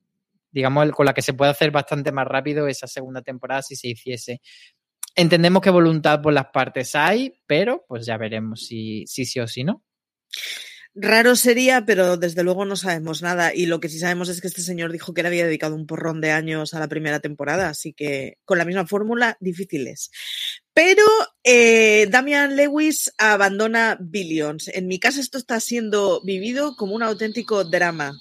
digamos, 0.50 0.90
con 0.92 1.06
la 1.06 1.14
que 1.14 1.22
se 1.22 1.34
puede 1.34 1.50
hacer 1.50 1.70
bastante 1.70 2.12
más 2.12 2.26
rápido 2.26 2.68
esa 2.68 2.86
segunda 2.86 3.22
temporada 3.22 3.62
si 3.62 3.76
se 3.76 3.88
hiciese. 3.88 4.40
Entendemos 5.14 5.62
que 5.62 5.70
voluntad 5.70 6.22
por 6.22 6.32
las 6.32 6.46
partes 6.46 6.94
hay, 6.94 7.34
pero 7.46 7.84
pues 7.86 8.06
ya 8.06 8.16
veremos 8.16 8.60
si, 8.66 9.06
si 9.06 9.24
sí 9.26 9.40
o 9.40 9.46
si 9.46 9.64
no. 9.64 9.82
Raro 10.94 11.36
sería, 11.36 11.86
pero 11.86 12.18
desde 12.18 12.42
luego 12.42 12.66
no 12.66 12.76
sabemos 12.76 13.22
nada. 13.22 13.54
Y 13.54 13.64
lo 13.64 13.80
que 13.80 13.88
sí 13.88 13.98
sabemos 13.98 14.28
es 14.28 14.40
que 14.42 14.48
este 14.48 14.60
señor 14.60 14.92
dijo 14.92 15.14
que 15.14 15.22
le 15.22 15.28
había 15.28 15.46
dedicado 15.46 15.74
un 15.74 15.86
porrón 15.86 16.20
de 16.20 16.32
años 16.32 16.74
a 16.74 16.80
la 16.80 16.88
primera 16.88 17.20
temporada, 17.20 17.70
así 17.70 17.94
que 17.94 18.38
con 18.44 18.58
la 18.58 18.66
misma 18.66 18.86
fórmula, 18.86 19.38
difíciles. 19.40 20.10
Pero 20.74 21.02
eh, 21.44 22.08
Damian 22.10 22.56
Lewis 22.56 23.10
abandona 23.16 23.96
Billions. 24.00 24.68
En 24.68 24.86
mi 24.86 24.98
caso 24.98 25.20
esto 25.20 25.38
está 25.38 25.60
siendo 25.60 26.20
vivido 26.24 26.76
como 26.76 26.94
un 26.94 27.02
auténtico 27.02 27.64
drama. 27.64 28.12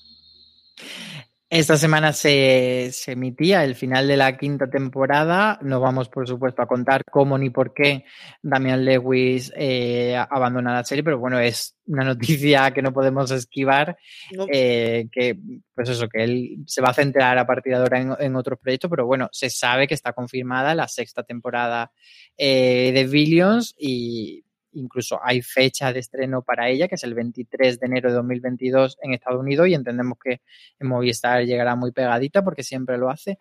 Esta 1.52 1.76
semana 1.76 2.14
se, 2.14 2.92
se, 2.94 3.12
emitía 3.12 3.66
el 3.66 3.76
final 3.76 4.08
de 4.08 4.16
la 4.16 4.38
quinta 4.38 4.70
temporada. 4.70 5.60
No 5.62 5.82
vamos, 5.82 6.08
por 6.08 6.26
supuesto, 6.26 6.62
a 6.62 6.66
contar 6.66 7.04
cómo 7.04 7.38
ni 7.38 7.50
por 7.50 7.74
qué 7.74 8.06
Damian 8.42 8.86
Lewis 8.86 9.52
eh, 9.58 10.16
abandona 10.16 10.74
la 10.74 10.86
serie, 10.86 11.04
pero 11.04 11.20
bueno, 11.20 11.40
es 11.40 11.76
una 11.88 12.06
noticia 12.06 12.72
que 12.72 12.82
no 12.82 12.94
podemos 12.94 13.32
esquivar. 13.32 13.98
No. 14.32 14.46
Eh, 14.50 15.10
que, 15.12 15.38
pues 15.76 15.90
eso, 15.90 16.08
que 16.08 16.24
él 16.24 16.58
se 16.68 16.82
va 16.82 16.92
a 16.92 16.94
centrar 16.94 17.38
a 17.38 17.46
partir 17.46 17.74
de 17.74 17.80
ahora 17.80 18.00
en, 18.00 18.16
en, 18.18 18.36
otros 18.38 18.58
proyectos, 18.58 18.90
pero 18.90 19.06
bueno, 19.06 19.28
se 19.34 19.50
sabe 19.50 19.90
que 19.90 19.94
está 19.94 20.14
confirmada 20.14 20.74
la 20.74 20.88
sexta 20.88 21.24
temporada 21.24 21.92
eh, 22.38 22.94
de 22.94 23.08
Billions 23.08 23.76
y 23.78 24.46
incluso 24.74 25.20
hay 25.24 25.42
fecha 25.42 25.92
de 25.94 26.00
estreno 26.00 26.42
para 26.42 26.70
ella, 26.70 26.88
que 26.88 26.96
es 26.96 27.04
el 27.04 27.14
23 27.14 27.80
de 27.80 27.86
enero 27.86 28.10
de 28.10 28.16
2022 28.16 28.98
en 29.02 29.14
Estados 29.14 29.40
Unidos 29.40 29.68
y 29.68 29.74
entendemos 29.74 30.18
que 30.24 30.42
en 30.80 30.88
Movistar 30.88 31.44
llegará 31.44 31.76
muy 31.76 31.92
pegadita 31.92 32.44
porque 32.44 32.64
siempre 32.64 32.98
lo 32.98 33.10
hace. 33.10 33.38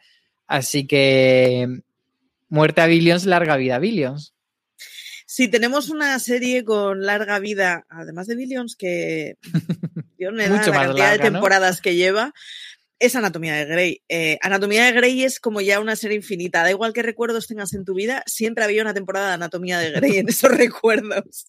Así 0.46 0.86
que 0.86 1.82
muerte 2.48 2.80
a 2.80 2.86
Billions, 2.86 3.26
larga 3.26 3.56
vida 3.56 3.76
a 3.76 3.78
Billions. 3.78 4.34
Si 5.32 5.46
tenemos 5.46 5.90
una 5.90 6.18
serie 6.18 6.64
con 6.64 7.02
larga 7.02 7.38
vida, 7.38 7.86
además 7.88 8.26
de 8.26 8.34
Billions, 8.34 8.74
que 8.74 9.36
Dios 10.18 10.32
me 10.32 10.48
da 10.48 10.56
la 10.56 10.62
cantidad 10.64 10.96
larga, 10.96 11.12
de 11.12 11.30
temporadas 11.30 11.76
¿no? 11.76 11.82
que 11.82 11.94
lleva, 11.94 12.32
es 13.00 13.16
Anatomía 13.16 13.54
de 13.54 13.64
Grey. 13.64 14.02
Eh, 14.08 14.38
Anatomía 14.42 14.84
de 14.84 14.92
Grey 14.92 15.24
es 15.24 15.40
como 15.40 15.62
ya 15.62 15.80
una 15.80 15.96
serie 15.96 16.18
infinita. 16.18 16.62
Da 16.62 16.70
igual 16.70 16.92
qué 16.92 17.02
recuerdos 17.02 17.48
tengas 17.48 17.72
en 17.72 17.84
tu 17.84 17.94
vida, 17.94 18.22
siempre 18.26 18.62
había 18.62 18.82
una 18.82 18.94
temporada 18.94 19.28
de 19.28 19.34
Anatomía 19.34 19.78
de 19.78 19.90
Grey 19.90 20.18
en 20.18 20.28
esos 20.28 20.50
recuerdos. 20.50 21.46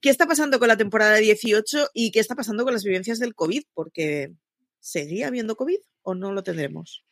¿Qué 0.00 0.10
está 0.10 0.26
pasando 0.26 0.58
con 0.58 0.68
la 0.68 0.76
temporada 0.76 1.16
18 1.16 1.88
y 1.94 2.12
qué 2.12 2.20
está 2.20 2.36
pasando 2.36 2.64
con 2.64 2.74
las 2.74 2.84
vivencias 2.84 3.18
del 3.18 3.34
COVID? 3.34 3.62
Porque 3.72 4.32
¿seguía 4.78 5.28
habiendo 5.28 5.56
COVID 5.56 5.78
o 6.02 6.14
no 6.14 6.32
lo 6.32 6.42
tendremos? 6.42 7.02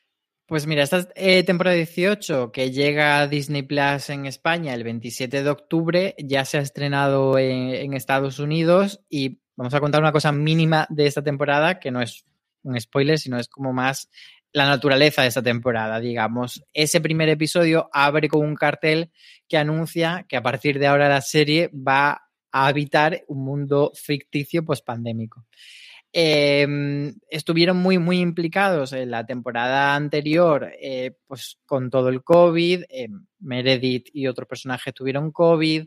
Pues 0.46 0.66
mira, 0.66 0.82
esta 0.82 1.08
eh, 1.14 1.42
temporada 1.42 1.76
18 1.76 2.52
que 2.52 2.70
llega 2.70 3.20
a 3.20 3.26
Disney 3.26 3.62
Plus 3.62 4.10
en 4.10 4.26
España 4.26 4.74
el 4.74 4.84
27 4.84 5.42
de 5.42 5.50
octubre 5.50 6.14
ya 6.18 6.44
se 6.44 6.58
ha 6.58 6.62
estrenado 6.62 7.38
en, 7.38 7.74
en 7.74 7.94
Estados 7.94 8.38
Unidos 8.38 9.00
y 9.10 9.40
vamos 9.56 9.74
a 9.74 9.80
contar 9.80 10.00
una 10.00 10.12
cosa 10.12 10.32
mínima 10.32 10.86
de 10.90 11.06
esta 11.06 11.22
temporada 11.22 11.78
que 11.80 11.90
no 11.90 12.00
es 12.00 12.24
un 12.62 12.80
spoiler, 12.80 13.18
sino 13.18 13.38
es 13.38 13.48
como 13.48 13.72
más 13.72 14.08
la 14.52 14.66
naturaleza 14.66 15.22
de 15.22 15.28
esta 15.28 15.42
temporada, 15.42 16.00
digamos. 16.00 16.62
Ese 16.72 17.00
primer 17.00 17.28
episodio 17.28 17.88
abre 17.92 18.28
con 18.28 18.46
un 18.46 18.54
cartel 18.54 19.12
que 19.46 19.58
anuncia 19.58 20.26
que 20.28 20.36
a 20.36 20.42
partir 20.42 20.78
de 20.78 20.86
ahora 20.86 21.08
la 21.08 21.20
serie 21.20 21.70
va 21.72 22.22
a 22.50 22.66
habitar 22.66 23.22
un 23.28 23.44
mundo 23.44 23.92
ficticio 23.94 24.64
post-pandémico. 24.64 25.44
Eh, 26.12 27.12
estuvieron 27.28 27.76
muy, 27.76 27.98
muy 27.98 28.20
implicados 28.20 28.92
en 28.92 29.10
la 29.10 29.26
temporada 29.26 29.94
anterior, 29.94 30.72
eh, 30.80 31.12
pues 31.26 31.58
con 31.66 31.90
todo 31.90 32.08
el 32.08 32.22
COVID. 32.22 32.84
Eh, 32.88 33.08
Meredith 33.40 34.08
y 34.12 34.26
otros 34.26 34.48
personajes 34.48 34.94
tuvieron 34.94 35.30
COVID. 35.30 35.86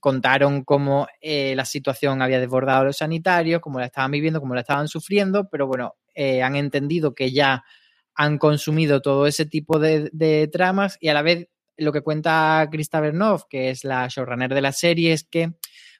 contaron 0.00 0.64
cómo 0.64 1.06
eh, 1.20 1.54
la 1.56 1.64
situación 1.64 2.22
había 2.22 2.40
desbordado 2.40 2.84
los 2.84 2.98
sanitarios, 2.98 3.60
cómo 3.60 3.78
la 3.80 3.86
estaban 3.86 4.10
viviendo, 4.10 4.40
cómo 4.40 4.54
la 4.54 4.62
estaban 4.62 4.88
sufriendo, 4.88 5.48
pero 5.48 5.66
bueno, 5.66 5.96
eh, 6.14 6.42
han 6.42 6.56
entendido 6.56 7.14
que 7.14 7.32
ya 7.32 7.64
han 8.14 8.38
consumido 8.38 9.00
todo 9.00 9.26
ese 9.26 9.46
tipo 9.46 9.78
de, 9.78 10.10
de 10.12 10.48
tramas 10.48 10.96
y 11.00 11.08
a 11.08 11.14
la 11.14 11.22
vez 11.22 11.48
lo 11.76 11.92
que 11.92 12.00
cuenta 12.00 12.66
Krista 12.70 13.00
Bernov, 13.00 13.46
que 13.48 13.70
es 13.70 13.84
la 13.84 14.08
showrunner 14.08 14.52
de 14.52 14.60
la 14.60 14.72
serie, 14.72 15.12
es 15.12 15.22
que 15.22 15.52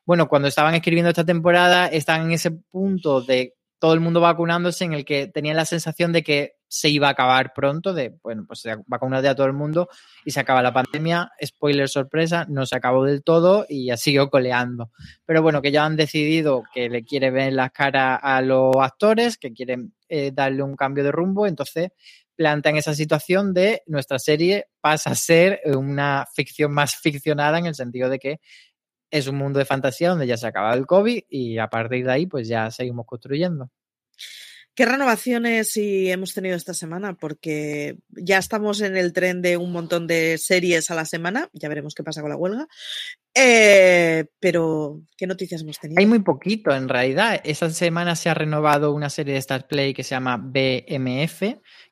bueno, 0.09 0.27
cuando 0.27 0.49
estaban 0.49 0.75
escribiendo 0.75 1.11
esta 1.11 1.27
temporada, 1.27 1.87
están 1.87 2.23
en 2.23 2.33
ese 2.33 2.51
punto 2.51 3.21
de 3.21 3.57
todo 3.79 3.93
el 3.93 4.01
mundo 4.01 4.23
vacunándose 4.23 4.85
en 4.85 4.95
el 4.95 5.05
que 5.05 5.27
tenían 5.27 5.57
la 5.57 5.67
sensación 5.67 6.15
de 6.15 6.23
que 6.23 6.55
se 6.67 6.89
iba 6.89 7.09
a 7.09 7.11
acabar 7.11 7.53
pronto, 7.55 7.93
de, 7.93 8.17
bueno, 8.23 8.45
pues 8.47 8.61
se 8.61 8.75
vacunó 8.87 9.21
ya 9.21 9.35
todo 9.35 9.47
el 9.47 9.53
mundo 9.53 9.91
y 10.25 10.31
se 10.31 10.41
acaba 10.41 10.63
la 10.63 10.73
pandemia. 10.73 11.31
Spoiler 11.45 11.91
sorpresa, 11.91 12.47
no 12.49 12.65
se 12.65 12.75
acabó 12.75 13.05
del 13.05 13.23
todo 13.23 13.67
y 13.69 13.89
ya 13.89 13.99
siguió 13.99 14.31
coleando. 14.31 14.91
Pero 15.27 15.43
bueno, 15.43 15.61
que 15.61 15.73
ya 15.73 15.85
han 15.85 15.97
decidido 15.97 16.63
que 16.73 16.89
le 16.89 17.05
quiere 17.05 17.31
ver 17.31 17.53
las 17.53 17.71
caras 17.73 18.19
a 18.23 18.41
los 18.41 18.77
actores, 18.81 19.37
que 19.37 19.53
quieren 19.53 19.93
eh, 20.09 20.31
darle 20.33 20.63
un 20.63 20.75
cambio 20.75 21.05
de 21.05 21.13
rumbo, 21.13 21.47
entonces 21.47 21.91
plantean 22.35 22.77
esa 22.77 22.95
situación 22.95 23.53
de 23.53 23.83
nuestra 23.87 24.19
serie 24.19 24.69
pasa 24.81 25.11
a 25.11 25.15
ser 25.17 25.61
una 25.67 26.25
ficción 26.33 26.73
más 26.73 26.97
ficcionada 26.97 27.59
en 27.59 27.67
el 27.67 27.75
sentido 27.75 28.09
de 28.09 28.19
que 28.19 28.41
es 29.11 29.27
un 29.27 29.37
mundo 29.37 29.59
de 29.59 29.65
fantasía 29.65 30.11
donde 30.11 30.27
ya 30.27 30.37
se 30.37 30.47
acaba 30.47 30.75
el 30.75 30.87
COVID 30.87 31.23
y 31.29 31.59
a 31.59 31.69
partir 31.69 32.05
de 32.05 32.13
ahí 32.13 32.27
pues 32.27 32.49
ya 32.49 32.71
seguimos 32.71 33.07
construyendo. 33.07 33.71
¿Qué 34.79 34.87
renovaciones 34.87 35.73
sí 35.73 36.09
hemos 36.09 36.35
tenido 36.35 36.55
esta 36.55 36.73
semana? 36.73 37.15
Porque 37.15 37.97
ya 38.11 38.39
estamos 38.39 38.81
en 38.81 38.97
el 38.97 39.13
tren 39.13 39.43
de 39.43 39.57
un 39.57 39.73
montón 39.73 40.07
de 40.07 40.39
series 40.39 40.89
a 40.93 40.95
la 40.95 41.05
semana, 41.05 41.51
ya 41.53 41.69
veremos 41.69 41.97
qué 41.97 42.05
pasa 42.05 42.21
con 42.21 42.31
la 42.31 42.37
huelga. 42.37 42.69
Eh, 43.35 44.27
pero, 44.39 45.01
¿qué 45.17 45.27
noticias 45.27 45.63
hemos 45.63 45.81
tenido? 45.81 45.99
Hay 45.99 46.07
muy 46.07 46.21
poquito 46.21 46.73
en 46.73 46.89
realidad. 46.89 47.41
Esta 47.43 47.71
semana 47.71 48.15
se 48.15 48.29
ha 48.29 48.35
renovado 48.35 48.93
una 48.93 49.11
serie 49.11 49.33
de 49.33 49.41
Star 49.41 49.67
Play 49.67 49.95
que 49.95 50.05
se 50.05 50.11
llama 50.11 50.37
BMF, 50.37 51.43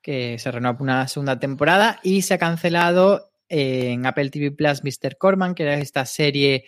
que 0.00 0.38
se 0.38 0.50
renueva 0.52 0.78
una 0.80 1.08
segunda 1.08 1.40
temporada 1.40 1.98
y 2.04 2.22
se 2.22 2.34
ha 2.34 2.38
cancelado 2.38 3.32
en 3.48 4.06
Apple 4.06 4.30
TV 4.30 4.50
Plus 4.50 4.82
Mr. 4.82 5.16
Corman, 5.18 5.54
que 5.54 5.64
era 5.64 5.74
esta 5.74 6.04
serie 6.06 6.64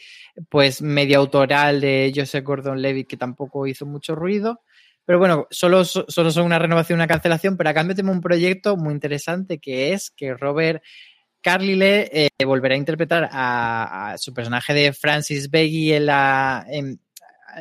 pues 0.48 0.82
media 0.82 1.18
autoral 1.18 1.80
de 1.80 2.12
Joseph 2.14 2.44
Gordon 2.44 2.80
Levitt 2.80 3.08
que 3.08 3.16
tampoco 3.16 3.66
hizo 3.66 3.86
mucho 3.86 4.14
ruido. 4.14 4.60
Pero 5.04 5.18
bueno, 5.18 5.46
solo, 5.50 5.84
solo 5.84 6.30
son 6.30 6.44
una 6.44 6.58
renovación 6.58 6.98
una 6.98 7.06
cancelación, 7.06 7.56
pero 7.56 7.70
a 7.70 7.74
cambio 7.74 7.96
tenemos 7.96 8.16
un 8.16 8.22
proyecto 8.22 8.76
muy 8.76 8.92
interesante 8.92 9.58
que 9.58 9.92
es 9.94 10.10
que 10.10 10.34
Robert 10.34 10.82
Carlyle 11.40 12.10
eh, 12.12 12.28
volverá 12.44 12.74
a 12.74 12.78
interpretar 12.78 13.28
a, 13.32 14.12
a, 14.12 14.18
su 14.18 14.34
personaje 14.34 14.74
de 14.74 14.92
Francis 14.92 15.50
Beggy 15.50 15.94
en 15.94 16.06
la, 16.06 16.66
en, 16.68 17.00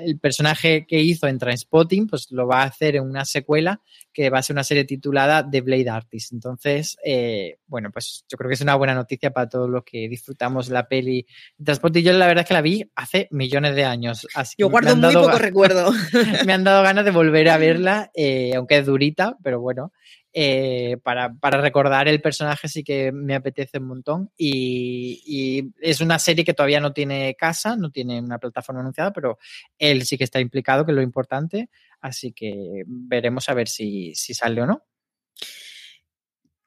el 0.03 0.19
personaje 0.19 0.85
que 0.87 0.99
hizo 0.99 1.27
en 1.27 1.37
Transpotting, 1.37 2.07
pues 2.07 2.31
lo 2.31 2.47
va 2.47 2.63
a 2.63 2.65
hacer 2.65 2.95
en 2.95 3.03
una 3.03 3.25
secuela 3.25 3.81
que 4.13 4.29
va 4.29 4.39
a 4.39 4.43
ser 4.43 4.55
una 4.55 4.63
serie 4.63 4.83
titulada 4.83 5.47
The 5.47 5.61
Blade 5.61 5.89
Artist. 5.89 6.33
Entonces, 6.33 6.97
eh, 7.05 7.59
bueno, 7.67 7.91
pues 7.91 8.25
yo 8.27 8.37
creo 8.37 8.49
que 8.49 8.55
es 8.55 8.61
una 8.61 8.75
buena 8.75 8.95
noticia 8.95 9.31
para 9.31 9.47
todos 9.47 9.69
los 9.69 9.83
que 9.83 10.09
disfrutamos 10.09 10.69
la 10.69 10.87
peli 10.87 11.25
Transpotting. 11.63 12.03
Yo 12.03 12.13
la 12.13 12.27
verdad 12.27 12.43
es 12.43 12.47
que 12.47 12.53
la 12.53 12.61
vi 12.61 12.89
hace 12.95 13.27
millones 13.31 13.75
de 13.75 13.85
años. 13.85 14.27
Así 14.33 14.55
yo 14.57 14.69
guardo 14.69 14.95
muy 14.95 15.13
poco 15.13 15.37
recuerdo. 15.37 15.91
me 16.45 16.53
han 16.53 16.63
dado 16.63 16.83
ganas 16.83 17.05
de 17.05 17.11
volver 17.11 17.49
a 17.49 17.57
verla, 17.59 18.11
eh, 18.15 18.53
aunque 18.55 18.77
es 18.77 18.85
durita, 18.85 19.37
pero 19.43 19.59
bueno. 19.59 19.91
Eh, 20.39 20.97
para, 21.01 21.33
para, 21.33 21.59
recordar 21.59 22.07
el 22.07 22.21
personaje 22.21 22.67
sí 22.67 22.83
que 22.83 23.11
me 23.11 23.33
apetece 23.33 23.79
un 23.79 23.87
montón 23.87 24.31
y, 24.37 25.71
es 25.81 25.99
una 25.99 26.19
serie 26.19 26.45
que 26.45 26.53
todavía 26.53 26.79
no 26.79 26.93
tiene 26.93 27.33
casa, 27.33 27.75
no 27.75 27.89
tiene 27.89 28.19
una 28.21 28.37
plataforma 28.37 28.81
anunciada, 28.81 29.11
pero 29.11 29.39
él 29.79 30.05
sí 30.05 30.15
que 30.15 30.25
está 30.25 30.39
implicado, 30.39 30.85
que 30.85 30.91
es 30.91 30.95
lo 30.95 31.01
importante, 31.01 31.71
así 32.01 32.33
que 32.33 32.83
veremos 32.85 33.49
a 33.49 33.55
ver 33.55 33.67
si, 33.67 34.13
si 34.13 34.35
sale 34.35 34.61
o 34.61 34.67
no. 34.67 34.83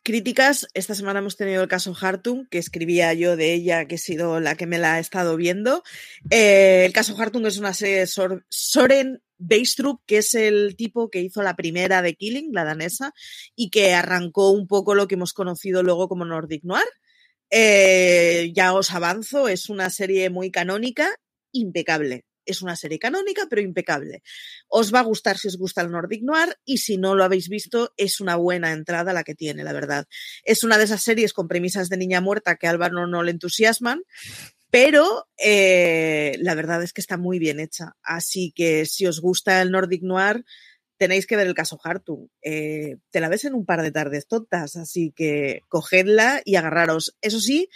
Críticas, 0.03 0.67
esta 0.75 0.97
semana 0.97 1.21
hemos 1.21 1.37
tenido 1.37 1.63
el 1.63 1.69
caso 1.69 1.95
Hartung, 1.95 2.49
que 2.49 2.59
escribía 2.59 3.15
yo 3.15 3.37
de 3.37 3.55
ella, 3.55 3.85
que 3.85 3.95
he 3.95 3.99
sido 3.99 4.41
la 4.41 4.57
que 4.57 4.67
me 4.67 4.79
la 4.79 4.95
ha 4.95 4.99
estado 4.99 5.37
viendo. 5.37 5.85
Eh, 6.31 6.83
el 6.87 6.93
caso 6.93 7.15
Hartung 7.17 7.47
es 7.47 7.59
una 7.59 7.73
serie 7.73 8.01
de 8.01 8.07
Sor 8.09 8.45
Soren 8.49 9.23
Beistup, 9.41 10.01
que 10.07 10.19
es 10.19 10.35
el 10.35 10.77
tipo 10.77 11.11
que 11.11 11.21
hizo 11.21 11.43
la 11.43 11.57
primera 11.57 12.03
de 12.03 12.15
Killing, 12.15 12.53
la 12.53 12.65
danesa, 12.65 13.13
y 13.57 13.71
que 13.71 13.95
arrancó 13.95 14.51
un 14.51 14.67
poco 14.67 14.95
lo 14.95 15.09
que 15.09 15.17
hemos 15.17 15.33
conocido 15.33 15.83
luego 15.83 16.09
como 16.09 16.25
Nordic 16.25 16.63
Noir. 16.65 16.87
Eh, 17.51 18.53
ya 18.55 18.75
os 18.75 18.93
avanzo, 18.93 19.49
es 19.49 19.69
una 19.69 19.91
serie 19.91 20.31
muy 20.31 20.51
canónica, 20.51 21.09
impecable. 21.53 22.25
es 22.47 22.63
una 22.63 22.77
serie 22.77 22.99
canónica, 22.99 23.47
pero 23.49 23.63
impecable. 23.63 24.23
Os 24.69 24.93
va 24.93 25.01
a 25.01 25.05
gustar 25.05 25.39
si 25.39 25.49
os 25.49 25.57
gusta 25.57 25.83
el 25.83 25.91
Nordic 25.91 26.23
Noir 26.23 26.57
y 26.65 26.79
si 26.79 26.97
no 26.97 27.15
lo 27.15 27.25
habéis 27.25 27.49
visto, 27.49 27.93
es 27.97 28.21
una 28.21 28.37
buena 28.37 28.73
entrada 28.73 29.13
la 29.13 29.25
que 29.25 29.35
tiene, 29.35 29.65
la 29.65 29.73
verdad. 29.73 30.07
Es 30.45 30.65
una 30.65 30.79
de 30.79 30.85
esas 30.85 31.03
series 31.03 31.33
con 31.33 31.49
premisas 31.49 31.89
de 31.89 31.97
niña 31.97 32.21
muerta 32.21 32.57
que 32.57 32.67
a 32.67 32.71
Álvaro 32.71 33.07
no 33.07 33.23
le 33.23 33.31
entusiasman, 33.31 34.03
pero 34.71 35.29
eh, 35.37 36.37
la 36.39 36.55
verdad 36.55 36.83
es 36.83 36.93
que 36.93 37.01
está 37.01 37.17
muy 37.17 37.39
bien 37.39 37.61
hecha. 37.61 37.97
Así 38.03 38.53
que 38.55 38.87
si 38.87 39.07
os 39.07 39.21
gusta 39.21 39.61
el 39.63 39.71
Nordic 39.71 40.03
Noir, 40.03 40.45
tenéis 40.97 41.27
que 41.27 41.37
ver 41.37 41.47
el 41.47 41.55
caso 41.55 41.79
Hartung. 41.83 42.29
Eh, 42.43 42.99
te 43.11 43.21
la 43.21 43.29
ves 43.29 43.45
en 43.45 43.55
un 43.55 43.65
par 43.65 43.83
de 43.83 43.91
tardes 43.91 44.27
tontas, 44.27 44.77
así 44.77 45.13
que 45.17 45.63
cogedla 45.69 46.43
y 46.45 46.57
agarraros. 46.57 47.17
Eso 47.21 47.41
sí, 47.41 47.69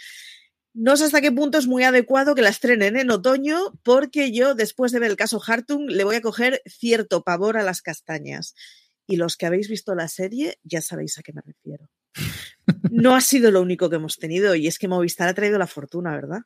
no 0.73 0.95
sé 0.95 1.05
hasta 1.05 1.21
qué 1.21 1.31
punto 1.31 1.57
es 1.57 1.67
muy 1.67 1.83
adecuado 1.83 2.35
que 2.35 2.41
la 2.41 2.49
estrenen 2.49 2.97
en 2.97 3.09
otoño, 3.09 3.57
porque 3.83 4.31
yo, 4.31 4.55
después 4.55 4.91
de 4.91 4.99
ver 4.99 5.09
el 5.09 5.17
caso 5.17 5.41
Hartung, 5.45 5.89
le 5.89 6.03
voy 6.03 6.17
a 6.17 6.21
coger 6.21 6.61
cierto 6.65 7.23
pavor 7.23 7.57
a 7.57 7.63
las 7.63 7.81
castañas. 7.81 8.53
Y 9.07 9.17
los 9.17 9.37
que 9.37 9.45
habéis 9.45 9.69
visto 9.69 9.95
la 9.95 10.07
serie 10.07 10.59
ya 10.63 10.81
sabéis 10.81 11.17
a 11.17 11.23
qué 11.23 11.33
me 11.33 11.41
refiero. 11.41 11.89
No 12.91 13.15
ha 13.15 13.21
sido 13.21 13.51
lo 13.51 13.61
único 13.61 13.89
que 13.89 13.97
hemos 13.97 14.17
tenido, 14.17 14.55
y 14.55 14.67
es 14.67 14.79
que 14.79 14.87
Movistar 14.87 15.27
ha 15.27 15.33
traído 15.33 15.59
la 15.59 15.67
fortuna, 15.67 16.15
¿verdad? 16.15 16.41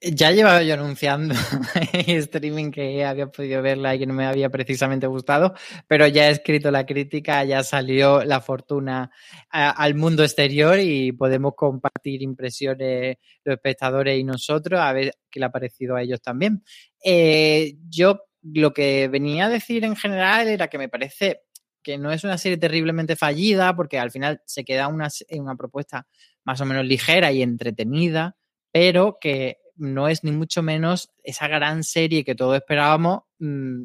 Ya 0.00 0.32
llevaba 0.32 0.62
yo 0.62 0.74
anunciando 0.74 1.34
streaming 1.92 2.70
que 2.70 3.04
había 3.04 3.28
podido 3.28 3.62
verla 3.62 3.94
y 3.94 4.00
que 4.00 4.06
no 4.06 4.14
me 4.14 4.26
había 4.26 4.50
precisamente 4.50 5.06
gustado, 5.06 5.54
pero 5.86 6.06
ya 6.06 6.28
he 6.28 6.32
escrito 6.32 6.70
la 6.70 6.84
crítica, 6.84 7.44
ya 7.44 7.62
salió 7.62 8.22
la 8.24 8.40
fortuna 8.40 9.10
al 9.50 9.94
mundo 9.94 10.24
exterior 10.24 10.78
y 10.78 11.12
podemos 11.12 11.54
compartir 11.56 12.22
impresiones 12.22 13.16
los 13.44 13.54
espectadores 13.54 14.18
y 14.18 14.24
nosotros 14.24 14.80
a 14.80 14.92
ver 14.92 15.12
qué 15.30 15.40
le 15.40 15.46
ha 15.46 15.50
parecido 15.50 15.96
a 15.96 16.02
ellos 16.02 16.20
también. 16.20 16.62
Eh, 17.02 17.76
yo 17.88 18.20
lo 18.42 18.72
que 18.72 19.08
venía 19.08 19.46
a 19.46 19.50
decir 19.50 19.84
en 19.84 19.96
general 19.96 20.48
era 20.48 20.68
que 20.68 20.78
me 20.78 20.88
parece 20.88 21.42
que 21.82 21.98
no 21.98 22.12
es 22.12 22.24
una 22.24 22.36
serie 22.36 22.58
terriblemente 22.58 23.16
fallida 23.16 23.74
porque 23.74 23.98
al 23.98 24.10
final 24.10 24.42
se 24.44 24.64
queda 24.64 24.88
una, 24.88 25.08
una 25.30 25.56
propuesta 25.56 26.06
más 26.44 26.60
o 26.60 26.66
menos 26.66 26.84
ligera 26.84 27.32
y 27.32 27.42
entretenida, 27.42 28.36
pero 28.72 29.18
que 29.20 29.58
no 29.78 30.08
es 30.08 30.24
ni 30.24 30.32
mucho 30.32 30.62
menos 30.62 31.10
esa 31.22 31.48
gran 31.48 31.84
serie 31.84 32.24
que 32.24 32.34
todos 32.34 32.56
esperábamos 32.56 33.22
mm, 33.38 33.84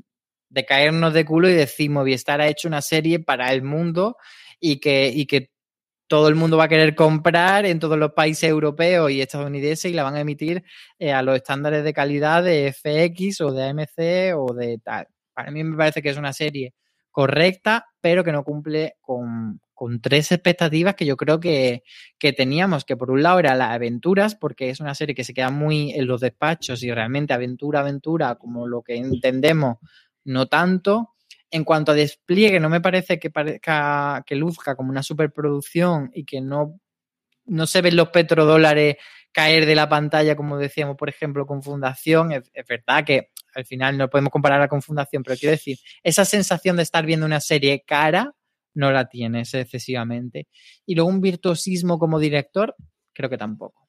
de 0.49 0.65
caernos 0.65 1.13
de 1.13 1.25
culo 1.25 1.49
y 1.49 1.53
decir 1.53 1.89
Movistar 1.89 2.41
ha 2.41 2.47
hecho 2.47 2.67
una 2.67 2.81
serie 2.81 3.19
para 3.19 3.51
el 3.53 3.63
mundo 3.63 4.17
y 4.59 4.79
que, 4.79 5.07
y 5.07 5.25
que 5.25 5.51
todo 6.07 6.27
el 6.27 6.35
mundo 6.35 6.57
va 6.57 6.65
a 6.65 6.69
querer 6.69 6.95
comprar 6.95 7.65
en 7.65 7.79
todos 7.79 7.97
los 7.97 8.11
países 8.13 8.49
europeos 8.49 9.09
y 9.11 9.21
estadounidenses 9.21 9.89
y 9.89 9.93
la 9.93 10.03
van 10.03 10.15
a 10.15 10.21
emitir 10.21 10.63
eh, 10.99 11.11
a 11.11 11.21
los 11.23 11.35
estándares 11.35 11.83
de 11.83 11.93
calidad 11.93 12.43
de 12.43 12.71
FX 12.71 13.41
o 13.41 13.51
de 13.51 13.63
AMC 13.69 14.37
o 14.37 14.53
de 14.53 14.77
tal. 14.77 15.07
Para 15.33 15.49
mí 15.49 15.63
me 15.63 15.75
parece 15.75 16.01
que 16.01 16.09
es 16.09 16.17
una 16.17 16.33
serie 16.33 16.75
correcta, 17.09 17.87
pero 17.99 18.23
que 18.23 18.31
no 18.31 18.43
cumple 18.43 18.95
con, 19.01 19.59
con 19.83 19.99
tres 19.99 20.31
expectativas 20.31 20.95
que 20.95 21.05
yo 21.05 21.17
creo 21.17 21.41
que, 21.41 21.83
teníamos, 22.37 22.85
que 22.85 22.95
por 22.95 23.11
un 23.11 23.21
lado 23.21 23.39
era 23.39 23.53
las 23.53 23.71
aventuras, 23.71 24.33
porque 24.33 24.69
es 24.69 24.79
una 24.79 24.95
serie 24.95 25.13
que 25.13 25.25
se 25.25 25.33
queda 25.33 25.49
muy 25.49 25.91
en 25.91 26.07
los 26.07 26.21
despachos 26.21 26.83
y 26.83 26.93
realmente 26.93 27.33
aventura, 27.33 27.81
aventura, 27.81 28.35
como 28.35 28.65
lo 28.65 28.81
que 28.81 28.95
entendemos, 28.95 29.79
no 30.23 30.45
tanto. 30.45 31.09
En 31.51 31.65
cuanto 31.65 31.91
a 31.91 31.95
despliegue, 31.95 32.61
no 32.61 32.69
me 32.69 32.79
parece 32.79 33.19
que 33.19 33.29
parezca 33.29 34.23
que 34.25 34.37
luzca 34.37 34.77
como 34.77 34.89
una 34.89 35.03
superproducción 35.03 36.11
y 36.13 36.23
que 36.23 36.39
no, 36.39 36.79
no 37.43 37.67
se 37.67 37.81
ven 37.81 37.97
los 37.97 38.07
petrodólares 38.07 38.95
caer 39.33 39.65
de 39.65 39.75
la 39.75 39.89
pantalla, 39.89 40.37
como 40.37 40.57
decíamos, 40.57 40.95
por 40.95 41.09
ejemplo, 41.09 41.45
con 41.45 41.61
Fundación. 41.61 42.31
Es, 42.31 42.49
es, 42.53 42.65
verdad 42.65 43.03
que 43.03 43.31
al 43.53 43.65
final 43.65 43.97
no 43.97 44.09
podemos 44.09 44.31
comparar 44.31 44.69
con 44.69 44.81
Fundación, 44.81 45.23
pero 45.23 45.37
quiero 45.37 45.51
decir, 45.51 45.77
esa 46.03 46.23
sensación 46.23 46.77
de 46.77 46.83
estar 46.83 47.05
viendo 47.05 47.25
una 47.25 47.41
serie 47.41 47.83
cara 47.85 48.33
no 48.73 48.91
la 48.91 49.09
tienes 49.09 49.53
excesivamente. 49.53 50.47
Y 50.85 50.95
luego 50.95 51.09
un 51.09 51.21
virtuosismo 51.21 51.99
como 51.99 52.19
director, 52.19 52.75
creo 53.13 53.29
que 53.29 53.37
tampoco. 53.37 53.83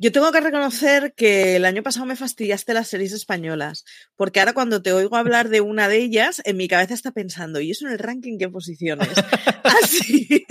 Yo 0.00 0.12
tengo 0.12 0.30
que 0.30 0.40
reconocer 0.40 1.12
que 1.16 1.56
el 1.56 1.64
año 1.64 1.82
pasado 1.82 2.06
me 2.06 2.14
fastidiaste 2.14 2.72
las 2.72 2.86
series 2.86 3.12
españolas, 3.12 3.84
porque 4.14 4.38
ahora 4.38 4.52
cuando 4.52 4.80
te 4.80 4.92
oigo 4.92 5.16
hablar 5.16 5.48
de 5.48 5.60
una 5.60 5.88
de 5.88 5.96
ellas, 5.96 6.40
en 6.44 6.56
mi 6.56 6.68
cabeza 6.68 6.94
está 6.94 7.10
pensando, 7.10 7.60
¿y 7.60 7.72
eso 7.72 7.84
en 7.84 7.94
el 7.94 7.98
ranking 7.98 8.38
qué 8.38 8.48
posiciones? 8.48 9.08
Así. 9.64 10.46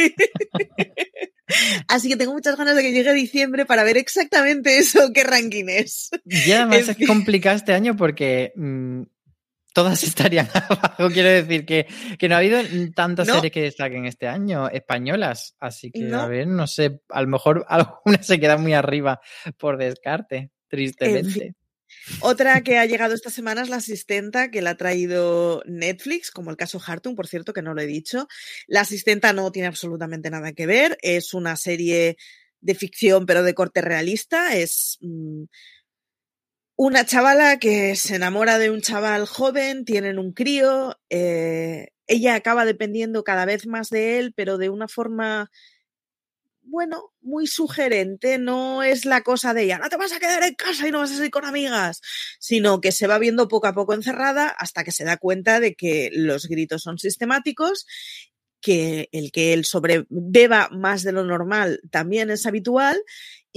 Así 1.88 2.10
que 2.10 2.18
tengo 2.18 2.34
muchas 2.34 2.58
ganas 2.58 2.76
de 2.76 2.82
que 2.82 2.92
llegue 2.92 3.14
diciembre 3.14 3.66
para 3.66 3.86
ver 3.86 3.96
exactamente 3.96 4.80
eso, 4.80 5.14
qué 5.14 5.24
ranking 5.24 5.66
es. 5.70 6.10
Y 6.26 6.52
además 6.52 6.90
es 6.90 7.08
complicado 7.08 7.56
este 7.56 7.72
año 7.72 7.96
porque 7.96 8.52
mm, 8.58 9.04
todas 9.78 10.04
estarían 10.04 10.50
abajo. 10.52 11.08
Quiero 11.14 11.30
decir 11.30 11.64
que, 11.64 11.86
no 12.28 12.34
ha 12.34 12.40
habido 12.40 12.60
tantas 12.96 13.28
series 13.28 13.52
que 13.52 13.62
destaquen 13.62 14.08
este 14.08 14.28
año 14.28 14.68
españolas. 14.70 15.56
Así 15.60 15.92
que, 15.92 16.12
a 16.12 16.26
ver, 16.26 16.48
no 16.48 16.66
sé, 16.66 17.02
a 17.10 17.22
lo 17.22 17.28
mejor 17.28 17.64
alguna 17.70 18.24
se 18.24 18.40
queda 18.40 18.58
muy 18.58 18.74
arriba 18.74 19.22
por 19.60 19.78
descarte, 19.78 20.50
tristemente. 20.68 21.56
Otra 22.22 22.62
que 22.64 22.80
ha 22.80 22.86
llegado 22.88 23.14
esta 23.14 23.30
semana 23.30 23.62
es 23.62 23.70
la 23.70 23.76
asistenta 23.76 24.50
que 24.50 24.64
la 24.64 24.72
ha 24.72 24.78
traído 24.78 25.62
Netflix, 25.68 26.32
como 26.32 26.50
el 26.50 26.58
caso 26.58 26.82
Hartung, 26.84 27.16
por 27.16 27.28
cierto, 27.28 27.54
que 27.54 27.62
no 27.62 27.76
lo 27.76 27.82
he 27.82 27.86
dicho. 27.86 28.28
La 28.66 28.82
asistenta 28.82 29.32
no 29.32 29.52
tiene 29.52 29.68
absolutamente 29.68 30.32
nada 30.32 30.54
que 30.54 30.66
ver. 30.66 30.98
Es 31.04 31.36
una 31.36 31.56
serie 31.56 32.18
de 32.62 32.76
ficción, 32.76 33.28
pero 33.28 33.44
de 33.44 33.54
corte 33.54 33.82
realista. 33.82 34.56
Es. 34.56 34.98
Mm, 35.02 35.44
una 36.78 37.06
chavala 37.06 37.58
que 37.58 37.96
se 37.96 38.16
enamora 38.16 38.60
de 38.60 38.70
un 38.70 38.82
chaval 38.82 39.26
joven, 39.26 39.84
tienen 39.84 40.20
un 40.20 40.32
crío, 40.32 40.96
eh, 41.10 41.90
ella 42.06 42.36
acaba 42.36 42.66
dependiendo 42.66 43.24
cada 43.24 43.46
vez 43.46 43.66
más 43.66 43.90
de 43.90 44.20
él, 44.20 44.32
pero 44.36 44.60
de 44.60 44.70
una 44.70 44.88
forma, 44.88 45.50
bueno, 46.62 47.14
muy 47.20 47.48
sugerente. 47.48 48.38
No 48.38 48.84
es 48.84 49.06
la 49.06 49.24
cosa 49.24 49.56
de 49.56 49.64
ella, 49.64 49.80
no 49.80 49.90
te 49.90 49.98
vas 49.98 50.14
a 50.14 50.20
quedar 50.20 50.44
en 50.44 50.54
casa 50.54 50.88
y 50.88 50.92
no 50.92 51.00
vas 51.00 51.12
a 51.12 51.16
salir 51.16 51.32
con 51.32 51.46
amigas, 51.46 52.00
sino 52.40 52.80
que 52.80 52.92
se 52.92 53.08
va 53.08 53.18
viendo 53.18 53.48
poco 53.48 53.66
a 53.66 53.74
poco 53.74 53.96
encerrada 53.96 54.48
hasta 54.48 54.84
que 54.84 54.92
se 54.92 55.04
da 55.04 55.18
cuenta 55.18 55.60
de 55.60 55.74
que 55.74 56.12
los 56.14 56.48
gritos 56.48 56.84
son 56.84 57.00
sistemáticos 57.00 57.88
que 58.62 59.10
el 59.12 59.32
que 59.32 59.54
él 59.54 59.66
sobrebeba 59.66 60.70
más 60.72 61.04
de 61.04 61.12
lo 61.12 61.24
normal 61.24 61.80
también 61.92 62.30
es 62.30 62.46
habitual 62.46 63.00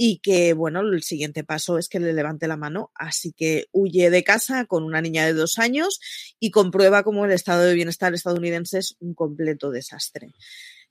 y 0.03 0.17
que, 0.17 0.53
bueno, 0.53 0.79
el 0.79 1.03
siguiente 1.03 1.43
paso 1.43 1.77
es 1.77 1.87
que 1.87 1.99
le 1.99 2.11
levante 2.11 2.47
la 2.47 2.57
mano. 2.57 2.89
Así 2.95 3.33
que 3.33 3.67
huye 3.71 4.09
de 4.09 4.23
casa 4.23 4.65
con 4.65 4.83
una 4.83 4.99
niña 4.99 5.27
de 5.27 5.33
dos 5.33 5.59
años 5.59 5.99
y 6.39 6.49
comprueba 6.49 7.03
cómo 7.03 7.23
el 7.23 7.31
estado 7.31 7.61
de 7.61 7.75
bienestar 7.75 8.11
estadounidense 8.11 8.79
es 8.79 8.95
un 8.99 9.13
completo 9.13 9.69
desastre. 9.69 10.33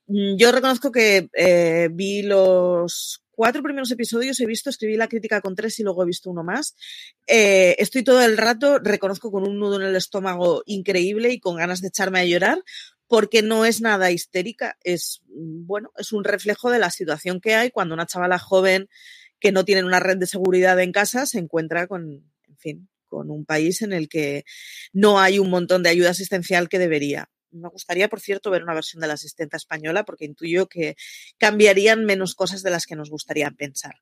Mm, 0.07 0.37
yo 0.37 0.53
reconozco 0.53 0.93
que 0.93 1.29
eh, 1.37 1.89
vi 1.91 2.23
los 2.23 3.25
cuatro 3.33 3.65
primeros 3.65 3.91
episodios, 3.91 4.39
he 4.39 4.47
visto, 4.47 4.71
escribí 4.71 4.97
la 4.97 5.09
crítica 5.09 5.41
con 5.41 5.57
tres 5.57 5.81
y 5.81 5.83
luego 5.83 6.05
he 6.05 6.07
visto 6.07 6.31
uno 6.31 6.45
más. 6.45 6.77
Eh, 7.27 7.75
estoy 7.81 8.05
todo 8.05 8.23
el 8.23 8.39
rato, 8.39 8.79
reconozco 8.79 9.33
con 9.33 9.43
un 9.43 9.59
nudo 9.59 9.81
en 9.81 9.89
el 9.89 9.97
estómago 9.97 10.63
increíble 10.67 11.33
y 11.33 11.41
con 11.41 11.57
ganas 11.57 11.81
de 11.81 11.89
echarme 11.89 12.21
a 12.21 12.27
llorar, 12.27 12.63
porque 13.11 13.43
no 13.43 13.65
es 13.65 13.81
nada 13.81 14.13
histérica, 14.13 14.79
es, 14.85 15.21
mm, 15.27 15.67
bueno, 15.67 15.91
es 15.97 16.13
un 16.13 16.23
reflejo 16.23 16.71
de 16.71 16.79
la 16.79 16.91
situación 16.91 17.41
que 17.41 17.57
hay 17.57 17.73
cuando 17.73 17.93
una 17.93 18.07
chavala 18.07 18.39
joven 18.39 18.89
que 19.41 19.51
no 19.51 19.65
tiene 19.65 19.83
una 19.83 19.99
red 19.99 20.17
de 20.17 20.29
seguridad 20.29 20.79
en 20.79 20.93
casa 20.93 21.27
se 21.27 21.41
encuentra 21.41 21.89
con, 21.89 22.23
en 22.47 22.57
fin, 22.57 22.89
con 23.09 23.33
un 23.33 23.45
país 23.45 23.83
en 23.83 23.93
el 23.93 24.09
que 24.09 24.45
no 24.93 25.19
hay 25.19 25.41
un 25.41 25.51
montón 25.51 25.83
de 25.83 25.91
ayuda 25.91 26.11
asistencial 26.11 26.69
que 26.69 26.79
debería. 26.79 27.29
Me 27.53 27.69
gustaría, 27.69 28.09
por 28.09 28.21
cierto, 28.21 28.51
ver 28.51 28.63
una 28.63 28.75
versión 28.75 29.01
de 29.01 29.07
la 29.07 29.15
asistenta 29.15 29.57
española 29.57 30.05
porque 30.05 30.25
intuyo 30.25 30.67
que 30.67 30.97
cambiarían 31.39 32.05
menos 32.05 32.35
cosas 32.35 32.63
de 32.63 32.71
las 32.71 32.87
que 32.87 32.97
nos 32.97 33.11
gustaría 33.11 33.51
pensar. 33.51 33.97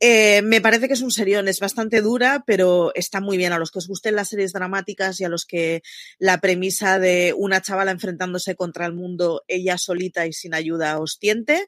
Eh, 0.00 0.42
me 0.42 0.60
parece 0.60 0.88
que 0.88 0.94
es 0.94 1.02
un 1.02 1.10
serión, 1.10 1.48
es 1.48 1.60
bastante 1.60 2.00
dura, 2.00 2.44
pero 2.46 2.92
está 2.94 3.20
muy 3.20 3.36
bien. 3.36 3.52
A 3.52 3.58
los 3.58 3.70
que 3.70 3.78
os 3.78 3.88
gusten 3.88 4.16
las 4.16 4.28
series 4.28 4.52
dramáticas 4.52 5.20
y 5.20 5.24
a 5.24 5.28
los 5.28 5.44
que 5.44 5.82
la 6.18 6.40
premisa 6.40 6.98
de 6.98 7.34
una 7.36 7.60
chavala 7.60 7.90
enfrentándose 7.90 8.54
contra 8.54 8.86
el 8.86 8.94
mundo, 8.94 9.42
ella 9.48 9.78
solita 9.78 10.26
y 10.26 10.32
sin 10.32 10.54
ayuda, 10.54 10.98
os 10.98 11.18
tiente, 11.18 11.66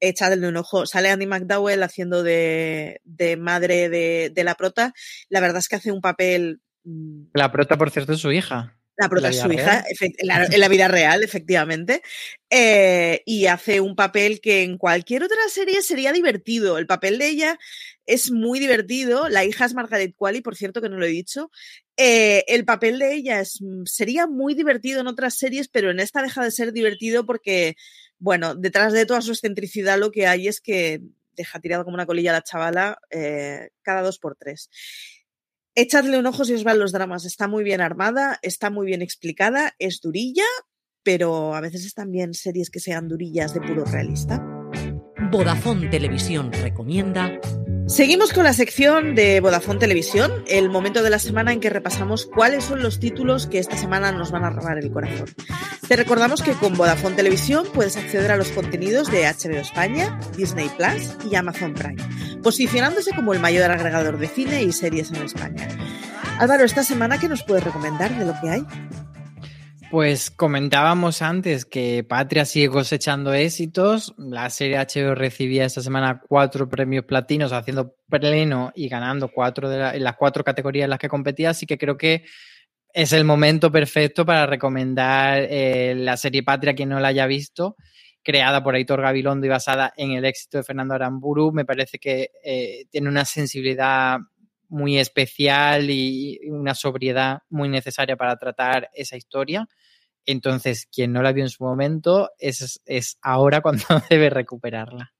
echadle 0.00 0.48
un 0.48 0.56
ojo. 0.56 0.86
Sale 0.86 1.10
Andy 1.10 1.26
McDowell 1.26 1.82
haciendo 1.82 2.22
de, 2.22 3.00
de 3.04 3.36
madre 3.36 3.88
de, 3.88 4.30
de 4.32 4.44
la 4.44 4.54
prota. 4.54 4.94
La 5.28 5.40
verdad 5.40 5.58
es 5.58 5.68
que 5.68 5.76
hace 5.76 5.92
un 5.92 6.00
papel... 6.00 6.60
Mm, 6.84 7.26
la 7.34 7.50
prota, 7.50 7.76
por 7.76 7.90
cierto, 7.90 8.12
es 8.12 8.20
su 8.20 8.32
hija. 8.32 8.77
La 8.98 9.08
prota 9.08 9.28
es 9.28 9.38
su 9.38 9.52
hija, 9.52 9.84
en 10.50 10.60
la 10.60 10.68
vida 10.68 10.88
real, 10.88 11.22
efectivamente. 11.22 12.02
Eh, 12.50 13.22
y 13.24 13.46
hace 13.46 13.80
un 13.80 13.94
papel 13.94 14.40
que 14.40 14.64
en 14.64 14.76
cualquier 14.76 15.22
otra 15.22 15.38
serie 15.48 15.82
sería 15.82 16.12
divertido. 16.12 16.78
El 16.78 16.88
papel 16.88 17.16
de 17.18 17.28
ella 17.28 17.58
es 18.06 18.32
muy 18.32 18.58
divertido. 18.58 19.28
La 19.28 19.44
hija 19.44 19.66
es 19.66 19.74
Margaret 19.74 20.16
Qualley, 20.16 20.40
por 20.40 20.56
cierto, 20.56 20.82
que 20.82 20.88
no 20.88 20.98
lo 20.98 21.06
he 21.06 21.10
dicho. 21.10 21.52
Eh, 21.96 22.44
el 22.48 22.64
papel 22.64 22.98
de 22.98 23.14
ella 23.14 23.38
es, 23.40 23.60
mm, 23.60 23.84
sería 23.84 24.26
muy 24.26 24.54
divertido 24.54 25.00
en 25.00 25.06
otras 25.06 25.36
series, 25.36 25.68
pero 25.68 25.92
en 25.92 26.00
esta 26.00 26.20
deja 26.20 26.42
de 26.42 26.50
ser 26.50 26.72
divertido 26.72 27.24
porque, 27.24 27.76
bueno, 28.18 28.56
detrás 28.56 28.92
de 28.92 29.06
toda 29.06 29.20
su 29.20 29.30
excentricidad 29.30 29.96
lo 29.96 30.10
que 30.10 30.26
hay 30.26 30.48
es 30.48 30.60
que 30.60 31.02
deja 31.36 31.60
tirado 31.60 31.84
como 31.84 31.94
una 31.94 32.06
colilla 32.06 32.30
a 32.30 32.34
la 32.34 32.42
chavala 32.42 32.98
eh, 33.10 33.68
cada 33.82 34.02
dos 34.02 34.18
por 34.18 34.34
tres. 34.34 34.70
Echadle 35.80 36.18
un 36.18 36.26
ojo 36.26 36.44
si 36.44 36.54
os 36.54 36.64
van 36.64 36.80
los 36.80 36.90
dramas. 36.90 37.24
Está 37.24 37.46
muy 37.46 37.62
bien 37.62 37.80
armada, 37.80 38.40
está 38.42 38.68
muy 38.68 38.84
bien 38.84 39.00
explicada, 39.00 39.76
es 39.78 40.00
durilla, 40.00 40.42
pero 41.04 41.54
a 41.54 41.60
veces 41.60 41.86
están 41.86 42.10
bien 42.10 42.34
series 42.34 42.68
que 42.68 42.80
sean 42.80 43.06
durillas 43.06 43.54
de 43.54 43.60
puro 43.60 43.84
realista. 43.84 44.44
Vodafone 45.30 45.86
Televisión 45.88 46.50
recomienda 46.50 47.38
Seguimos 47.88 48.34
con 48.34 48.44
la 48.44 48.52
sección 48.52 49.14
de 49.14 49.40
Vodafone 49.40 49.78
Televisión, 49.80 50.30
el 50.46 50.68
momento 50.68 51.02
de 51.02 51.08
la 51.08 51.18
semana 51.18 51.54
en 51.54 51.60
que 51.60 51.70
repasamos 51.70 52.26
cuáles 52.26 52.64
son 52.64 52.82
los 52.82 53.00
títulos 53.00 53.46
que 53.46 53.58
esta 53.58 53.78
semana 53.78 54.12
nos 54.12 54.30
van 54.30 54.44
a 54.44 54.50
robar 54.50 54.78
el 54.78 54.92
corazón. 54.92 55.26
Te 55.88 55.96
recordamos 55.96 56.42
que 56.42 56.52
con 56.52 56.74
Vodafone 56.74 57.16
Televisión 57.16 57.66
puedes 57.72 57.96
acceder 57.96 58.30
a 58.30 58.36
los 58.36 58.50
contenidos 58.50 59.10
de 59.10 59.22
HBO 59.22 59.56
España, 59.56 60.20
Disney 60.36 60.70
Plus 60.76 61.16
y 61.30 61.34
Amazon 61.34 61.72
Prime, 61.72 61.96
posicionándose 62.42 63.12
como 63.14 63.32
el 63.32 63.40
mayor 63.40 63.70
agregador 63.70 64.18
de 64.18 64.28
cine 64.28 64.62
y 64.62 64.72
series 64.72 65.10
en 65.10 65.22
España. 65.22 65.66
Álvaro, 66.38 66.64
esta 66.64 66.84
semana, 66.84 67.18
¿qué 67.18 67.28
nos 67.28 67.42
puedes 67.42 67.64
recomendar 67.64 68.16
de 68.16 68.26
lo 68.26 68.34
que 68.42 68.50
hay? 68.50 68.66
Pues 69.90 70.30
comentábamos 70.30 71.22
antes 71.22 71.64
que 71.64 72.04
Patria 72.04 72.44
sigue 72.44 72.68
cosechando 72.68 73.32
éxitos. 73.32 74.14
La 74.18 74.50
serie 74.50 74.76
HBO 74.76 75.14
recibía 75.14 75.64
esta 75.64 75.80
semana 75.80 76.20
cuatro 76.28 76.68
premios 76.68 77.06
platinos, 77.06 77.52
haciendo 77.52 77.94
pleno 78.06 78.70
y 78.74 78.88
ganando 78.88 79.28
cuatro 79.32 79.70
de 79.70 79.96
en 79.96 80.04
las 80.04 80.16
cuatro 80.16 80.44
categorías 80.44 80.84
en 80.84 80.90
las 80.90 80.98
que 80.98 81.08
competía. 81.08 81.50
Así 81.50 81.64
que 81.64 81.78
creo 81.78 81.96
que 81.96 82.24
es 82.92 83.14
el 83.14 83.24
momento 83.24 83.72
perfecto 83.72 84.26
para 84.26 84.44
recomendar 84.44 85.46
eh, 85.48 85.94
la 85.96 86.18
serie 86.18 86.42
Patria, 86.42 86.74
quien 86.74 86.90
no 86.90 87.00
la 87.00 87.08
haya 87.08 87.26
visto, 87.26 87.76
creada 88.22 88.62
por 88.62 88.74
Aitor 88.74 89.00
Gabilondo 89.00 89.46
y 89.46 89.50
basada 89.50 89.94
en 89.96 90.10
el 90.10 90.26
éxito 90.26 90.58
de 90.58 90.64
Fernando 90.64 90.94
Aramburu. 90.96 91.50
Me 91.50 91.64
parece 91.64 91.98
que 91.98 92.32
eh, 92.44 92.84
tiene 92.90 93.08
una 93.08 93.24
sensibilidad 93.24 94.18
muy 94.68 94.98
especial 94.98 95.90
y 95.90 96.40
una 96.48 96.74
sobriedad 96.74 97.40
muy 97.48 97.68
necesaria 97.68 98.16
para 98.16 98.36
tratar 98.36 98.90
esa 98.94 99.16
historia. 99.16 99.68
Entonces, 100.28 100.86
quien 100.92 101.12
no 101.12 101.22
la 101.22 101.32
vio 101.32 101.44
en 101.44 101.50
su 101.50 101.64
momento, 101.64 102.30
es, 102.38 102.82
es 102.84 103.18
ahora 103.22 103.62
cuando 103.62 103.84
debe 104.10 104.28
recuperarla. 104.28 105.14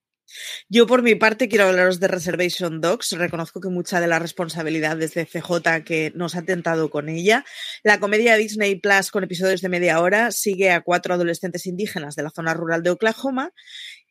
Yo 0.68 0.86
por 0.86 1.02
mi 1.02 1.14
parte 1.14 1.48
quiero 1.48 1.66
hablaros 1.66 2.00
de 2.00 2.08
Reservation 2.08 2.80
Dogs. 2.82 3.12
Reconozco 3.12 3.60
que 3.60 3.70
mucha 3.70 4.00
de 4.00 4.06
la 4.06 4.18
responsabilidad 4.18 4.96
desde 4.96 5.24
CJ 5.24 5.84
que 5.84 6.12
nos 6.14 6.36
ha 6.36 6.42
tentado 6.42 6.90
con 6.90 7.08
ella. 7.08 7.44
La 7.82 7.98
comedia 7.98 8.36
Disney 8.36 8.76
Plus 8.76 9.10
con 9.10 9.24
episodios 9.24 9.62
de 9.62 9.70
media 9.70 10.00
hora 10.00 10.30
sigue 10.30 10.70
a 10.70 10.82
cuatro 10.82 11.14
adolescentes 11.14 11.66
indígenas 11.66 12.14
de 12.14 12.24
la 12.24 12.30
zona 12.30 12.52
rural 12.52 12.82
de 12.82 12.90
Oklahoma 12.90 13.52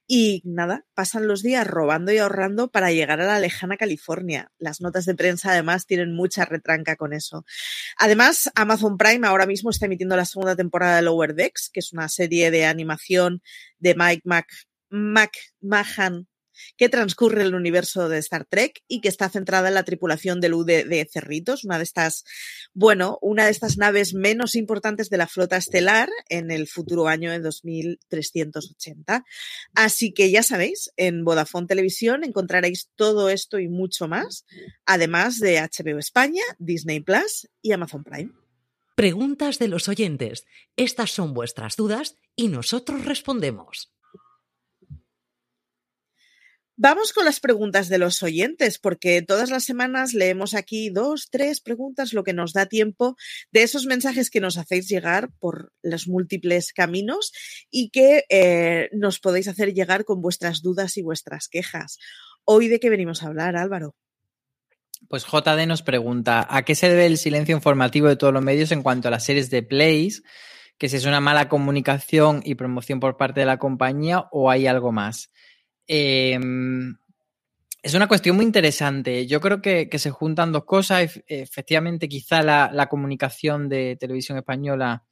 y 0.08 0.42
nada, 0.46 0.86
pasan 0.94 1.28
los 1.28 1.44
días 1.44 1.68
robando 1.68 2.14
y 2.14 2.18
ahorrando 2.18 2.70
para 2.70 2.92
llegar 2.92 3.20
a 3.20 3.28
la 3.28 3.40
lejana 3.40 3.76
California. 3.76 4.52
Las 4.58 4.80
notas 4.80 5.06
de 5.06 5.16
prensa 5.16 5.52
además 5.52 5.86
tienen 5.86 6.16
mucha 6.16 6.46
retranca 6.46 6.96
con 6.96 7.12
eso. 7.12 7.46
Además, 7.98 8.50
Amazon 8.56 8.98
Prime 8.98 9.28
ahora 9.28 9.46
mismo 9.46 9.70
está 9.70 9.86
emitiendo 9.86 10.16
la 10.16 10.24
segunda 10.24 10.56
temporada 10.56 10.96
de 10.96 11.02
Lower 11.02 11.36
Decks, 11.36 11.70
que 11.72 11.82
es 11.82 11.92
una 11.92 12.08
serie 12.08 12.52
de 12.52 12.66
animación 12.66 13.42
de 13.80 13.96
Mike 13.96 14.22
Mac, 14.24 14.48
que 16.78 16.90
transcurre 16.90 17.42
en 17.42 17.48
el 17.48 17.56
universo 17.56 18.10
de 18.10 18.18
Star 18.20 18.46
Trek 18.46 18.84
y 18.88 19.02
que 19.02 19.08
está 19.08 19.30
centrada 19.30 19.68
en 19.68 19.74
la 19.74 19.84
tripulación 19.84 20.42
del 20.42 20.54
U 20.54 20.64
de, 20.64 21.08
Cerritos, 21.12 21.64
una 21.64 21.78
de 21.78 21.84
estas, 21.84 22.24
bueno, 22.74 23.18
una 23.22 23.46
de 23.46 23.52
estas 23.52 23.78
naves 23.78 24.14
menos 24.14 24.56
importantes 24.56 25.10
de 25.10 25.18
la 25.18 25.28
flota 25.28 25.58
estelar 25.58 26.10
en 26.30 26.52
el 26.52 26.68
futuro 26.68 27.08
año 27.08 27.32
de 27.32 27.40
2380. 27.40 29.24
Así 29.74 30.14
que 30.14 30.32
ya 30.32 30.44
sabéis, 30.44 30.92
en 30.98 31.24
Vodafone 31.24 31.68
Televisión 31.68 32.24
encontraréis 32.24 32.90
todo 32.96 33.30
esto 33.30 33.60
y 33.60 33.68
mucho 33.68 34.08
más, 34.08 34.46
además 34.86 35.40
de 35.40 35.60
HBO 35.60 36.00
España, 36.00 36.44
Disney 36.60 37.00
Plus 37.00 37.48
y 37.62 37.72
Amazon 37.72 38.04
Prime. 38.04 38.32
Preguntas 38.98 39.60
de 39.60 39.68
los 39.68 39.90
oyentes. 39.90 40.46
Estas 40.76 41.12
son 41.12 41.36
vuestras 41.36 41.76
dudas 41.76 42.16
y 42.36 42.48
nosotros 42.48 43.06
respondemos. 43.06 43.92
Vamos 46.80 47.12
con 47.12 47.26
las 47.26 47.40
preguntas 47.40 47.90
de 47.90 47.98
los 47.98 48.22
oyentes, 48.22 48.78
porque 48.78 49.24
todas 49.24 49.50
las 49.50 49.64
semanas 49.64 50.14
leemos 50.14 50.54
aquí 50.54 50.92
dos, 50.92 51.28
tres 51.32 51.60
preguntas, 51.60 52.14
lo 52.14 52.24
que 52.24 52.34
nos 52.34 52.54
da 52.54 52.68
tiempo 52.68 53.16
de 53.52 53.64
esos 53.64 53.88
mensajes 53.88 54.30
que 54.30 54.40
nos 54.40 54.60
hacéis 54.60 54.88
llegar 54.88 55.32
por 55.40 55.74
los 55.82 56.08
múltiples 56.08 56.74
caminos 56.74 57.32
y 57.72 57.90
que 57.90 58.26
eh, 58.30 58.90
nos 58.94 59.20
podéis 59.20 59.48
hacer 59.48 59.74
llegar 59.74 60.06
con 60.06 60.22
vuestras 60.22 60.62
dudas 60.62 60.98
y 60.98 61.02
vuestras 61.02 61.48
quejas. 61.48 61.98
Hoy 62.46 62.68
de 62.68 62.80
qué 62.80 62.92
venimos 62.92 63.24
a 63.24 63.28
hablar, 63.30 63.56
Álvaro. 63.56 63.96
Pues 65.10 65.26
JD 65.26 65.66
nos 65.66 65.82
pregunta, 65.82 66.46
¿a 66.48 66.62
qué 66.62 66.76
se 66.76 66.90
debe 66.90 67.08
el 67.08 67.18
silencio 67.18 67.56
informativo 67.56 68.08
de 68.08 68.18
todos 68.18 68.34
los 68.34 68.44
medios 68.44 68.72
en 68.72 68.84
cuanto 68.84 69.08
a 69.08 69.12
las 69.12 69.26
series 69.26 69.50
de 69.50 69.64
Plays? 69.64 70.22
Que 70.78 70.90
si 70.90 70.98
es 70.98 71.06
una 71.06 71.22
mala 71.22 71.50
comunicación 71.50 72.44
y 72.46 72.54
promoción 72.54 73.00
por 73.00 73.18
parte 73.18 73.40
de 73.40 73.48
la 73.48 73.58
compañía 73.58 74.28
o 74.32 74.52
hay 74.52 74.68
algo 74.68 74.92
más. 74.92 75.32
Em, 75.88 76.98
es 77.82 77.94
una 77.94 78.08
cuestión 78.08 78.36
muy 78.36 78.46
interesante. 78.46 79.26
Yo 79.28 79.40
creo 79.40 79.62
que, 79.62 79.90
se 79.98 80.12
juntan 80.12 80.52
dos 80.52 80.66
cosas. 80.66 81.22
Efectivamente, 81.28 82.10
quizá 82.10 82.42
la, 82.44 82.88
comunicación 82.90 83.70
de 83.70 83.96
televisión 83.96 84.38
española, 84.38 85.06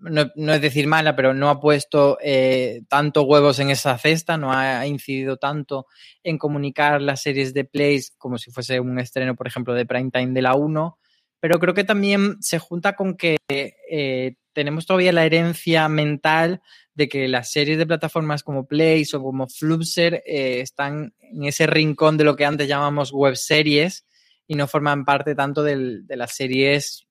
no, 0.00 0.54
es 0.54 0.60
decir 0.60 0.86
mala, 0.86 1.16
pero 1.16 1.34
no 1.34 1.50
ha 1.50 1.58
puesto 1.58 2.18
eh, 2.22 2.82
tanto 2.88 3.24
huevos 3.24 3.58
en 3.58 3.70
esa 3.70 3.98
cesta, 3.98 4.36
no 4.36 4.52
ha 4.52 4.86
incidido 4.86 5.38
tanto 5.38 5.86
en 6.22 6.38
comunicar 6.38 7.02
las 7.02 7.22
series 7.22 7.52
de 7.52 7.64
plays 7.64 8.12
como 8.16 8.38
si 8.38 8.52
fuese 8.52 8.78
un 8.78 9.00
estreno, 9.00 9.34
por 9.34 9.48
ejemplo, 9.48 9.74
de 9.74 9.86
prime 9.86 10.10
time 10.12 10.32
de 10.32 10.42
la 10.42 10.54
1. 10.54 10.98
Pero 11.40 11.58
creo 11.58 11.74
que 11.74 11.84
también 11.84 12.36
se 12.40 12.58
junta 12.58 12.94
con 12.94 13.16
que 13.16 13.36
eh, 13.48 14.36
tenemos 14.52 14.86
todavía 14.86 15.12
la 15.12 15.24
herencia 15.24 15.88
mental 15.88 16.62
de 16.98 17.08
que 17.08 17.28
las 17.28 17.52
series 17.52 17.78
de 17.78 17.86
plataformas 17.86 18.42
como 18.42 18.66
Place 18.66 19.10
o 19.14 19.22
como 19.22 19.46
Flubser 19.46 20.20
eh, 20.26 20.60
están 20.60 21.14
en 21.20 21.44
ese 21.44 21.68
rincón 21.68 22.16
de 22.16 22.24
lo 22.24 22.34
que 22.34 22.44
antes 22.44 22.66
llamamos 22.66 23.12
web 23.12 23.36
series 23.36 24.04
y 24.48 24.56
no 24.56 24.66
forman 24.66 25.04
parte 25.04 25.36
tanto 25.36 25.62
de 25.62 26.02
las 26.08 26.34
series 26.34 27.06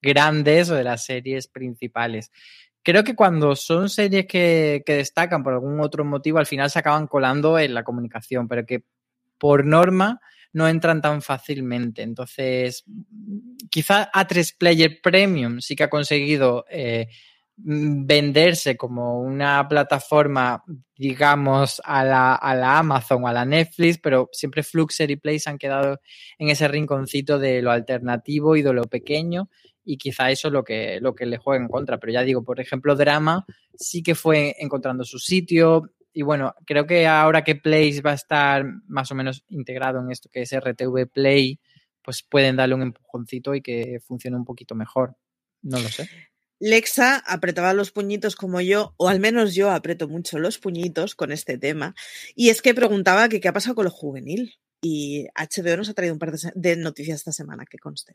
grandes 0.00 0.70
o 0.70 0.76
de 0.76 0.84
las 0.84 1.04
series 1.04 1.46
principales. 1.46 2.32
Creo 2.82 3.04
que 3.04 3.14
cuando 3.14 3.54
son 3.54 3.90
series 3.90 4.24
que, 4.24 4.82
que 4.86 4.94
destacan 4.94 5.42
por 5.42 5.52
algún 5.52 5.78
otro 5.80 6.06
motivo, 6.06 6.38
al 6.38 6.46
final 6.46 6.70
se 6.70 6.78
acaban 6.78 7.06
colando 7.06 7.58
en 7.58 7.74
la 7.74 7.84
comunicación, 7.84 8.48
pero 8.48 8.64
que 8.64 8.84
por 9.36 9.66
norma 9.66 10.22
no 10.54 10.66
entran 10.66 11.02
tan 11.02 11.20
fácilmente. 11.20 12.00
Entonces, 12.00 12.82
quizá 13.68 14.10
A3 14.10 14.56
Player 14.56 15.00
Premium 15.02 15.60
sí 15.60 15.76
que 15.76 15.84
ha 15.84 15.90
conseguido 15.90 16.64
eh, 16.70 17.08
venderse 17.60 18.76
como 18.76 19.20
una 19.20 19.66
plataforma, 19.68 20.62
digamos, 20.96 21.82
a 21.84 22.04
la, 22.04 22.34
a 22.34 22.54
la, 22.54 22.78
Amazon 22.78 23.24
o 23.24 23.28
a 23.28 23.32
la 23.32 23.44
Netflix, 23.44 23.98
pero 23.98 24.28
siempre 24.32 24.62
Fluxer 24.62 25.10
y 25.10 25.16
Play 25.16 25.38
se 25.40 25.50
han 25.50 25.58
quedado 25.58 26.00
en 26.38 26.50
ese 26.50 26.68
rinconcito 26.68 27.38
de 27.38 27.60
lo 27.60 27.70
alternativo 27.70 28.56
y 28.56 28.62
de 28.62 28.72
lo 28.72 28.84
pequeño 28.84 29.48
y 29.84 29.96
quizá 29.96 30.30
eso 30.30 30.48
es 30.48 30.52
lo 30.52 30.64
que, 30.64 31.00
lo 31.00 31.14
que 31.14 31.26
le 31.26 31.38
juega 31.38 31.62
en 31.62 31.68
contra. 31.68 31.98
Pero 31.98 32.12
ya 32.12 32.22
digo, 32.22 32.44
por 32.44 32.60
ejemplo, 32.60 32.94
Drama 32.94 33.46
sí 33.74 34.02
que 34.02 34.14
fue 34.14 34.54
encontrando 34.58 35.02
su 35.04 35.18
sitio 35.18 35.90
y 36.12 36.22
bueno, 36.22 36.54
creo 36.66 36.86
que 36.86 37.06
ahora 37.06 37.42
que 37.42 37.54
Play 37.54 38.00
va 38.00 38.10
a 38.10 38.14
estar 38.14 38.64
más 38.86 39.10
o 39.10 39.14
menos 39.14 39.44
integrado 39.48 40.00
en 40.00 40.10
esto 40.10 40.28
que 40.30 40.42
es 40.42 40.52
RTV 40.52 41.06
Play, 41.10 41.58
pues 42.02 42.22
pueden 42.22 42.56
darle 42.56 42.74
un 42.74 42.82
empujoncito 42.82 43.54
y 43.54 43.62
que 43.62 44.00
funcione 44.06 44.36
un 44.36 44.44
poquito 44.44 44.74
mejor. 44.74 45.16
No 45.62 45.78
lo 45.78 45.88
sé. 45.88 46.08
Lexa 46.60 47.22
apretaba 47.26 47.72
los 47.72 47.92
puñitos 47.92 48.36
como 48.36 48.60
yo, 48.60 48.94
o 48.96 49.08
al 49.08 49.20
menos 49.20 49.54
yo 49.54 49.70
aprieto 49.70 50.08
mucho 50.08 50.38
los 50.38 50.58
puñitos 50.58 51.14
con 51.14 51.32
este 51.32 51.58
tema, 51.58 51.94
y 52.34 52.50
es 52.50 52.62
que 52.62 52.74
preguntaba 52.74 53.28
que 53.28 53.40
qué 53.40 53.48
ha 53.48 53.52
pasado 53.52 53.74
con 53.74 53.84
lo 53.84 53.90
juvenil. 53.90 54.54
Y 54.80 55.26
HBO 55.34 55.76
nos 55.76 55.88
ha 55.88 55.94
traído 55.94 56.14
un 56.14 56.20
par 56.20 56.32
de 56.32 56.76
noticias 56.76 57.18
esta 57.18 57.32
semana, 57.32 57.64
que 57.68 57.78
conste. 57.78 58.14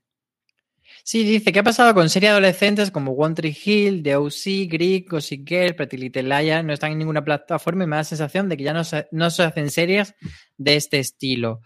Sí, 1.03 1.23
dice, 1.23 1.51
¿qué 1.51 1.59
ha 1.59 1.63
pasado 1.63 1.93
con 1.93 2.09
series 2.09 2.31
adolescentes 2.31 2.91
como 2.91 3.13
One 3.13 3.35
Tree 3.35 3.57
Hill, 3.65 4.03
The 4.03 4.15
O.C., 4.15 4.67
Greek, 4.69 5.09
Gossip 5.09 5.47
Girl, 5.47 5.75
Pretty 5.75 5.97
Little 5.97 6.23
Liars? 6.23 6.63
No 6.63 6.73
están 6.73 6.91
en 6.91 6.99
ninguna 6.99 7.23
plataforma 7.23 7.83
y 7.83 7.87
me 7.87 7.95
da 7.95 8.01
la 8.01 8.05
sensación 8.05 8.47
de 8.47 8.57
que 8.57 8.63
ya 8.63 8.73
no 8.73 8.83
se, 8.83 9.07
no 9.11 9.29
se 9.29 9.43
hacen 9.43 9.69
series 9.69 10.15
de 10.57 10.75
este 10.75 10.99
estilo. 10.99 11.61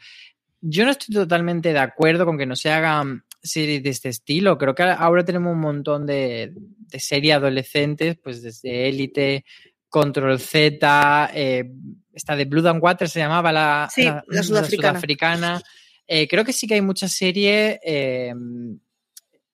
Yo 0.62 0.86
no 0.86 0.92
estoy 0.92 1.14
totalmente 1.14 1.74
de 1.74 1.80
acuerdo 1.80 2.26
con 2.26 2.38
que 2.38 2.46
no 2.46 2.56
se 2.56 2.72
hagan 2.72 3.26
series 3.42 3.84
de 3.84 3.90
este 3.90 4.10
estilo. 4.10 4.58
Creo 4.58 4.76
que 4.76 4.84
ahora 4.84 5.24
tenemos 5.24 5.54
un 5.54 5.62
montón 5.62 6.06
de, 6.06 6.54
series 6.98 7.36
adolescentes, 7.36 8.18
pues 8.22 8.42
desde 8.42 8.88
Élite, 8.88 9.46
Control 9.90 10.40
Z, 10.40 11.32
eh, 11.34 11.72
esta 12.14 12.36
de 12.36 12.46
Blood 12.46 12.68
and 12.68 12.84
Water 12.84 13.10
se 13.10 13.20
llamaba 13.20 13.52
la, 13.52 13.90
sudafricana. 14.42 15.62
Eh, 16.08 16.28
creo 16.28 16.44
que 16.44 16.54
sí 16.54 16.68
que 16.68 16.76
hay 16.76 16.82
muchas 16.82 17.12
series 17.12 17.80
em, 17.84 18.80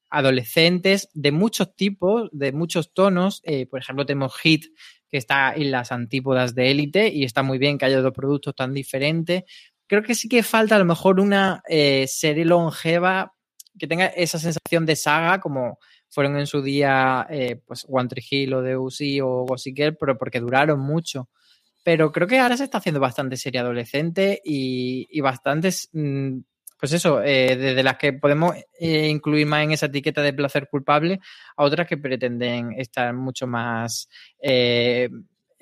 adolescentes 0.09 1.09
de 1.13 1.31
muchos 1.31 1.75
tipos, 1.75 2.29
de 2.31 2.51
muchos 2.51 2.93
tonos. 2.93 3.41
Eh, 3.43 3.65
por 3.67 3.79
ejemplo, 3.79 4.05
tenemos 4.05 4.35
Hit, 4.37 4.65
que 5.09 5.17
está 5.17 5.53
en 5.53 5.71
las 5.71 5.91
antípodas 5.91 6.55
de 6.55 6.71
Élite 6.71 7.09
y 7.09 7.23
está 7.23 7.43
muy 7.43 7.57
bien 7.57 7.77
que 7.77 7.85
haya 7.85 8.01
dos 8.01 8.13
productos 8.13 8.55
tan 8.55 8.73
diferentes. 8.73 9.43
Creo 9.87 10.01
que 10.01 10.15
sí 10.15 10.27
que 10.27 10.41
falta 10.41 10.75
a 10.75 10.79
lo 10.79 10.85
mejor 10.85 11.19
una 11.19 11.61
serie 12.07 12.45
longeva 12.45 13.32
que 13.77 13.87
tenga 13.87 14.07
esa 14.07 14.39
sensación 14.39 14.85
de 14.85 14.95
saga 14.95 15.39
como 15.39 15.79
fueron 16.09 16.37
en 16.37 16.47
su 16.47 16.61
día 16.61 17.25
eh, 17.29 17.61
pues 17.65 17.85
One 17.89 18.07
Tree 18.07 18.25
Hill 18.29 18.53
o 18.53 18.61
Deus 18.61 18.99
o 19.23 19.45
Gossip 19.45 19.95
pero 19.99 20.17
porque 20.17 20.39
duraron 20.39 20.79
mucho. 20.79 21.29
Pero 21.83 22.11
creo 22.11 22.27
que 22.27 22.39
ahora 22.39 22.55
se 22.55 22.63
está 22.63 22.77
haciendo 22.77 22.99
bastante 23.01 23.35
serie 23.35 23.59
adolescente 23.59 24.41
y, 24.43 25.07
y 25.11 25.19
bastantes, 25.21 25.89
mm, 25.91 26.37
pues 26.79 26.93
eso, 26.93 27.21
eh, 27.21 27.57
desde 27.57 27.83
las 27.83 27.97
que 27.97 28.13
podemos 28.13 28.55
eh, 28.79 29.07
incluir 29.09 29.45
más 29.47 29.63
en 29.63 29.71
esa 29.71 29.87
etiqueta 29.87 30.21
de 30.21 30.33
placer 30.33 30.67
culpable 30.69 31.19
a 31.57 31.63
otras 31.63 31.87
que 31.87 31.97
pretenden 31.97 32.73
estar 32.73 33.13
mucho 33.13 33.47
más 33.47 34.07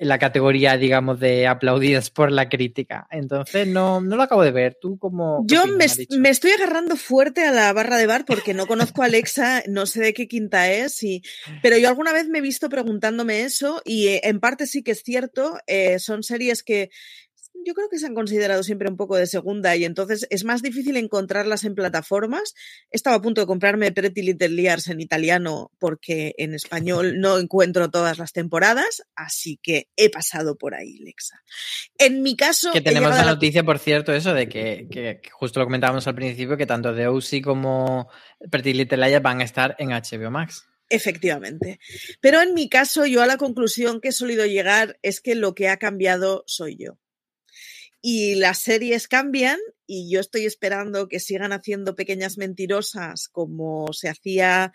en 0.02 0.08
la 0.08 0.18
categoría, 0.18 0.76
digamos, 0.76 1.20
de 1.20 1.46
aplaudidas 1.46 2.10
por 2.10 2.32
la 2.32 2.48
crítica. 2.48 3.06
Entonces, 3.12 3.68
no, 3.68 4.00
no 4.00 4.16
lo 4.16 4.24
acabo 4.24 4.42
de 4.42 4.50
ver. 4.50 4.76
¿Tú 4.80 4.98
cómo...? 4.98 5.44
Yo 5.46 5.64
me, 5.68 5.86
me, 6.18 6.28
estoy 6.28 6.50
agarrando 6.50 6.96
fuerte 6.96 7.44
a 7.44 7.52
la 7.52 7.72
barra 7.72 7.98
de 7.98 8.08
bar 8.08 8.24
porque 8.24 8.52
no 8.52 8.66
conozco 8.66 9.02
a 9.02 9.04
Alexa, 9.04 9.62
no 9.68 9.86
sé 9.86 10.00
de 10.00 10.12
qué 10.12 10.26
quinta 10.26 10.72
es, 10.72 11.00
y, 11.04 11.22
pero 11.62 11.78
yo 11.78 11.88
alguna 11.88 12.12
vez 12.12 12.26
me 12.28 12.38
he 12.38 12.42
visto 12.42 12.68
preguntándome 12.68 13.42
eso 13.42 13.80
y 13.84 14.08
eh, 14.08 14.22
en 14.24 14.40
parte 14.40 14.66
sí 14.66 14.82
que 14.82 14.90
es 14.90 15.04
cierto, 15.04 15.58
eh, 15.68 16.00
son 16.00 16.24
series 16.24 16.64
que 16.64 16.90
yo 17.64 17.74
creo 17.74 17.88
que 17.88 17.98
se 17.98 18.06
han 18.06 18.14
considerado 18.14 18.62
siempre 18.62 18.88
un 18.88 18.96
poco 18.96 19.16
de 19.16 19.26
segunda 19.26 19.74
y 19.76 19.84
entonces 19.84 20.26
es 20.30 20.44
más 20.44 20.62
difícil 20.62 20.96
encontrarlas 20.96 21.64
en 21.64 21.74
plataformas. 21.74 22.54
Estaba 22.90 23.16
a 23.16 23.22
punto 23.22 23.40
de 23.40 23.46
comprarme 23.46 23.92
Pretty 23.92 24.22
Little 24.22 24.50
Liars 24.50 24.88
en 24.88 25.00
italiano 25.00 25.70
porque 25.78 26.34
en 26.38 26.54
español 26.54 27.20
no 27.20 27.38
encuentro 27.38 27.90
todas 27.90 28.18
las 28.18 28.32
temporadas, 28.32 29.02
así 29.14 29.58
que 29.62 29.88
he 29.96 30.10
pasado 30.10 30.56
por 30.56 30.74
ahí, 30.74 30.98
Lexa. 30.98 31.42
En 31.98 32.22
mi 32.22 32.36
caso... 32.36 32.72
Que 32.72 32.80
tenemos 32.80 33.10
la 33.10 33.24
noticia, 33.24 33.62
por 33.62 33.78
cierto, 33.78 34.12
eso 34.12 34.34
de 34.34 34.48
que, 34.48 34.88
que, 34.90 35.20
que, 35.22 35.30
justo 35.30 35.60
lo 35.60 35.66
comentábamos 35.66 36.06
al 36.06 36.14
principio, 36.14 36.56
que 36.56 36.66
tanto 36.66 36.94
The 36.94 37.08
OC 37.08 37.42
como 37.42 38.08
Pretty 38.50 38.74
Little 38.74 39.06
Liars 39.06 39.22
van 39.22 39.40
a 39.40 39.44
estar 39.44 39.76
en 39.78 39.90
HBO 39.90 40.30
Max. 40.30 40.66
Efectivamente. 40.88 41.80
Pero 42.20 42.42
en 42.42 42.52
mi 42.52 42.68
caso, 42.68 43.06
yo 43.06 43.22
a 43.22 43.26
la 43.26 43.38
conclusión 43.38 44.00
que 44.00 44.08
he 44.08 44.12
solido 44.12 44.44
llegar 44.44 44.98
es 45.02 45.22
que 45.22 45.34
lo 45.34 45.54
que 45.54 45.68
ha 45.68 45.78
cambiado 45.78 46.44
soy 46.46 46.76
yo 46.76 46.98
y 48.02 48.34
las 48.34 48.58
series 48.58 49.06
cambian 49.06 49.58
y 49.86 50.10
yo 50.10 50.20
estoy 50.20 50.44
esperando 50.44 51.08
que 51.08 51.20
sigan 51.20 51.52
haciendo 51.52 51.94
pequeñas 51.94 52.36
mentirosas 52.36 53.28
como 53.28 53.92
se 53.92 54.08
hacía 54.08 54.72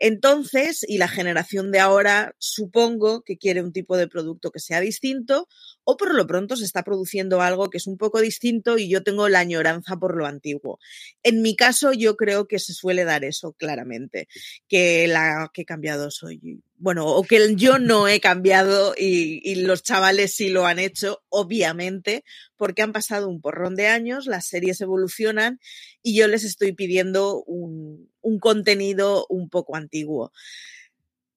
entonces 0.00 0.84
y 0.88 0.98
la 0.98 1.08
generación 1.08 1.70
de 1.70 1.78
ahora 1.78 2.34
supongo 2.38 3.22
que 3.22 3.36
quiere 3.36 3.62
un 3.62 3.72
tipo 3.72 3.96
de 3.96 4.08
producto 4.08 4.50
que 4.50 4.58
sea 4.58 4.80
distinto 4.80 5.46
o 5.84 5.96
por 5.96 6.14
lo 6.14 6.26
pronto 6.26 6.56
se 6.56 6.64
está 6.64 6.82
produciendo 6.82 7.42
algo 7.42 7.70
que 7.70 7.78
es 7.78 7.86
un 7.86 7.98
poco 7.98 8.20
distinto 8.20 8.78
y 8.78 8.88
yo 8.88 9.02
tengo 9.02 9.28
la 9.28 9.40
añoranza 9.40 9.96
por 9.96 10.16
lo 10.16 10.26
antiguo. 10.26 10.78
En 11.22 11.42
mi 11.42 11.54
caso 11.54 11.92
yo 11.92 12.16
creo 12.16 12.48
que 12.48 12.58
se 12.58 12.72
suele 12.72 13.04
dar 13.04 13.24
eso 13.24 13.52
claramente, 13.52 14.26
que 14.68 15.06
la 15.06 15.50
que 15.52 15.62
he 15.62 15.66
cambiado 15.66 16.10
soy 16.10 16.60
bueno, 16.80 17.06
o 17.06 17.22
que 17.24 17.54
yo 17.56 17.78
no 17.78 18.08
he 18.08 18.20
cambiado 18.20 18.94
y, 18.96 19.42
y, 19.44 19.56
los 19.56 19.82
chavales 19.82 20.34
sí 20.34 20.48
lo 20.48 20.64
han 20.64 20.78
hecho, 20.78 21.22
obviamente, 21.28 22.24
porque 22.56 22.80
han 22.80 22.92
pasado 22.92 23.28
un 23.28 23.42
porrón 23.42 23.74
de 23.74 23.88
años, 23.88 24.26
las 24.26 24.46
series 24.46 24.80
evolucionan 24.80 25.60
y 26.02 26.16
yo 26.16 26.28
les 26.28 26.44
estoy 26.44 26.72
pidiendo 26.72 27.42
un, 27.44 28.10
un 28.20 28.38
contenido 28.38 29.26
un 29.28 29.48
poco 29.48 29.76
antiguo. 29.76 30.32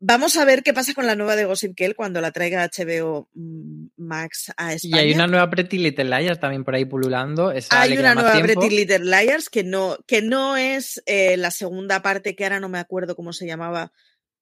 Vamos 0.06 0.36
a 0.36 0.44
ver 0.44 0.64
qué 0.64 0.74
pasa 0.74 0.94
con 0.94 1.08
la 1.08 1.16
nueva 1.16 1.38
de 1.38 1.46
Gossip 1.46 1.78
Girl 1.78 1.96
cuando 1.96 2.20
la 2.20 2.34
traiga 2.34 2.70
HBO 2.70 3.30
mm, 3.34 3.86
Max 3.96 4.52
a 4.58 4.74
España. 4.74 5.02
Y 5.02 5.08
hay 5.08 5.14
una 5.14 5.28
nueva 5.28 5.50
Pretty 5.50 5.78
Little 5.78 6.04
Liars 6.04 6.42
también 6.42 6.66
por 6.66 6.76
ahí 6.76 6.84
pululando. 6.84 7.52
Esa 7.52 7.82
hay 7.82 7.98
una 7.98 8.14
nueva 8.14 8.34
tiempo. 8.34 8.60
Pretty 8.60 8.76
Little 8.76 9.06
Liars 9.06 9.50
que 9.50 9.64
no, 9.64 9.98
que 10.06 10.22
no 10.22 10.58
es 10.58 11.02
eh, 11.06 11.38
la 11.38 11.52
segunda 11.52 12.02
parte, 12.02 12.36
que 12.36 12.44
ahora 12.44 12.60
no 12.60 12.68
me 12.68 12.80
acuerdo 12.80 13.16
cómo 13.16 13.32
se 13.32 13.48
llamaba, 13.48 13.94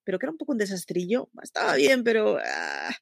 pero 0.02 0.18
que 0.18 0.26
era 0.26 0.32
un 0.32 0.38
poco 0.38 0.50
un 0.50 0.58
desastrillo. 0.58 1.30
Estaba 1.40 1.76
bien, 1.76 2.02
pero... 2.02 2.38
Ah. 2.44 2.96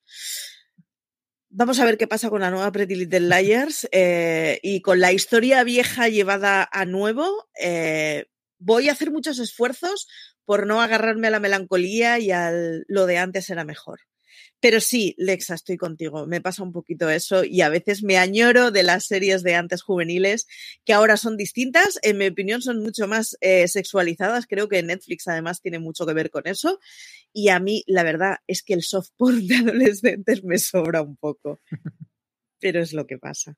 Vamos 1.53 1.81
a 1.81 1.85
ver 1.85 1.99
qué 1.99 2.07
pasa 2.07 2.31
con 2.31 2.43
la 2.43 2.51
nueva 2.53 2.71
Pretty 2.71 2.95
Little 2.95 3.29
Liars 3.29 3.89
eh, 3.93 4.61
y 4.63 4.83
con 4.83 5.01
la 5.01 5.13
historia 5.13 5.65
vieja 5.65 6.09
llevada 6.09 6.69
a 6.71 6.85
nuevo. 6.85 7.49
Eh, 7.61 8.27
voy 8.59 8.89
a 8.89 8.93
hacer 8.93 9.11
muchos 9.11 9.41
esfuerzos 9.41 10.07
por 10.45 10.69
no 10.69 10.81
agarrarme 10.81 11.27
a 11.27 11.31
la 11.31 11.41
melancolía 11.41 12.21
y 12.21 12.31
al 12.31 12.85
lo 12.87 13.07
de 13.07 13.19
antes 13.19 13.51
era 13.51 13.65
mejor. 13.65 13.99
Pero 14.61 14.81
sí, 14.81 15.15
Lexa, 15.17 15.55
estoy 15.55 15.79
contigo. 15.79 16.27
Me 16.27 16.43
pasa 16.43 16.63
un 16.63 16.73
poquito 16.73 17.09
eso 17.09 17.45
y 17.45 17.63
a 17.63 17.71
veces 17.71 18.03
me 18.03 18.19
añoro 18.19 18.71
de 18.71 18.83
las 18.83 19.07
series 19.07 19.43
de 19.43 19.55
antes 19.55 19.83
juveniles 19.83 20.47
que 20.85 20.93
ahora 20.93 21.17
son 21.17 21.37
distintas. 21.39 21.99
En 22.03 22.19
mi 22.19 22.27
opinión, 22.27 22.61
son 22.61 22.79
mucho 22.83 23.09
más 23.09 23.39
eh, 23.41 23.67
sexualizadas. 23.69 24.47
Creo 24.47 24.69
que 24.69 24.83
Netflix 24.83 25.27
además 25.29 25.63
tiene 25.63 25.79
mucho 25.79 26.07
que 26.07 26.13
ver 26.13 26.31
con 26.31 26.47
eso. 26.47 26.79
Y 27.33 27.49
a 27.49 27.61
mí, 27.61 27.85
la 27.87 28.03
verdad, 28.03 28.39
es 28.47 28.63
que 28.63 28.75
el 28.75 28.83
soft 28.83 29.11
de 29.19 29.57
adolescentes 29.57 30.45
me 30.45 30.59
sobra 30.59 31.03
un 31.03 31.17
poco. 31.17 31.61
Pero 32.61 32.81
es 32.81 32.93
lo 32.93 33.07
que 33.07 33.19
pasa. 33.19 33.57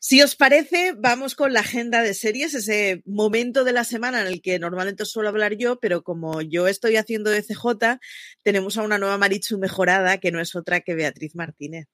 Si 0.00 0.22
os 0.22 0.36
parece, 0.36 0.92
vamos 0.96 1.34
con 1.34 1.52
la 1.52 1.60
agenda 1.60 2.02
de 2.02 2.14
series, 2.14 2.54
ese 2.54 3.02
momento 3.04 3.64
de 3.64 3.72
la 3.72 3.82
semana 3.82 4.20
en 4.20 4.28
el 4.28 4.40
que 4.40 4.60
normalmente 4.60 5.02
os 5.02 5.10
suelo 5.10 5.28
hablar 5.28 5.56
yo, 5.56 5.80
pero 5.80 6.02
como 6.04 6.40
yo 6.40 6.68
estoy 6.68 6.96
haciendo 6.96 7.30
de 7.30 7.42
CJ, 7.42 7.98
tenemos 8.44 8.78
a 8.78 8.82
una 8.82 8.98
nueva 8.98 9.18
Marichu 9.18 9.58
mejorada 9.58 10.18
que 10.18 10.30
no 10.30 10.40
es 10.40 10.54
otra 10.54 10.80
que 10.82 10.94
Beatriz 10.94 11.34
Martínez. 11.34 11.88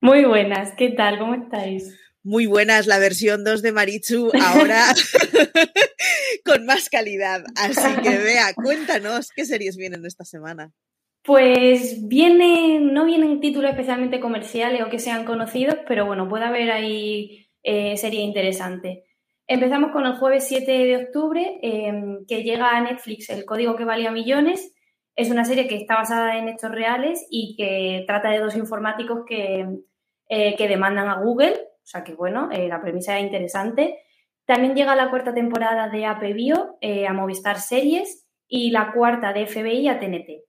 Muy 0.00 0.24
buenas, 0.24 0.72
¿qué 0.78 0.92
tal? 0.92 1.18
¿Cómo 1.18 1.34
estáis? 1.34 1.94
Muy 2.22 2.44
buenas, 2.44 2.86
la 2.86 2.98
versión 2.98 3.44
2 3.44 3.62
de 3.62 3.72
Marichu 3.72 4.30
ahora 4.38 4.84
con 6.44 6.66
más 6.66 6.90
calidad. 6.90 7.42
Así 7.56 8.02
que 8.02 8.18
vea, 8.18 8.52
cuéntanos 8.54 9.30
qué 9.34 9.46
series 9.46 9.76
vienen 9.76 10.04
esta 10.04 10.24
semana. 10.24 10.72
Pues 11.22 12.06
viene, 12.08 12.80
no 12.80 13.06
vienen 13.06 13.40
títulos 13.40 13.70
especialmente 13.70 14.20
comerciales 14.20 14.82
o 14.82 14.90
que 14.90 14.98
sean 14.98 15.24
conocidos, 15.24 15.76
pero 15.86 16.06
bueno, 16.06 16.28
puede 16.28 16.44
haber 16.44 16.70
ahí 16.70 17.46
eh, 17.62 17.96
serie 17.96 18.20
interesante. 18.20 19.04
Empezamos 19.46 19.90
con 19.90 20.06
el 20.06 20.14
jueves 20.14 20.46
7 20.46 20.70
de 20.70 20.96
octubre, 20.96 21.58
eh, 21.62 21.92
que 22.28 22.42
llega 22.42 22.76
a 22.76 22.80
Netflix 22.80 23.30
El 23.30 23.44
Código 23.44 23.76
que 23.76 23.84
valía 23.84 24.10
millones. 24.10 24.74
Es 25.16 25.30
una 25.30 25.44
serie 25.44 25.68
que 25.68 25.76
está 25.76 25.96
basada 25.96 26.38
en 26.38 26.48
hechos 26.48 26.70
reales 26.70 27.26
y 27.30 27.56
que 27.56 28.04
trata 28.06 28.30
de 28.30 28.38
dos 28.38 28.56
informáticos 28.56 29.24
que, 29.26 29.66
eh, 30.28 30.54
que 30.56 30.68
demandan 30.68 31.08
a 31.08 31.20
Google. 31.20 31.69
O 31.90 31.92
sea 31.92 32.04
que 32.04 32.14
bueno, 32.14 32.48
eh, 32.52 32.68
la 32.68 32.80
premisa 32.80 33.18
es 33.18 33.24
interesante. 33.24 33.98
También 34.44 34.76
llega 34.76 34.94
la 34.94 35.10
cuarta 35.10 35.34
temporada 35.34 35.88
de 35.88 36.06
AP 36.06 36.34
Bio 36.34 36.78
a 37.08 37.12
Movistar 37.12 37.58
Series 37.58 38.26
y 38.48 38.70
la 38.70 38.92
cuarta 38.92 39.32
de 39.32 39.46
FBI 39.46 39.88
a 39.88 39.98
TNT. 39.98 40.44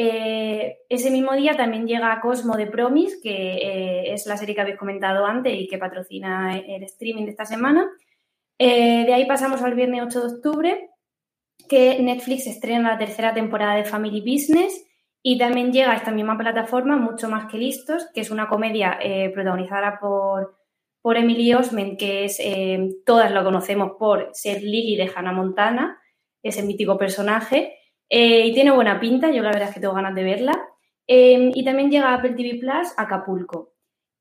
Eh, 0.00 0.76
ese 0.88 1.10
mismo 1.10 1.34
día 1.34 1.56
también 1.56 1.86
llega 1.86 2.20
Cosmo 2.20 2.56
de 2.56 2.66
Promis, 2.66 3.18
que 3.20 3.56
eh, 3.56 4.12
es 4.12 4.26
la 4.26 4.36
serie 4.36 4.54
que 4.54 4.60
habéis 4.60 4.76
comentado 4.76 5.26
antes 5.26 5.52
y 5.52 5.66
que 5.66 5.78
patrocina 5.78 6.56
el 6.56 6.84
streaming 6.84 7.24
de 7.24 7.30
esta 7.30 7.44
semana. 7.44 7.90
Eh, 8.58 9.04
de 9.06 9.12
ahí 9.12 9.26
pasamos 9.26 9.60
al 9.62 9.74
viernes 9.74 10.04
8 10.06 10.20
de 10.20 10.34
octubre, 10.34 10.90
que 11.68 11.98
Netflix 12.00 12.46
estrena 12.46 12.92
la 12.92 12.98
tercera 12.98 13.34
temporada 13.34 13.74
de 13.74 13.84
Family 13.84 14.20
Business 14.20 14.84
y 15.22 15.36
también 15.36 15.72
llega 15.72 15.92
a 15.92 15.96
esta 15.96 16.12
misma 16.12 16.38
plataforma, 16.38 16.96
Mucho 16.96 17.28
Más 17.28 17.50
que 17.50 17.58
Listos, 17.58 18.06
que 18.14 18.20
es 18.20 18.30
una 18.30 18.48
comedia 18.48 18.98
protagonizada 19.34 19.98
por, 19.98 20.57
por 21.08 21.16
Emily 21.16 21.54
Osment, 21.54 21.98
que 21.98 22.26
es, 22.26 22.38
todas 23.06 23.32
lo 23.32 23.42
conocemos 23.42 23.92
por 23.98 24.28
ser 24.34 24.62
Lily 24.62 24.94
de 24.94 25.10
Hannah 25.16 25.32
Montana, 25.32 25.98
ese 26.42 26.62
mítico 26.62 26.98
personaje. 26.98 27.78
Eh, 28.10 28.44
y 28.44 28.52
tiene 28.52 28.72
buena 28.72 29.00
pinta, 29.00 29.30
yo 29.30 29.42
la 29.42 29.48
verdad 29.48 29.68
es 29.68 29.74
que 29.74 29.80
tengo 29.80 29.94
ganas 29.94 30.14
de 30.14 30.22
verla. 30.22 30.68
Eh, 31.06 31.50
y 31.54 31.64
también 31.64 31.90
llega 31.90 32.12
Apple 32.12 32.34
TV 32.34 32.58
Plus 32.58 32.92
Acapulco. 32.98 33.72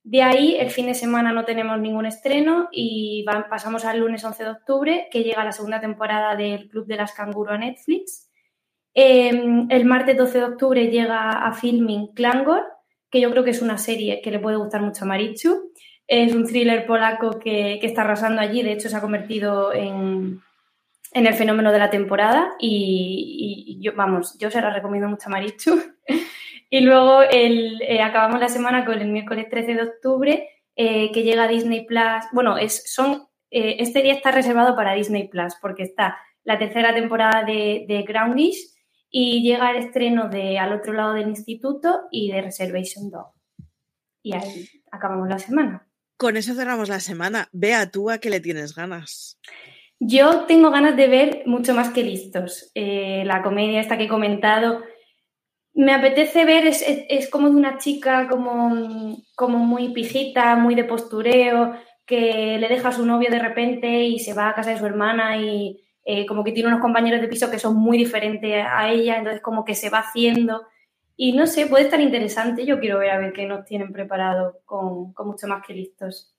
De 0.01 0.23
ahí, 0.23 0.55
el 0.55 0.69
fin 0.69 0.85
de 0.85 0.93
semana 0.93 1.33
no 1.33 1.43
tenemos 1.43 1.77
ningún 1.77 2.05
estreno 2.05 2.69
y 2.71 3.25
pasamos 3.49 3.83
al 3.83 3.99
lunes 3.99 4.23
11 4.23 4.45
de 4.45 4.49
octubre, 4.49 5.07
que 5.11 5.23
llega 5.23 5.43
la 5.43 5.51
segunda 5.51 5.81
temporada 5.81 6.37
del 6.37 6.69
Club 6.69 6.85
de 6.87 6.95
las 6.95 7.11
Canguro 7.11 7.51
a 7.51 7.57
Netflix. 7.57 8.31
Eh, 8.93 9.65
el 9.67 9.83
martes 9.83 10.15
12 10.15 10.37
de 10.37 10.45
octubre 10.45 10.87
llega 10.87 11.31
a 11.45 11.51
Filming 11.51 12.13
Clangor, 12.13 12.63
que 13.11 13.19
yo 13.19 13.29
creo 13.29 13.43
que 13.43 13.49
es 13.49 13.61
una 13.61 13.77
serie 13.77 14.21
que 14.21 14.31
le 14.31 14.39
puede 14.39 14.55
gustar 14.55 14.81
mucho 14.81 15.03
a 15.03 15.07
Marichu. 15.09 15.73
Es 16.07 16.33
un 16.33 16.45
thriller 16.45 16.85
polaco 16.85 17.37
que, 17.39 17.79
está 17.81 18.01
arrasando 18.01 18.41
allí, 18.41 18.63
de 18.63 18.71
hecho 18.71 18.87
se 18.87 18.95
ha 18.95 19.01
convertido 19.01 19.73
en, 19.73 20.41
en 21.11 21.27
el 21.27 21.33
fenómeno 21.33 21.71
de 21.71 21.79
la 21.79 21.89
temporada 21.89 22.53
y, 22.59 23.77
yo, 23.81 23.93
vamos, 23.95 24.37
yo 24.39 24.49
se 24.49 24.61
la 24.61 24.73
recomiendo 24.73 25.09
mucho 25.09 25.27
a 25.27 25.31
Marichu. 25.31 25.79
y 26.69 26.79
luego 26.79 27.21
eh, 27.23 28.01
acabamos 28.01 28.39
la 28.39 28.49
semana 28.49 28.85
con 28.85 28.99
el 29.01 29.09
miércoles 29.09 29.47
13 29.49 29.73
de 29.73 29.83
octubre 29.83 30.49
eh, 30.75 31.11
que 31.11 31.23
llega 31.23 31.47
Disney 31.47 31.85
Plus. 31.85 32.25
Bueno, 32.31 32.57
es, 32.57 32.93
son, 32.93 33.27
eh, 33.51 33.77
este 33.79 34.01
día 34.01 34.13
está 34.13 34.31
reservado 34.31 34.75
para 34.75 34.93
Disney 34.93 35.27
Plus 35.27 35.55
porque 35.61 35.83
está 35.83 36.17
la 36.43 36.57
tercera 36.57 36.93
temporada 36.93 37.43
de, 37.43 37.85
de 37.87 38.03
Groundish 38.03 38.77
y 39.09 39.41
llega 39.41 39.71
el 39.71 39.77
estreno 39.77 40.29
de 40.29 40.59
Al 40.59 40.73
otro 40.73 40.93
lado 40.93 41.13
del 41.13 41.29
instituto 41.29 42.03
y 42.11 42.31
de 42.31 42.41
Reservation 42.41 43.09
Dog. 43.09 43.33
Y 44.21 44.33
ahí 44.33 44.67
acabamos 44.91 45.27
la 45.29 45.39
semana. 45.39 45.86
Con 46.17 46.35
eso 46.35 46.55
cerramos 46.55 46.89
la 46.89 46.99
semana. 46.99 47.47
Vea 47.51 47.91
tú 47.91 48.09
a 48.09 48.17
que 48.17 48.29
le 48.29 48.39
tienes 48.39 48.75
ganas. 48.75 49.39
Yo 49.99 50.45
tengo 50.45 50.71
ganas 50.71 50.95
de 50.95 51.07
ver 51.07 51.43
mucho 51.45 51.73
más 51.73 51.89
que 51.89 52.03
listos. 52.03 52.71
Eh, 52.75 53.23
la 53.25 53.41
comedia 53.43 53.81
esta 53.81 53.97
que 53.97 54.05
he 54.05 54.09
comentado. 54.09 54.83
Me 55.73 55.93
apetece 55.93 56.43
ver, 56.43 56.65
es, 56.65 56.83
es, 56.87 57.29
como 57.29 57.49
de 57.49 57.55
una 57.55 57.77
chica 57.77 58.27
como, 58.27 59.15
como 59.35 59.59
muy 59.59 59.93
pijita, 59.93 60.55
muy 60.55 60.73
de 60.73 60.83
postureo, 60.83 61.73
que 62.05 62.57
le 62.59 62.67
deja 62.67 62.89
a 62.89 62.93
su 62.93 63.05
novio 63.05 63.29
de 63.29 63.37
repente 63.37 64.03
y 64.03 64.17
se 64.17 64.33
va 64.33 64.49
a 64.49 64.55
casa 64.55 64.71
de 64.71 64.79
su 64.79 64.85
hermana 64.87 65.37
y 65.37 65.83
eh, 66.03 66.25
como 66.25 66.43
que 66.43 66.51
tiene 66.51 66.69
unos 66.69 66.81
compañeros 66.81 67.21
de 67.21 67.27
piso 67.27 67.51
que 67.51 67.59
son 67.59 67.75
muy 67.75 67.97
diferentes 67.97 68.65
a 68.67 68.89
ella, 68.89 69.17
entonces 69.17 69.41
como 69.41 69.65
que 69.65 69.75
se 69.75 69.91
va 69.91 69.99
haciendo. 69.99 70.65
Y 71.17 71.33
no 71.33 71.47
sé, 71.47 71.65
puede 71.65 71.85
estar 71.85 71.99
interesante. 71.99 72.65
Yo 72.65 72.79
quiero 72.79 72.99
ver 72.99 73.09
a 73.09 73.17
ver 73.17 73.33
qué 73.33 73.45
nos 73.45 73.65
tienen 73.65 73.91
preparado 73.91 74.61
con, 74.65 75.13
con 75.13 75.27
mucho 75.27 75.47
más 75.47 75.63
que 75.65 75.73
listos. 75.73 76.35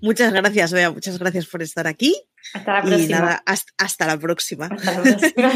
Muchas 0.00 0.32
gracias, 0.32 0.72
Bea. 0.72 0.90
Muchas 0.90 1.18
gracias 1.18 1.46
por 1.46 1.62
estar 1.62 1.86
aquí. 1.86 2.14
Hasta 2.54 2.72
la 2.72 2.82
próxima. 2.82 3.04
Y 3.04 3.08
nada, 3.08 3.42
hasta, 3.46 4.06
la 4.06 4.18
próxima. 4.18 4.66
Hasta 4.66 4.92
la 4.92 5.02
próxima. 5.02 5.52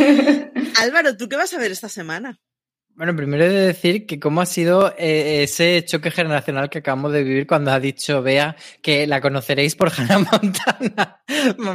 Álvaro, 0.80 1.16
¿tú 1.16 1.28
qué 1.28 1.36
vas 1.36 1.54
a 1.54 1.58
ver 1.58 1.72
esta 1.72 1.88
semana? 1.88 2.40
Bueno, 2.96 3.14
primero 3.14 3.44
he 3.44 3.50
de 3.50 3.66
decir 3.66 4.06
que 4.06 4.18
cómo 4.18 4.40
ha 4.40 4.46
sido 4.46 4.94
eh, 4.96 5.42
ese 5.42 5.84
choque 5.84 6.10
generacional 6.10 6.70
que 6.70 6.78
acabamos 6.78 7.12
de 7.12 7.24
vivir 7.24 7.46
cuando 7.46 7.70
ha 7.70 7.78
dicho 7.78 8.22
Bea 8.22 8.56
que 8.80 9.06
la 9.06 9.20
conoceréis 9.20 9.76
por 9.76 9.92
Hannah 9.96 10.20
Montana. 10.20 11.20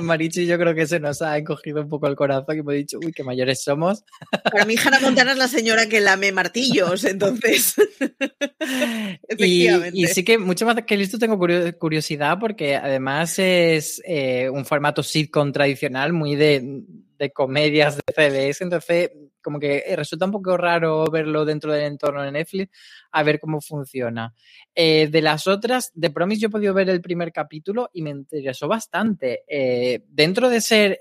Marichi, 0.01 0.47
yo 0.47 0.57
creo 0.57 0.73
que 0.73 0.87
se 0.87 0.99
nos 0.99 1.21
ha 1.21 1.37
encogido 1.37 1.81
un 1.81 1.89
poco 1.89 2.07
el 2.07 2.15
corazón 2.15 2.55
y 2.55 2.59
hemos 2.61 2.73
dicho, 2.73 2.97
uy, 2.97 3.11
qué 3.11 3.23
mayores 3.23 3.61
somos. 3.61 4.03
Para 4.51 4.65
mí 4.65 4.75
Hannah 4.83 4.99
Montana 4.99 5.33
es 5.33 5.37
la 5.37 5.47
señora 5.47 5.87
que 5.87 5.99
lame 5.99 6.31
martillos, 6.31 7.03
entonces. 7.03 7.75
Efectivamente. 9.27 9.99
Y, 9.99 10.07
sí 10.07 10.23
que 10.23 10.39
mucho 10.39 10.65
más 10.65 10.75
que 10.87 10.97
listo 10.97 11.19
tengo 11.19 11.37
curiosidad 11.77 12.39
porque 12.39 12.75
además 12.77 13.37
es 13.37 14.01
eh, 14.07 14.49
un 14.49 14.65
formato 14.65 15.03
sitcom 15.03 15.51
tradicional 15.51 16.13
muy 16.13 16.35
de, 16.35 16.81
de 17.21 17.31
comedias 17.31 17.97
de 17.97 18.01
CBS, 18.15 18.63
entonces 18.63 19.11
como 19.43 19.59
que 19.59 19.83
eh, 19.85 19.95
resulta 19.95 20.25
un 20.25 20.31
poco 20.31 20.57
raro 20.57 21.05
verlo 21.05 21.45
dentro 21.45 21.71
del 21.71 21.83
entorno 21.83 22.23
de 22.23 22.31
Netflix, 22.31 22.75
a 23.11 23.21
ver 23.21 23.39
cómo 23.39 23.61
funciona. 23.61 24.33
Eh, 24.73 25.07
de 25.07 25.21
las 25.21 25.45
otras, 25.45 25.91
de 25.93 26.09
Promise 26.09 26.41
yo 26.41 26.47
he 26.47 26.51
podido 26.51 26.73
ver 26.73 26.89
el 26.89 26.99
primer 26.99 27.31
capítulo 27.31 27.91
y 27.93 28.01
me 28.01 28.09
interesó 28.09 28.67
bastante. 28.67 29.43
Eh, 29.47 30.03
dentro 30.07 30.49
de 30.49 30.61
ser 30.61 30.99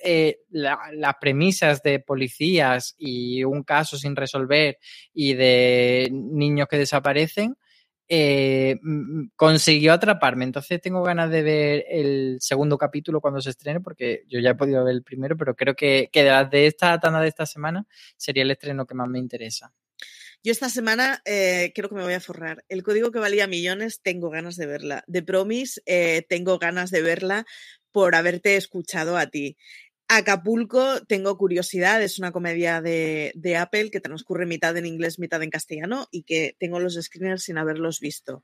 las 0.50 1.14
premisas 1.18 1.82
de 1.82 2.00
policías 2.00 2.94
y 2.98 3.42
un 3.42 3.62
caso 3.62 3.96
sin 3.96 4.14
resolver 4.14 4.76
y 5.14 5.32
de 5.32 6.10
niños 6.12 6.68
que 6.68 6.76
desaparecen, 6.76 7.56
eh, 8.12 8.80
consiguió 9.36 9.92
atraparme. 9.92 10.44
Entonces 10.44 10.80
tengo 10.80 11.02
ganas 11.02 11.30
de 11.30 11.42
ver 11.42 11.84
el 11.88 12.38
segundo 12.40 12.76
capítulo 12.76 13.20
cuando 13.20 13.40
se 13.40 13.50
estrene, 13.50 13.80
porque 13.80 14.24
yo 14.28 14.40
ya 14.40 14.50
he 14.50 14.54
podido 14.56 14.84
ver 14.84 14.96
el 14.96 15.04
primero, 15.04 15.36
pero 15.36 15.54
creo 15.54 15.76
que, 15.76 16.10
que 16.12 16.24
de, 16.24 16.66
esta 16.66 16.98
tanda 16.98 17.20
de 17.20 17.28
esta 17.28 17.46
semana 17.46 17.86
sería 18.16 18.42
el 18.42 18.50
estreno 18.50 18.84
que 18.84 18.96
más 18.96 19.08
me 19.08 19.20
interesa. 19.20 19.72
Yo 20.42 20.50
esta 20.50 20.68
semana 20.68 21.22
eh, 21.24 21.70
creo 21.72 21.88
que 21.88 21.94
me 21.94 22.02
voy 22.02 22.14
a 22.14 22.20
forrar. 22.20 22.64
El 22.68 22.82
código 22.82 23.12
que 23.12 23.20
valía 23.20 23.46
millones, 23.46 24.00
tengo 24.02 24.28
ganas 24.28 24.56
de 24.56 24.66
verla. 24.66 25.04
De 25.06 25.22
Promise, 25.22 25.80
eh, 25.86 26.26
tengo 26.28 26.58
ganas 26.58 26.90
de 26.90 27.02
verla 27.02 27.46
por 27.92 28.16
haberte 28.16 28.56
escuchado 28.56 29.16
a 29.18 29.26
ti. 29.26 29.56
Acapulco, 30.12 31.00
tengo 31.06 31.38
curiosidad, 31.38 32.02
es 32.02 32.18
una 32.18 32.32
comedia 32.32 32.80
de, 32.80 33.30
de, 33.36 33.56
Apple 33.56 33.92
que 33.92 34.00
transcurre 34.00 34.44
mitad 34.44 34.76
en 34.76 34.84
inglés, 34.84 35.20
mitad 35.20 35.40
en 35.40 35.50
castellano 35.50 36.08
y 36.10 36.24
que 36.24 36.56
tengo 36.58 36.80
los 36.80 36.94
screeners 37.00 37.44
sin 37.44 37.58
haberlos 37.58 38.00
visto. 38.00 38.42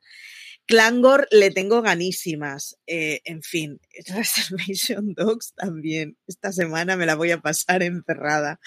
Clangor 0.66 1.28
le 1.30 1.52
tengo 1.52 1.80
ganísimas. 1.80 2.76
Eh, 2.86 3.20
en 3.24 3.42
fin, 3.42 3.80
Reservation 4.14 5.14
Dogs 5.14 5.54
también. 5.54 6.16
Esta 6.26 6.52
semana 6.52 6.96
me 6.96 7.06
la 7.06 7.14
voy 7.14 7.30
a 7.30 7.40
pasar 7.40 7.82
encerrada. 7.82 8.60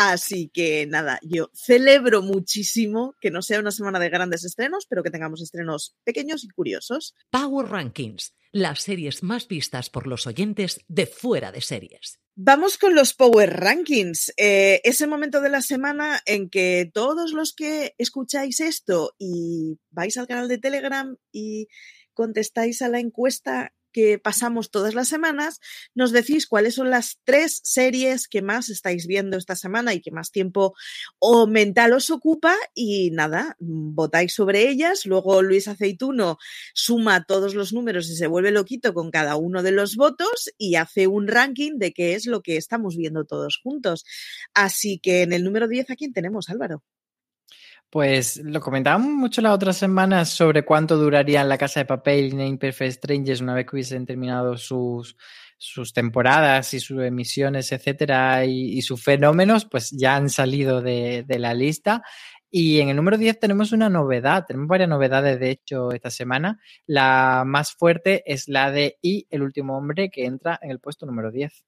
Así 0.00 0.48
que 0.54 0.86
nada, 0.86 1.18
yo 1.22 1.50
celebro 1.52 2.22
muchísimo 2.22 3.16
que 3.20 3.32
no 3.32 3.42
sea 3.42 3.58
una 3.58 3.72
semana 3.72 3.98
de 3.98 4.08
grandes 4.08 4.44
estrenos, 4.44 4.86
pero 4.88 5.02
que 5.02 5.10
tengamos 5.10 5.42
estrenos 5.42 5.96
pequeños 6.04 6.44
y 6.44 6.48
curiosos. 6.50 7.16
Power 7.30 7.66
Rankings, 7.66 8.32
las 8.52 8.82
series 8.82 9.24
más 9.24 9.48
vistas 9.48 9.90
por 9.90 10.06
los 10.06 10.28
oyentes 10.28 10.84
de 10.86 11.06
fuera 11.06 11.50
de 11.50 11.62
series. 11.62 12.20
Vamos 12.36 12.78
con 12.78 12.94
los 12.94 13.12
Power 13.12 13.58
Rankings. 13.58 14.32
Eh, 14.36 14.80
ese 14.84 15.08
momento 15.08 15.40
de 15.40 15.48
la 15.48 15.62
semana 15.62 16.20
en 16.26 16.48
que 16.48 16.88
todos 16.94 17.32
los 17.32 17.52
que 17.52 17.96
escucháis 17.98 18.60
esto 18.60 19.16
y 19.18 19.80
vais 19.90 20.16
al 20.16 20.28
canal 20.28 20.46
de 20.46 20.58
Telegram 20.58 21.16
y 21.32 21.66
contestáis 22.14 22.82
a 22.82 22.88
la 22.88 23.00
encuesta 23.00 23.74
que 23.92 24.18
pasamos 24.18 24.70
todas 24.70 24.94
las 24.94 25.08
semanas, 25.08 25.60
nos 25.94 26.12
decís 26.12 26.46
cuáles 26.46 26.74
son 26.74 26.90
las 26.90 27.18
tres 27.24 27.60
series 27.64 28.28
que 28.28 28.42
más 28.42 28.68
estáis 28.68 29.06
viendo 29.06 29.36
esta 29.36 29.56
semana 29.56 29.94
y 29.94 30.00
que 30.00 30.10
más 30.10 30.30
tiempo 30.30 30.74
o 31.18 31.46
mental 31.46 31.92
os 31.92 32.10
ocupa 32.10 32.54
y 32.74 33.10
nada, 33.10 33.56
votáis 33.58 34.34
sobre 34.34 34.68
ellas, 34.68 35.06
luego 35.06 35.42
Luis 35.42 35.68
Aceituno 35.68 36.38
suma 36.74 37.24
todos 37.24 37.54
los 37.54 37.72
números 37.72 38.08
y 38.10 38.16
se 38.16 38.26
vuelve 38.26 38.50
loquito 38.50 38.94
con 38.94 39.10
cada 39.10 39.36
uno 39.36 39.62
de 39.62 39.72
los 39.72 39.96
votos 39.96 40.50
y 40.58 40.76
hace 40.76 41.06
un 41.06 41.28
ranking 41.28 41.78
de 41.78 41.92
qué 41.92 42.14
es 42.14 42.26
lo 42.26 42.42
que 42.42 42.56
estamos 42.56 42.96
viendo 42.96 43.24
todos 43.24 43.58
juntos. 43.62 44.04
Así 44.54 44.98
que 44.98 45.22
en 45.22 45.32
el 45.32 45.44
número 45.44 45.68
10, 45.68 45.90
¿a 45.90 45.96
quién 45.96 46.12
tenemos, 46.12 46.48
Álvaro? 46.48 46.82
Pues 47.90 48.36
lo 48.44 48.60
comentábamos 48.60 49.10
mucho 49.12 49.40
la 49.40 49.54
otra 49.54 49.72
semana 49.72 50.26
sobre 50.26 50.62
cuánto 50.62 50.98
duraría 50.98 51.42
la 51.44 51.56
casa 51.56 51.80
de 51.80 51.86
papel 51.86 52.26
y 52.26 52.30
en 52.32 52.40
Imperfect 52.42 52.98
Strangers 52.98 53.40
una 53.40 53.54
vez 53.54 53.64
que 53.64 53.76
hubiesen 53.76 54.04
terminado 54.04 54.58
sus, 54.58 55.16
sus 55.56 55.94
temporadas 55.94 56.74
y 56.74 56.80
sus 56.80 57.02
emisiones, 57.02 57.72
etcétera, 57.72 58.44
y, 58.44 58.82
sus 58.82 59.02
fenómenos, 59.02 59.64
pues 59.64 59.90
ya 59.90 60.16
han 60.16 60.28
salido 60.28 60.82
de, 60.82 61.24
de, 61.26 61.38
la 61.38 61.54
lista. 61.54 62.02
Y 62.50 62.80
en 62.80 62.90
el 62.90 62.96
número 62.96 63.16
10 63.16 63.40
tenemos 63.40 63.72
una 63.72 63.88
novedad, 63.88 64.44
tenemos 64.46 64.68
varias 64.68 64.88
novedades 64.90 65.40
de 65.40 65.50
hecho 65.50 65.90
esta 65.92 66.10
semana. 66.10 66.60
La 66.86 67.44
más 67.46 67.72
fuerte 67.72 68.22
es 68.26 68.48
la 68.48 68.70
de 68.70 68.98
Y, 69.00 69.26
el 69.30 69.42
último 69.42 69.78
hombre, 69.78 70.10
que 70.10 70.26
entra 70.26 70.58
en 70.62 70.70
el 70.70 70.80
puesto 70.80 71.06
número 71.06 71.30
10. 71.30 71.64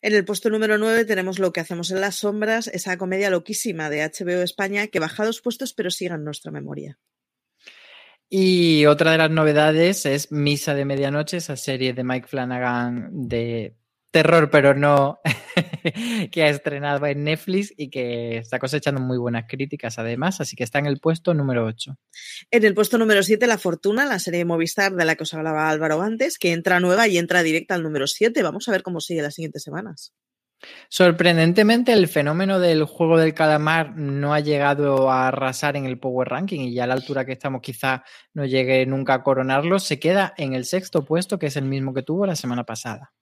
En 0.00 0.14
el 0.14 0.24
puesto 0.24 0.50
número 0.50 0.78
9 0.78 1.04
tenemos 1.04 1.38
Lo 1.38 1.52
que 1.52 1.60
hacemos 1.60 1.90
en 1.90 2.00
las 2.00 2.16
sombras, 2.16 2.68
esa 2.68 2.96
comedia 2.98 3.30
loquísima 3.30 3.90
de 3.90 4.02
HBO 4.02 4.42
España 4.42 4.86
que 4.88 4.98
baja 4.98 5.24
dos 5.24 5.40
puestos 5.40 5.72
pero 5.74 5.90
sigue 5.90 6.14
en 6.14 6.24
nuestra 6.24 6.50
memoria. 6.50 6.98
Y 8.28 8.86
otra 8.86 9.12
de 9.12 9.18
las 9.18 9.30
novedades 9.30 10.06
es 10.06 10.32
Misa 10.32 10.74
de 10.74 10.86
Medianoche, 10.86 11.36
esa 11.36 11.56
serie 11.56 11.92
de 11.92 12.02
Mike 12.02 12.28
Flanagan 12.28 13.10
de 13.28 13.76
terror, 14.10 14.48
pero 14.50 14.74
no, 14.74 15.20
que 16.30 16.42
ha 16.42 16.48
estrenado 16.48 17.06
en 17.06 17.24
Netflix 17.24 17.72
y 17.76 17.90
que 17.90 18.38
está 18.38 18.58
cosechando 18.58 19.00
muy 19.00 19.18
buenas 19.18 19.44
críticas 19.48 19.98
además, 19.98 20.40
así 20.40 20.56
que 20.56 20.64
está 20.64 20.78
en 20.78 20.86
el 20.86 20.98
puesto 20.98 21.34
número 21.34 21.64
8. 21.64 21.96
En 22.50 22.64
el 22.64 22.74
puesto 22.74 22.98
número 22.98 23.22
7, 23.22 23.46
La 23.46 23.58
Fortuna, 23.58 24.04
la 24.06 24.18
serie 24.18 24.38
de 24.38 24.44
Movistar 24.44 24.92
de 24.92 25.04
la 25.04 25.14
que 25.14 25.24
os 25.24 25.34
hablaba 25.34 25.68
Álvaro 25.68 26.02
antes, 26.02 26.38
que 26.38 26.52
entra 26.52 26.80
nueva 26.80 27.08
y 27.08 27.18
entra 27.18 27.42
directa 27.42 27.74
al 27.74 27.82
número 27.82 28.06
7. 28.06 28.42
Vamos 28.42 28.68
a 28.68 28.72
ver 28.72 28.82
cómo 28.82 29.00
sigue 29.00 29.22
las 29.22 29.34
siguientes 29.34 29.62
semanas. 29.62 30.12
Sorprendentemente, 30.88 31.92
el 31.92 32.08
fenómeno 32.08 32.60
del 32.60 32.84
juego 32.84 33.18
del 33.18 33.34
calamar 33.34 33.96
no 33.96 34.32
ha 34.34 34.40
llegado 34.40 35.10
a 35.10 35.28
arrasar 35.28 35.76
en 35.76 35.86
el 35.86 35.98
Power 35.98 36.28
Ranking 36.28 36.60
y 36.60 36.74
ya 36.74 36.84
a 36.84 36.86
la 36.86 36.94
altura 36.94 37.24
que 37.24 37.32
estamos 37.32 37.62
quizá 37.62 38.04
no 38.34 38.44
llegue 38.44 38.86
nunca 38.86 39.14
a 39.14 39.22
coronarlo. 39.22 39.78
Se 39.78 39.98
queda 39.98 40.34
en 40.36 40.54
el 40.54 40.64
sexto 40.64 41.04
puesto, 41.04 41.38
que 41.38 41.46
es 41.46 41.56
el 41.56 41.64
mismo 41.64 41.92
que 41.94 42.02
tuvo 42.02 42.26
la 42.26 42.36
semana 42.36 42.64
pasada. 42.64 43.12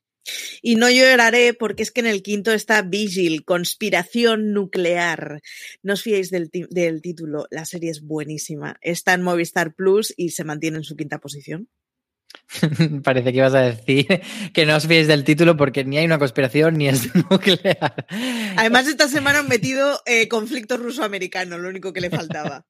Y 0.62 0.76
no 0.76 0.90
lloraré 0.90 1.54
porque 1.54 1.82
es 1.82 1.90
que 1.90 2.00
en 2.00 2.06
el 2.06 2.22
quinto 2.22 2.52
está 2.52 2.82
Vigil, 2.82 3.44
conspiración 3.44 4.52
nuclear. 4.52 5.40
No 5.82 5.94
os 5.94 6.02
fiéis 6.02 6.30
del, 6.30 6.50
del, 6.50 7.02
título, 7.02 7.46
la 7.50 7.64
serie 7.64 7.90
es 7.90 8.02
buenísima. 8.02 8.76
Está 8.80 9.14
en 9.14 9.22
Movistar 9.22 9.74
Plus 9.74 10.12
y 10.16 10.30
se 10.30 10.44
mantiene 10.44 10.78
en 10.78 10.84
su 10.84 10.96
quinta 10.96 11.18
posición. 11.18 11.68
Parece 13.02 13.32
que 13.32 13.38
ibas 13.38 13.54
a 13.54 13.62
decir 13.62 14.06
que 14.52 14.66
no 14.66 14.76
os 14.76 14.86
fiéis 14.86 15.08
del 15.08 15.24
título 15.24 15.56
porque 15.56 15.84
ni 15.84 15.98
hay 15.98 16.04
una 16.04 16.18
conspiración 16.18 16.78
ni 16.78 16.88
es 16.88 17.14
nuclear. 17.30 18.06
Además, 18.56 18.86
esta 18.86 19.08
semana 19.08 19.40
han 19.40 19.48
metido 19.48 20.00
eh, 20.06 20.28
conflicto 20.28 20.76
ruso-americano, 20.76 21.58
lo 21.58 21.68
único 21.68 21.92
que 21.92 22.00
le 22.00 22.10
faltaba. 22.10 22.66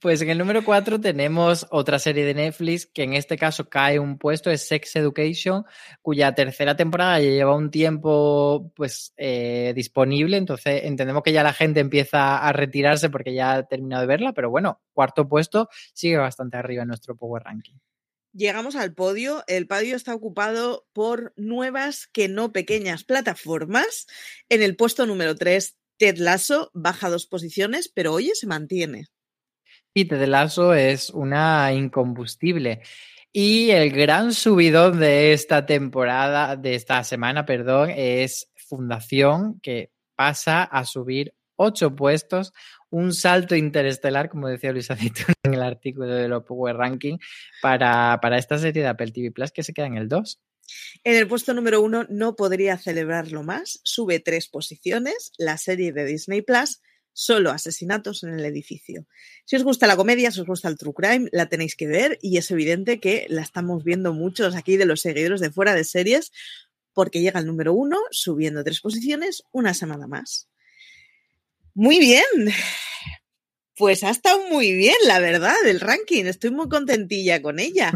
Pues 0.00 0.20
en 0.22 0.30
el 0.30 0.38
número 0.38 0.64
4 0.64 1.00
tenemos 1.00 1.66
otra 1.70 1.98
serie 1.98 2.24
de 2.24 2.34
Netflix 2.34 2.86
que 2.86 3.02
en 3.02 3.14
este 3.14 3.36
caso 3.36 3.68
cae 3.68 3.98
un 3.98 4.18
puesto, 4.18 4.50
es 4.50 4.66
Sex 4.66 4.96
Education, 4.96 5.64
cuya 6.02 6.34
tercera 6.34 6.76
temporada 6.76 7.20
ya 7.20 7.30
lleva 7.30 7.56
un 7.56 7.70
tiempo 7.70 8.72
pues 8.74 9.12
eh, 9.16 9.72
disponible, 9.74 10.36
entonces 10.36 10.84
entendemos 10.84 11.22
que 11.22 11.32
ya 11.32 11.42
la 11.42 11.52
gente 11.52 11.80
empieza 11.80 12.38
a 12.38 12.52
retirarse 12.52 13.10
porque 13.10 13.34
ya 13.34 13.54
ha 13.54 13.62
terminado 13.64 14.02
de 14.02 14.08
verla, 14.08 14.32
pero 14.32 14.50
bueno, 14.50 14.80
cuarto 14.92 15.28
puesto 15.28 15.68
sigue 15.92 16.16
bastante 16.16 16.56
arriba 16.56 16.82
en 16.82 16.88
nuestro 16.88 17.16
Power 17.16 17.42
Ranking. 17.42 17.76
Llegamos 18.32 18.76
al 18.76 18.94
podio. 18.94 19.42
El 19.46 19.66
podio 19.66 19.96
está 19.96 20.14
ocupado 20.14 20.86
por 20.92 21.32
nuevas 21.36 22.06
que 22.06 22.28
no 22.28 22.52
pequeñas 22.52 23.02
plataformas. 23.02 24.06
En 24.48 24.62
el 24.62 24.76
puesto 24.76 25.06
número 25.06 25.34
3, 25.34 25.76
Ted 25.96 26.18
Lasso 26.18 26.70
baja 26.74 27.10
dos 27.10 27.26
posiciones, 27.26 27.88
pero 27.88 28.12
oye, 28.12 28.34
se 28.34 28.46
mantiene. 28.46 29.06
Y 29.98 30.04
Ted 30.04 30.32
es 30.76 31.10
una 31.10 31.72
incombustible. 31.72 32.82
Y 33.32 33.70
el 33.70 33.90
gran 33.90 34.32
subidón 34.32 35.00
de 35.00 35.32
esta 35.32 35.66
temporada, 35.66 36.54
de 36.54 36.76
esta 36.76 37.02
semana, 37.02 37.44
perdón, 37.44 37.90
es 37.90 38.48
Fundación, 38.54 39.58
que 39.60 39.90
pasa 40.14 40.62
a 40.62 40.84
subir 40.84 41.34
ocho 41.56 41.96
puestos, 41.96 42.52
un 42.90 43.12
salto 43.12 43.56
interestelar, 43.56 44.28
como 44.28 44.46
decía 44.46 44.70
Luis 44.70 44.88
Aceitún 44.88 45.34
en 45.42 45.54
el 45.54 45.64
artículo 45.64 46.06
de 46.06 46.28
los 46.28 46.44
Power 46.44 46.76
Ranking, 46.76 47.18
para, 47.60 48.20
para 48.22 48.38
esta 48.38 48.56
serie 48.56 48.82
de 48.82 48.88
Apple 48.88 49.10
TV 49.10 49.32
Plus 49.32 49.50
que 49.50 49.64
se 49.64 49.72
queda 49.72 49.86
en 49.86 49.96
el 49.96 50.08
2. 50.08 50.40
En 51.02 51.16
el 51.16 51.26
puesto 51.26 51.54
número 51.54 51.82
uno 51.82 52.06
no 52.08 52.36
podría 52.36 52.78
celebrarlo 52.78 53.42
más. 53.42 53.80
Sube 53.82 54.20
tres 54.20 54.46
posiciones, 54.46 55.32
la 55.38 55.58
serie 55.58 55.92
de 55.92 56.04
Disney 56.04 56.42
Plus, 56.42 56.82
solo 57.12 57.50
asesinatos 57.50 58.22
en 58.22 58.34
el 58.34 58.44
edificio. 58.44 59.06
Si 59.44 59.56
os 59.56 59.64
gusta 59.64 59.86
la 59.86 59.96
comedia, 59.96 60.30
si 60.30 60.40
os 60.40 60.46
gusta 60.46 60.68
el 60.68 60.78
true 60.78 60.94
crime, 60.94 61.28
la 61.32 61.48
tenéis 61.48 61.74
que 61.76 61.86
ver 61.86 62.18
y 62.22 62.36
es 62.36 62.50
evidente 62.50 63.00
que 63.00 63.26
la 63.28 63.42
estamos 63.42 63.84
viendo 63.84 64.12
muchos 64.12 64.54
aquí 64.54 64.76
de 64.76 64.86
los 64.86 65.00
seguidores 65.00 65.40
de 65.40 65.50
fuera 65.50 65.74
de 65.74 65.84
series 65.84 66.32
porque 66.92 67.20
llega 67.20 67.38
al 67.38 67.46
número 67.46 67.74
uno, 67.74 67.96
subiendo 68.10 68.64
tres 68.64 68.80
posiciones, 68.80 69.44
una 69.52 69.74
semana 69.74 70.06
más. 70.06 70.48
Muy 71.74 72.00
bien. 72.00 72.24
Pues 73.76 74.02
ha 74.02 74.10
estado 74.10 74.48
muy 74.48 74.72
bien, 74.72 74.96
la 75.06 75.20
verdad, 75.20 75.54
el 75.66 75.78
ranking. 75.78 76.24
Estoy 76.24 76.50
muy 76.50 76.68
contentilla 76.68 77.40
con 77.40 77.60
ella. 77.60 77.92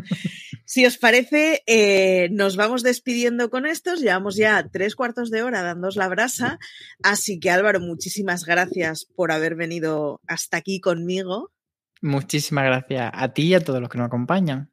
Si 0.73 0.87
os 0.87 0.97
parece, 0.97 1.63
eh, 1.67 2.31
nos 2.31 2.57
vamos 2.57 2.83
despidiendo 2.83 3.51
con 3.51 3.67
estos. 3.67 4.01
Llevamos 4.01 4.37
ya 4.37 4.67
tres 4.73 4.97
cuartos 4.97 5.31
de 5.31 5.43
hora 5.43 5.61
dándos 5.61 5.97
la 5.97 6.09
brasa. 6.09 6.59
Así 7.03 7.39
que 7.39 7.51
Álvaro, 7.51 7.79
muchísimas 7.79 8.47
gracias 8.47 9.05
por 9.15 9.33
haber 9.33 9.55
venido 9.55 10.23
hasta 10.27 10.57
aquí 10.57 10.81
conmigo. 10.81 11.53
Muchísimas 12.01 12.65
gracias 12.65 13.11
a 13.13 13.35
ti 13.35 13.49
y 13.49 13.55
a 13.55 13.61
todos 13.61 13.83
los 13.83 13.91
que 13.91 13.99
nos 13.99 14.07
acompañan. 14.07 14.73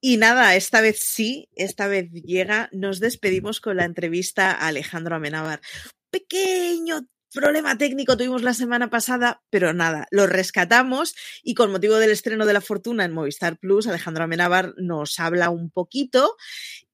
Y 0.00 0.16
nada, 0.16 0.56
esta 0.56 0.80
vez 0.80 1.00
sí, 1.00 1.50
esta 1.54 1.86
vez 1.86 2.10
llega. 2.10 2.70
Nos 2.72 2.98
despedimos 2.98 3.60
con 3.60 3.76
la 3.76 3.84
entrevista 3.84 4.52
a 4.52 4.68
Alejandro 4.68 5.16
Amenábar. 5.16 5.60
Pequeño 6.10 7.02
problema 7.32 7.78
técnico 7.78 8.16
tuvimos 8.16 8.42
la 8.42 8.54
semana 8.54 8.90
pasada, 8.90 9.42
pero 9.50 9.72
nada, 9.72 10.06
lo 10.10 10.26
rescatamos 10.26 11.14
y 11.42 11.54
con 11.54 11.70
motivo 11.72 11.96
del 11.96 12.10
estreno 12.10 12.46
de 12.46 12.52
La 12.52 12.60
Fortuna 12.60 13.04
en 13.04 13.12
Movistar 13.12 13.58
Plus, 13.58 13.86
Alejandro 13.86 14.24
Amenábar 14.24 14.74
nos 14.76 15.18
habla 15.18 15.50
un 15.50 15.70
poquito 15.70 16.36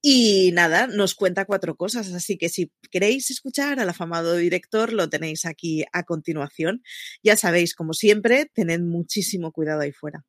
y 0.01 0.51
nada, 0.53 0.87
nos 0.87 1.15
cuenta 1.15 1.45
cuatro 1.45 1.75
cosas. 1.75 2.13
Así 2.13 2.37
que 2.37 2.49
si 2.49 2.71
queréis 2.91 3.31
escuchar 3.31 3.79
al 3.79 3.89
afamado 3.89 4.35
director, 4.35 4.93
lo 4.93 5.09
tenéis 5.09 5.45
aquí 5.45 5.83
a 5.91 6.03
continuación. 6.03 6.83
Ya 7.23 7.35
sabéis, 7.35 7.75
como 7.75 7.93
siempre, 7.93 8.49
tened 8.53 8.81
muchísimo 8.81 9.51
cuidado 9.51 9.81
ahí 9.81 9.91
fuera. 9.91 10.23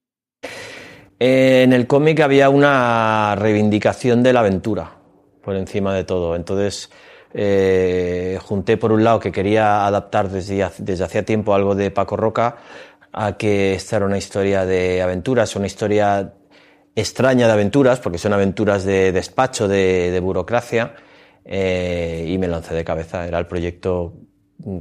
En 1.21 1.73
el 1.73 1.87
cómic 1.87 2.21
había 2.21 2.49
una 2.49 3.35
reivindicación 3.37 4.23
de 4.23 4.33
la 4.33 4.41
aventura 4.41 4.99
por 5.43 5.57
encima 5.57 5.95
de 5.95 6.05
todo. 6.05 6.37
Entonces, 6.37 6.91
eh, 7.35 8.39
junté 8.43 8.77
por 8.77 8.93
un 8.93 9.05
lado 9.05 9.21
que 9.21 9.33
quería 9.33 9.87
adaptar 9.87 10.31
desde, 10.31 10.63
hacía 10.63 11.25
tiempo 11.25 11.55
algo 11.55 11.75
de 11.75 11.91
Paco 11.91 12.17
Roca 12.17 12.57
a 13.13 13.37
que 13.37 13.75
esta 13.75 13.97
era 13.97 14.07
una 14.07 14.19
historia 14.19 14.65
de 14.65 15.03
aventuras, 15.03 15.57
una 15.57 15.67
historia 15.67 16.35
extraña 16.95 17.47
de 17.47 17.53
aventuras, 17.53 18.01
porque 18.01 18.19
son 18.19 18.33
aventuras 18.33 18.85
de 18.85 19.13
despacho, 19.13 19.69
de, 19.69 20.19
burocracia, 20.23 20.95
eh, 21.45 22.27
y 22.29 22.39
me 22.39 22.49
lancé 22.49 22.75
de 22.75 22.85
cabeza. 22.85 23.27
Era 23.27 23.39
el 23.39 23.47
proyecto 23.47 24.15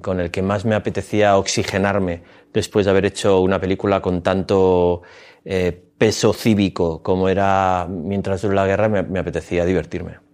con 0.01 0.19
el 0.19 0.31
que 0.31 0.41
más 0.41 0.65
me 0.65 0.75
apetecía 0.75 1.37
oxigenarme 1.37 2.23
después 2.53 2.85
de 2.85 2.91
haber 2.91 3.05
hecho 3.05 3.39
una 3.41 3.59
película 3.59 4.01
con 4.01 4.23
tanto 4.23 5.03
eh, 5.45 5.71
peso 5.97 6.33
cívico 6.33 7.01
como 7.03 7.29
era 7.29 7.87
mientras 7.89 8.41
duró 8.41 8.55
la 8.55 8.65
guerra, 8.65 8.89
me 8.89 9.19
apetecía 9.19 9.65
divertirme. 9.65 10.26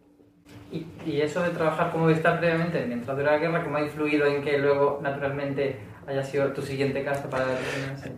¿Y, 0.73 1.21
eso 1.21 1.43
de 1.43 1.51
trabajar 1.51 1.91
como 1.91 2.05
Movistar 2.05 2.39
previamente 2.39 2.83
mientras 2.87 3.15
dura 3.15 3.33
la 3.33 3.37
guerra, 3.37 3.63
cómo 3.63 3.77
ha 3.77 3.81
influido 3.81 4.25
en 4.25 4.41
que 4.41 4.57
luego 4.57 4.99
naturalmente 5.03 5.77
haya 6.07 6.23
sido 6.23 6.51
tu 6.51 6.63
siguiente 6.63 7.03
caso 7.03 7.29
para 7.29 7.45
la 7.45 7.55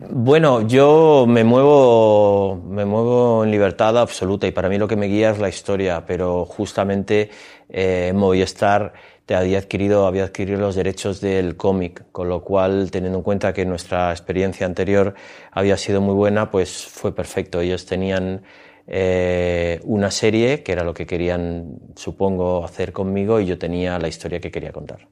Bueno, 0.09 0.65
yo 0.65 1.25
me 1.27 1.43
muevo, 1.43 2.63
me 2.65 2.85
muevo 2.85 3.43
en 3.43 3.51
libertad 3.51 3.97
absoluta 3.97 4.47
y 4.47 4.51
para 4.51 4.69
mí 4.69 4.77
lo 4.77 4.87
que 4.87 4.95
me 4.95 5.07
guía 5.07 5.31
es 5.31 5.39
la 5.39 5.49
historia, 5.49 6.05
pero 6.05 6.45
justamente 6.45 7.29
eh, 7.67 8.13
Movistar 8.15 8.93
te 9.25 9.35
había 9.35 9.57
adquirido, 9.57 10.07
había 10.07 10.23
adquirido 10.23 10.59
los 10.59 10.75
derechos 10.75 11.19
del 11.19 11.57
cómic, 11.57 12.05
con 12.11 12.29
lo 12.29 12.41
cual, 12.41 12.89
teniendo 12.89 13.17
en 13.17 13.23
cuenta 13.23 13.53
que 13.53 13.65
nuestra 13.65 14.11
experiencia 14.11 14.65
anterior 14.65 15.13
había 15.51 15.75
sido 15.77 15.99
muy 15.99 16.13
buena, 16.13 16.51
pues 16.51 16.85
fue 16.85 17.13
perfecto. 17.13 17.59
Ellos 17.59 17.85
tenían 17.85 18.43
eh, 18.88 19.79
una 19.83 20.11
serie, 20.11 20.63
que 20.63 20.71
era 20.71 20.83
lo 20.83 20.93
que 20.93 21.05
querían, 21.05 21.79
supongo, 21.95 22.63
hacer 22.63 22.91
conmigo, 22.91 23.39
y 23.39 23.45
yo 23.45 23.57
tenía 23.57 23.97
la 23.99 24.07
historia 24.07 24.39
que 24.39 24.51
quería 24.51 24.71
contar. 24.71 25.07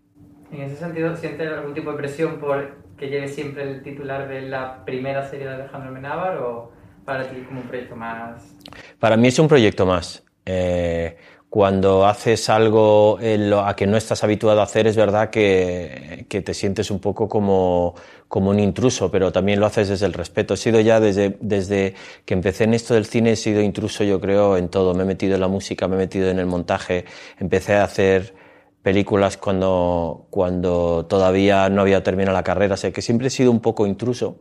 En 0.51 0.61
ese 0.61 0.75
sentido, 0.75 1.15
¿sientes 1.17 1.51
algún 1.51 1.73
tipo 1.73 1.91
de 1.91 1.97
presión 1.97 2.39
por 2.39 2.83
que 2.97 3.09
llegue 3.09 3.27
siempre 3.27 3.63
el 3.63 3.81
titular 3.81 4.27
de 4.27 4.43
la 4.43 4.85
primera 4.85 5.27
serie 5.27 5.47
de 5.47 5.53
Alejandro 5.53 5.91
Menábar 5.91 6.37
o 6.37 6.71
para 7.05 7.27
ti 7.27 7.41
como 7.41 7.61
un 7.61 7.67
proyecto 7.67 7.95
más? 7.95 8.55
Para 8.99 9.17
mí 9.17 9.27
es 9.27 9.39
un 9.39 9.47
proyecto 9.47 9.85
más. 9.85 10.23
Eh, 10.45 11.17
cuando 11.53 12.07
haces 12.07 12.49
algo 12.49 13.19
a 13.63 13.75
que 13.75 13.85
no 13.85 13.95
estás 13.95 14.23
habituado 14.23 14.59
a 14.59 14.63
hacer, 14.63 14.87
es 14.87 14.95
verdad 14.95 15.29
que, 15.29 16.25
que, 16.27 16.41
te 16.41 16.55
sientes 16.55 16.89
un 16.89 16.97
poco 16.97 17.29
como, 17.29 17.93
como 18.27 18.49
un 18.49 18.59
intruso, 18.59 19.11
pero 19.11 19.31
también 19.31 19.59
lo 19.59 19.67
haces 19.67 19.87
desde 19.87 20.07
el 20.07 20.13
respeto. 20.13 20.55
He 20.55 20.57
sido 20.57 20.79
ya 20.79 20.99
desde, 20.99 21.37
desde 21.41 21.93
que 22.25 22.33
empecé 22.33 22.63
en 22.63 22.73
esto 22.73 22.95
del 22.95 23.05
cine, 23.05 23.33
he 23.33 23.35
sido 23.35 23.61
intruso, 23.61 24.03
yo 24.03 24.19
creo, 24.19 24.57
en 24.57 24.69
todo. 24.69 24.95
Me 24.95 25.03
he 25.03 25.05
metido 25.05 25.35
en 25.35 25.41
la 25.41 25.47
música, 25.47 25.87
me 25.87 25.93
he 25.93 25.99
metido 25.99 26.27
en 26.31 26.39
el 26.39 26.47
montaje, 26.47 27.05
empecé 27.37 27.75
a 27.75 27.83
hacer 27.83 28.33
películas 28.81 29.37
cuando, 29.37 30.25
cuando 30.31 31.05
todavía 31.07 31.69
no 31.69 31.81
había 31.81 32.01
terminado 32.01 32.35
la 32.35 32.43
carrera, 32.43 32.73
o 32.73 32.77
sea 32.77 32.91
que 32.91 33.03
siempre 33.03 33.27
he 33.27 33.29
sido 33.29 33.51
un 33.51 33.59
poco 33.59 33.85
intruso. 33.85 34.39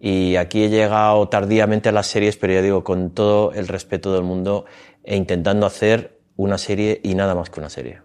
Y 0.00 0.34
aquí 0.34 0.64
he 0.64 0.70
llegado 0.70 1.28
tardíamente 1.28 1.88
a 1.88 1.92
las 1.92 2.08
series, 2.08 2.36
pero 2.36 2.54
ya 2.54 2.62
digo, 2.62 2.82
con 2.82 3.14
todo 3.14 3.52
el 3.52 3.68
respeto 3.68 4.12
del 4.12 4.24
mundo 4.24 4.64
e 5.04 5.14
intentando 5.14 5.64
hacer 5.64 6.17
una 6.38 6.56
serie 6.56 7.00
y 7.02 7.14
nada 7.14 7.34
más 7.34 7.50
que 7.50 7.60
una 7.60 7.68
serie. 7.68 8.00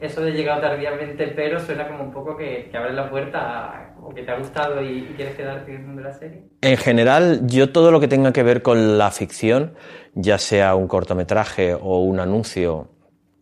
Eso 0.00 0.22
de 0.22 0.32
llegado 0.32 0.62
tardíamente, 0.62 1.28
pero 1.28 1.60
suena 1.60 1.86
como 1.86 2.04
un 2.04 2.10
poco 2.10 2.34
que, 2.36 2.68
que 2.70 2.76
abre 2.76 2.94
la 2.94 3.10
puerta 3.10 3.94
o 4.02 4.14
que 4.14 4.22
te 4.22 4.30
ha 4.30 4.38
gustado 4.38 4.82
y, 4.82 5.12
quieres 5.14 5.36
quedarte 5.36 5.74
en 5.74 5.94
de 5.94 6.02
la 6.02 6.12
serie. 6.14 6.44
En 6.62 6.76
general, 6.78 7.46
yo 7.46 7.70
todo 7.70 7.90
lo 7.90 8.00
que 8.00 8.08
tenga 8.08 8.32
que 8.32 8.42
ver 8.42 8.62
con 8.62 8.96
la 8.96 9.10
ficción, 9.10 9.74
ya 10.14 10.38
sea 10.38 10.74
un 10.74 10.88
cortometraje 10.88 11.74
o 11.74 11.98
un 11.98 12.18
anuncio 12.18 12.88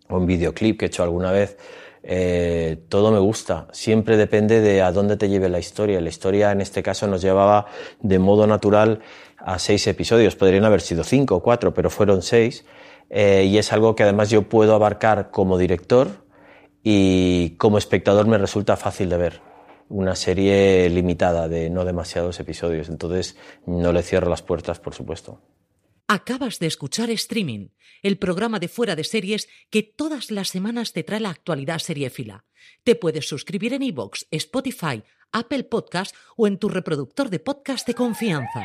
o 0.09 0.17
un 0.17 0.27
videoclip 0.27 0.81
que 0.81 0.87
he 0.87 0.89
hecho 0.89 1.05
alguna 1.05 1.31
vez, 1.31 1.57
eh, 2.03 2.79
todo 2.89 3.13
me 3.13 3.21
gusta. 3.21 3.69
Siempre 3.71 4.17
depende 4.17 4.61
de 4.61 4.83
a 4.83 4.91
dónde 4.91 5.17
te 5.17 5.29
lleve 5.29 5.49
la 5.49 5.61
historia. 5.61 6.01
La 6.01 6.09
historia 6.09 6.51
en 6.51 6.61
este 6.61 6.83
caso 6.83 7.07
nos 7.07 7.23
llevaba 7.23 7.67
de 8.01 8.19
modo 8.19 8.49
natural 8.49 9.01
a 9.37 9.61
seis 9.61 9.87
episodios. 9.87 10.35
Podrían 10.35 10.65
haber 10.65 10.81
sido 10.81 11.05
cinco 11.05 11.37
o 11.37 11.43
cuatro, 11.43 11.73
pero 11.73 11.89
fueron 11.89 12.23
seis. 12.23 12.65
Eh, 13.11 13.45
y 13.45 13.59
es 13.59 13.73
algo 13.73 13.95
que 13.95 14.03
además 14.03 14.31
yo 14.31 14.43
puedo 14.43 14.75
abarcar 14.75 15.31
como 15.31 15.59
director 15.59 16.27
y 16.83 17.57
como 17.57 17.79
espectador 17.79 18.27
me 18.27 18.39
resulta 18.39 18.77
fácil 18.77 19.09
de 19.09 19.17
ver. 19.17 19.41
Una 19.89 20.15
serie 20.15 20.89
limitada 20.91 21.49
de 21.49 21.71
no 21.71 21.85
demasiados 21.85 22.41
episodios, 22.41 22.89
entonces 22.89 23.37
no 23.67 23.93
le 23.93 24.03
cierro 24.03 24.29
las 24.29 24.43
puertas, 24.43 24.79
por 24.81 24.95
supuesto. 24.95 25.41
Acabas 26.07 26.59
de 26.59 26.67
escuchar 26.67 27.11
Streaming, 27.11 27.69
el 28.03 28.19
programa 28.19 28.59
de 28.59 28.69
fuera 28.69 28.97
de 28.97 29.05
series 29.05 29.49
que 29.71 29.83
todas 29.83 30.31
las 30.31 30.49
semanas 30.49 30.93
te 30.93 31.05
trae 31.05 31.21
la 31.21 31.31
actualidad 31.31 31.79
seriéfila. 31.79 32.45
Te 32.85 32.95
puedes 32.95 33.29
suscribir 33.29 33.75
en 33.75 33.83
iVoox, 33.83 34.25
Spotify, 34.31 35.03
Apple 35.33 35.65
Podcast 35.65 36.15
o 36.37 36.47
en 36.47 36.59
tu 36.59 36.69
reproductor 36.69 37.29
de 37.29 37.41
podcast 37.41 37.87
de 37.87 37.95
confianza. 37.95 38.65